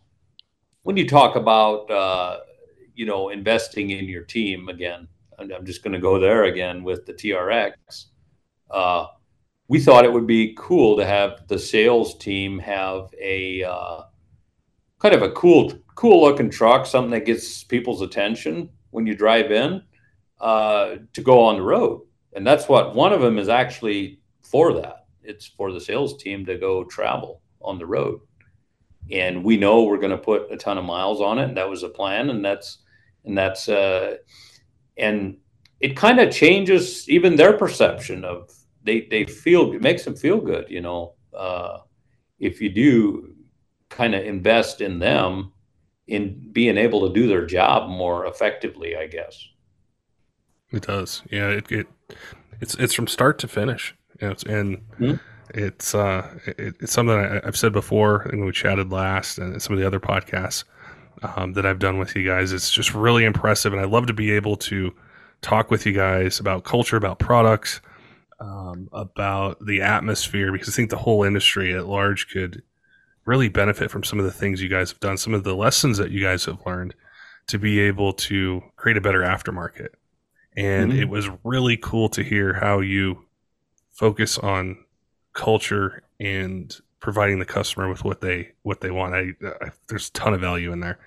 when 0.84 0.98
you 0.98 1.08
talk 1.08 1.36
about. 1.36 1.90
Uh, 1.90 2.40
you 2.98 3.06
know, 3.06 3.30
investing 3.30 3.92
in 3.92 4.06
your 4.06 4.24
team 4.24 4.68
again. 4.68 5.08
I'm 5.40 5.66
just 5.66 5.84
going 5.84 5.94
to 5.94 6.00
go 6.00 6.20
there 6.20 6.46
again 6.46 6.84
with 6.84 7.06
the 7.06 7.14
TRX. 7.14 8.06
Uh, 8.72 9.06
we 9.68 9.80
thought 9.80 10.04
it 10.04 10.12
would 10.12 10.26
be 10.26 10.56
cool 10.58 10.98
to 10.98 11.06
have 11.06 11.48
the 11.48 11.60
sales 11.60 12.18
team 12.18 12.58
have 12.58 13.10
a 13.22 13.64
uh, 13.64 14.02
kind 15.00 15.14
of 15.14 15.22
a 15.22 15.32
cool, 15.32 15.72
cool 15.94 16.22
looking 16.22 16.50
truck, 16.50 16.88
something 16.88 17.12
that 17.12 17.28
gets 17.28 17.64
people's 17.64 18.02
attention 18.02 18.70
when 18.90 19.06
you 19.06 19.16
drive 19.16 19.52
in 19.52 19.84
uh, 20.42 20.96
to 21.14 21.22
go 21.22 21.40
on 21.44 21.58
the 21.58 21.62
road. 21.62 22.02
And 22.34 22.46
that's 22.48 22.68
what 22.68 22.96
one 22.96 23.14
of 23.14 23.22
them 23.22 23.38
is 23.38 23.48
actually 23.48 24.22
for 24.42 24.74
that. 24.74 24.97
It's 25.28 25.46
for 25.46 25.72
the 25.72 25.82
sales 25.82 26.18
team 26.18 26.46
to 26.46 26.58
go 26.58 26.84
travel 26.84 27.42
on 27.62 27.78
the 27.78 27.86
road. 27.86 28.22
And 29.12 29.44
we 29.44 29.58
know 29.58 29.84
we're 29.84 29.98
going 29.98 30.12
to 30.12 30.18
put 30.18 30.52
a 30.52 30.58
ton 30.58 30.78
of 30.78 30.86
miles 30.86 31.22
on 31.22 31.40
it. 31.40 31.46
And 31.46 31.58
that 31.58 31.70
was 31.70 31.82
the 31.82 31.90
plan. 31.90 32.30
And 32.30 32.44
that's 32.44 32.80
and 33.28 33.38
that's 33.38 33.70
uh, 33.70 34.16
and 34.98 35.38
it 35.80 35.96
kind 35.96 36.20
of 36.20 36.34
changes 36.34 37.08
even 37.08 37.36
their 37.36 37.54
perception 37.58 38.26
of 38.26 38.52
they 38.84 39.08
they 39.12 39.26
feel 39.26 39.74
it 39.74 39.82
makes 39.82 40.04
them 40.04 40.16
feel 40.16 40.40
good, 40.40 40.66
you 40.70 40.82
know, 40.82 41.14
uh, 41.38 41.80
if 42.40 42.62
you 42.62 42.70
do 42.70 43.36
kind 43.90 44.16
of 44.16 44.26
invest 44.26 44.82
in 44.82 45.00
them 45.00 45.52
in 46.08 46.50
being 46.52 46.78
able 46.78 47.08
to 47.08 47.14
do 47.14 47.28
their 47.28 47.46
job 47.46 47.90
more 47.90 48.26
effectively, 48.26 48.96
I 48.96 49.08
guess. 49.08 49.48
It 50.72 50.84
does, 50.84 51.22
yeah. 51.30 51.50
It, 51.50 51.72
it 51.72 51.88
it's 52.60 52.76
it's 52.76 52.94
from 52.94 53.08
start 53.08 53.38
to 53.40 53.48
finish, 53.48 53.96
it's, 54.20 54.44
and 54.44 54.78
mm-hmm. 55.00 55.16
it's 55.54 55.96
uh 55.96 56.40
it, 56.46 56.76
it's 56.80 56.92
something 56.92 57.16
I, 57.16 57.42
have 57.46 57.58
said 57.58 57.74
before 57.74 58.28
when 58.30 58.46
we 58.46 58.52
chatted 58.52 58.92
last, 58.92 59.38
and 59.38 59.62
some 59.62 59.74
of 59.74 59.80
the 59.80 59.88
other 59.88 60.00
podcasts 60.00 60.64
um, 61.24 61.54
that 61.54 61.66
I've 61.66 61.80
done 61.80 61.98
with 62.00 62.16
you 62.16 62.26
guys. 62.26 62.52
It's 62.52 62.72
just 62.72 62.94
really 62.94 63.26
impressive, 63.26 63.74
and 63.74 63.82
I 63.82 63.86
love 63.86 64.08
to 64.08 64.14
be 64.14 64.32
able 64.32 64.58
to 64.58 64.94
talk 65.42 65.72
with 65.72 65.86
you 65.86 65.94
guys 65.94 66.40
about 66.40 66.64
culture, 66.64 66.98
about 66.98 67.20
products, 67.20 67.82
um, 68.40 68.90
about 68.92 69.66
the 69.66 69.82
atmosphere, 69.82 70.52
because 70.52 70.70
I 70.70 70.72
think 70.72 70.90
the 70.90 70.98
whole 70.98 71.24
industry 71.24 71.74
at 71.74 71.88
large 71.88 72.30
could 72.30 72.62
really 73.26 73.50
benefit 73.50 73.92
from 73.92 74.04
some 74.04 74.20
of 74.20 74.26
the 74.26 74.32
things 74.32 74.62
you 74.62 74.70
guys 74.70 74.92
have 74.92 75.00
done, 75.00 75.18
some 75.18 75.34
of 75.34 75.44
the 75.44 75.56
lessons 75.56 75.98
that 75.98 76.12
you 76.12 76.22
guys 76.22 76.46
have 76.46 76.60
learned 76.66 76.96
to 77.48 77.60
be 77.60 77.80
able 77.80 78.14
to 78.14 78.62
create 78.76 78.98
a 78.98 79.02
better 79.02 79.22
aftermarket. 79.22 79.90
And 80.56 80.92
mm-hmm. 80.92 81.02
it 81.02 81.10
was 81.10 81.30
really 81.44 81.78
cool 81.78 82.10
to 82.10 82.24
hear 82.24 82.54
how 82.54 82.80
you 82.80 83.26
focus 83.98 84.38
on 84.38 84.78
culture 85.34 86.04
and 86.20 86.80
providing 87.00 87.40
the 87.40 87.46
customer 87.46 87.90
with 87.90 88.04
what 88.04 88.22
they 88.22 88.52
what 88.62 88.82
they 88.82 88.92
want. 88.92 89.16
I, 89.16 89.34
I 89.62 89.72
there's 89.90 90.10
a 90.10 90.12
ton 90.14 90.34
of 90.34 90.42
value 90.42 90.72
in 90.72 90.80
there, 90.80 91.00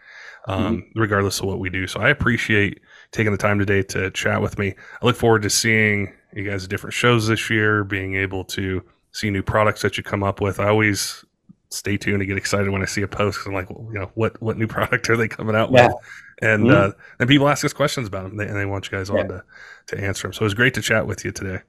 um, 0.49 0.83
mm-hmm. 0.83 1.01
regardless 1.01 1.41
of 1.41 1.47
what 1.47 1.61
we 1.61 1.71
do. 1.71 1.87
So 1.87 2.01
I 2.01 2.11
appreciate 2.11 2.81
taking 3.13 3.33
the 3.33 3.39
time 3.39 3.59
today 3.59 3.83
to 3.85 4.11
chat 4.11 4.43
with 4.43 4.59
me. 4.59 4.75
I 5.01 5.07
look 5.07 5.17
forward 5.17 5.43
to 5.43 5.51
seeing 5.51 6.13
you 6.35 6.49
guys 6.49 6.65
at 6.65 6.71
different 6.71 6.95
shows 6.95 7.29
this 7.29 7.49
year, 7.49 7.85
being 7.85 8.17
able 8.17 8.45
to 8.45 8.83
see 9.13 9.31
new 9.31 9.43
products 9.43 9.83
that 9.83 9.97
you 9.97 10.03
come 10.03 10.23
up 10.23 10.41
with. 10.41 10.61
I 10.61 10.69
always 10.69 11.25
stay 11.71 11.97
tuned 11.97 12.21
and 12.21 12.29
get 12.29 12.37
excited 12.37 12.71
when 12.71 12.83
I 12.83 12.87
see 12.87 13.03
a 13.03 13.09
post. 13.09 13.39
because 13.39 13.47
I'm 13.47 13.55
like, 13.55 13.71
well, 13.71 13.87
you 13.93 13.99
know, 13.99 14.11
what 14.15 14.41
what 14.43 14.59
new 14.59 14.67
product 14.79 15.09
are 15.11 15.17
they 15.17 15.29
coming 15.29 15.55
out 15.55 15.71
yeah. 15.71 15.89
with? 15.89 15.97
And 16.43 16.65
mm-hmm. 16.65 16.91
uh, 16.91 16.93
and 17.21 17.29
people 17.29 17.49
ask 17.49 17.65
us 17.65 17.73
questions 17.73 18.09
about 18.09 18.25
them, 18.25 18.41
and 18.41 18.57
they 18.57 18.67
want 18.67 18.91
you 18.91 18.99
guys 18.99 19.11
yeah. 19.11 19.21
on 19.21 19.29
to 19.29 19.45
to 19.89 20.01
answer 20.01 20.27
them. 20.27 20.33
So 20.33 20.41
it 20.41 20.45
was 20.45 20.55
great 20.55 20.75
to 20.75 20.83
chat 20.83 21.07
with 21.07 21.25
you 21.25 21.33
today. 21.33 21.61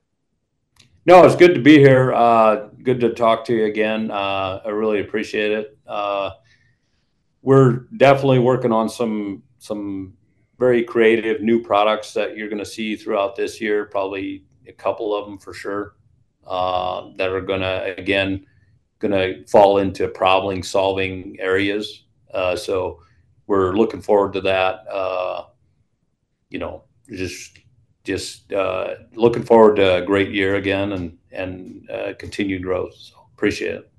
No, 1.06 1.24
it's 1.26 1.36
good 1.36 1.56
to 1.56 1.62
be 1.62 1.80
here. 1.80 2.14
Uh, 2.14 2.68
good 2.84 3.00
to 3.00 3.14
talk 3.14 3.44
to 3.46 3.56
you 3.56 3.66
again. 3.66 4.12
Uh, 4.12 4.62
I 4.64 4.70
really 4.70 5.00
appreciate 5.02 5.52
it. 5.52 5.78
Uh, 5.88 6.32
we're 7.42 7.88
definitely 7.98 8.40
working 8.40 8.72
on 8.72 8.88
some 8.88 9.42
some 9.58 10.14
very 10.60 10.84
creative 10.84 11.42
new 11.42 11.60
products 11.62 12.14
that 12.14 12.38
you're 12.38 12.50
going 12.50 12.60
to 12.60 12.66
see 12.66 12.96
throughout 12.96 13.36
this 13.36 13.60
year. 13.60 13.86
Probably 13.86 14.46
a 14.68 14.74
couple 14.74 15.16
of 15.16 15.26
them 15.26 15.40
for 15.40 15.54
sure 15.54 15.96
uh, 16.46 17.10
that 17.18 17.30
are 17.30 17.42
going 17.42 17.62
to 17.62 17.96
again 17.98 18.46
going 19.00 19.12
to 19.12 19.44
fall 19.48 19.80
into 19.80 20.08
problem 20.08 20.62
solving 20.62 21.36
areas. 21.40 22.04
Uh, 22.32 22.56
so 22.56 23.02
we're 23.48 23.74
looking 23.74 24.02
forward 24.04 24.34
to 24.34 24.42
that. 24.42 24.88
Uh, 24.88 25.46
you 26.52 26.60
know, 26.60 26.84
just 27.10 27.58
just 28.04 28.52
uh, 28.54 28.96
looking 29.14 29.44
forward 29.44 29.76
to 29.78 29.98
a 29.98 30.02
great 30.02 30.32
year 30.32 30.56
again 30.56 30.94
and 30.94 31.18
and 31.32 31.90
uh, 31.90 32.14
continued 32.18 32.64
growth. 32.64 32.96
So 32.96 33.16
appreciate 33.36 33.76
it. 33.76 33.92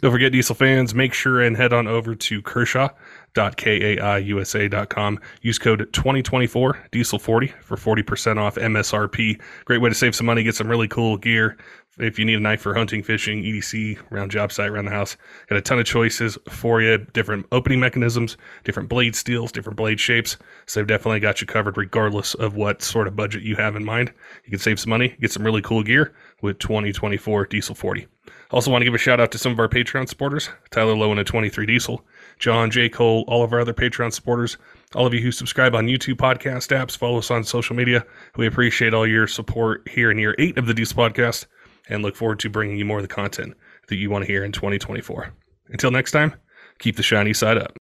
Don't 0.00 0.12
forget, 0.12 0.30
diesel 0.30 0.54
fans, 0.54 0.94
make 0.94 1.12
sure 1.12 1.42
and 1.42 1.56
head 1.56 1.72
on 1.72 1.88
over 1.88 2.14
to 2.14 2.40
kershaw.kaiusa.com. 2.40 5.20
Use 5.42 5.58
code 5.58 5.92
2024 5.92 6.86
diesel40 6.92 7.52
for 7.62 7.76
40% 7.76 8.38
off 8.38 8.54
MSRP. 8.54 9.40
Great 9.64 9.80
way 9.80 9.88
to 9.88 9.96
save 9.96 10.14
some 10.14 10.26
money, 10.26 10.44
get 10.44 10.54
some 10.54 10.68
really 10.68 10.86
cool 10.86 11.16
gear. 11.16 11.58
If 11.98 12.18
you 12.18 12.24
need 12.24 12.36
a 12.36 12.40
knife 12.40 12.60
for 12.60 12.74
hunting, 12.74 13.02
fishing, 13.02 13.42
EDC, 13.42 13.98
around 14.12 14.30
job 14.30 14.52
site, 14.52 14.70
around 14.70 14.84
the 14.84 14.90
house, 14.90 15.16
got 15.48 15.58
a 15.58 15.60
ton 15.60 15.78
of 15.78 15.86
choices 15.86 16.38
for 16.48 16.80
you. 16.80 16.98
Different 16.98 17.46
opening 17.52 17.80
mechanisms, 17.80 18.36
different 18.64 18.88
blade 18.88 19.16
steels, 19.16 19.52
different 19.52 19.76
blade 19.76 19.98
shapes. 19.98 20.36
So 20.66 20.80
they've 20.80 20.86
definitely 20.86 21.20
got 21.20 21.40
you 21.40 21.46
covered 21.46 21.76
regardless 21.76 22.34
of 22.34 22.54
what 22.54 22.82
sort 22.82 23.08
of 23.08 23.16
budget 23.16 23.42
you 23.42 23.56
have 23.56 23.76
in 23.76 23.84
mind. 23.84 24.12
You 24.44 24.50
can 24.50 24.58
save 24.58 24.78
some 24.78 24.90
money, 24.90 25.16
get 25.20 25.32
some 25.32 25.44
really 25.44 25.62
cool 25.62 25.82
gear 25.82 26.14
with 26.40 26.58
2024 26.58 27.46
Diesel 27.46 27.74
40. 27.74 28.06
Also, 28.50 28.70
want 28.70 28.80
to 28.80 28.84
give 28.86 28.94
a 28.94 28.98
shout 28.98 29.20
out 29.20 29.30
to 29.32 29.38
some 29.38 29.52
of 29.52 29.58
our 29.58 29.68
Patreon 29.68 30.08
supporters 30.08 30.48
Tyler 30.70 30.94
Lowen 30.94 31.20
at 31.20 31.26
23 31.26 31.66
Diesel, 31.66 32.02
John 32.38 32.70
J. 32.70 32.88
Cole, 32.88 33.24
all 33.28 33.44
of 33.44 33.52
our 33.52 33.60
other 33.60 33.74
Patreon 33.74 34.12
supporters, 34.12 34.56
all 34.94 35.06
of 35.06 35.12
you 35.12 35.20
who 35.20 35.30
subscribe 35.30 35.74
on 35.74 35.86
YouTube 35.86 36.14
podcast 36.14 36.74
apps, 36.74 36.96
follow 36.96 37.18
us 37.18 37.30
on 37.30 37.44
social 37.44 37.76
media. 37.76 38.06
We 38.36 38.46
appreciate 38.46 38.94
all 38.94 39.06
your 39.06 39.26
support 39.26 39.86
here 39.88 40.10
in 40.10 40.18
year 40.18 40.34
eight 40.38 40.56
of 40.56 40.66
the 40.66 40.72
Diesel 40.72 40.96
podcast 40.96 41.46
and 41.88 42.02
look 42.02 42.16
forward 42.16 42.38
to 42.40 42.50
bringing 42.50 42.76
you 42.76 42.84
more 42.84 42.98
of 42.98 43.02
the 43.02 43.08
content 43.08 43.54
that 43.88 43.96
you 43.96 44.10
want 44.10 44.24
to 44.24 44.30
hear 44.30 44.44
in 44.44 44.52
2024. 44.52 45.32
Until 45.70 45.90
next 45.90 46.12
time, 46.12 46.34
keep 46.78 46.96
the 46.96 47.02
shiny 47.02 47.32
side 47.32 47.58
up. 47.58 47.76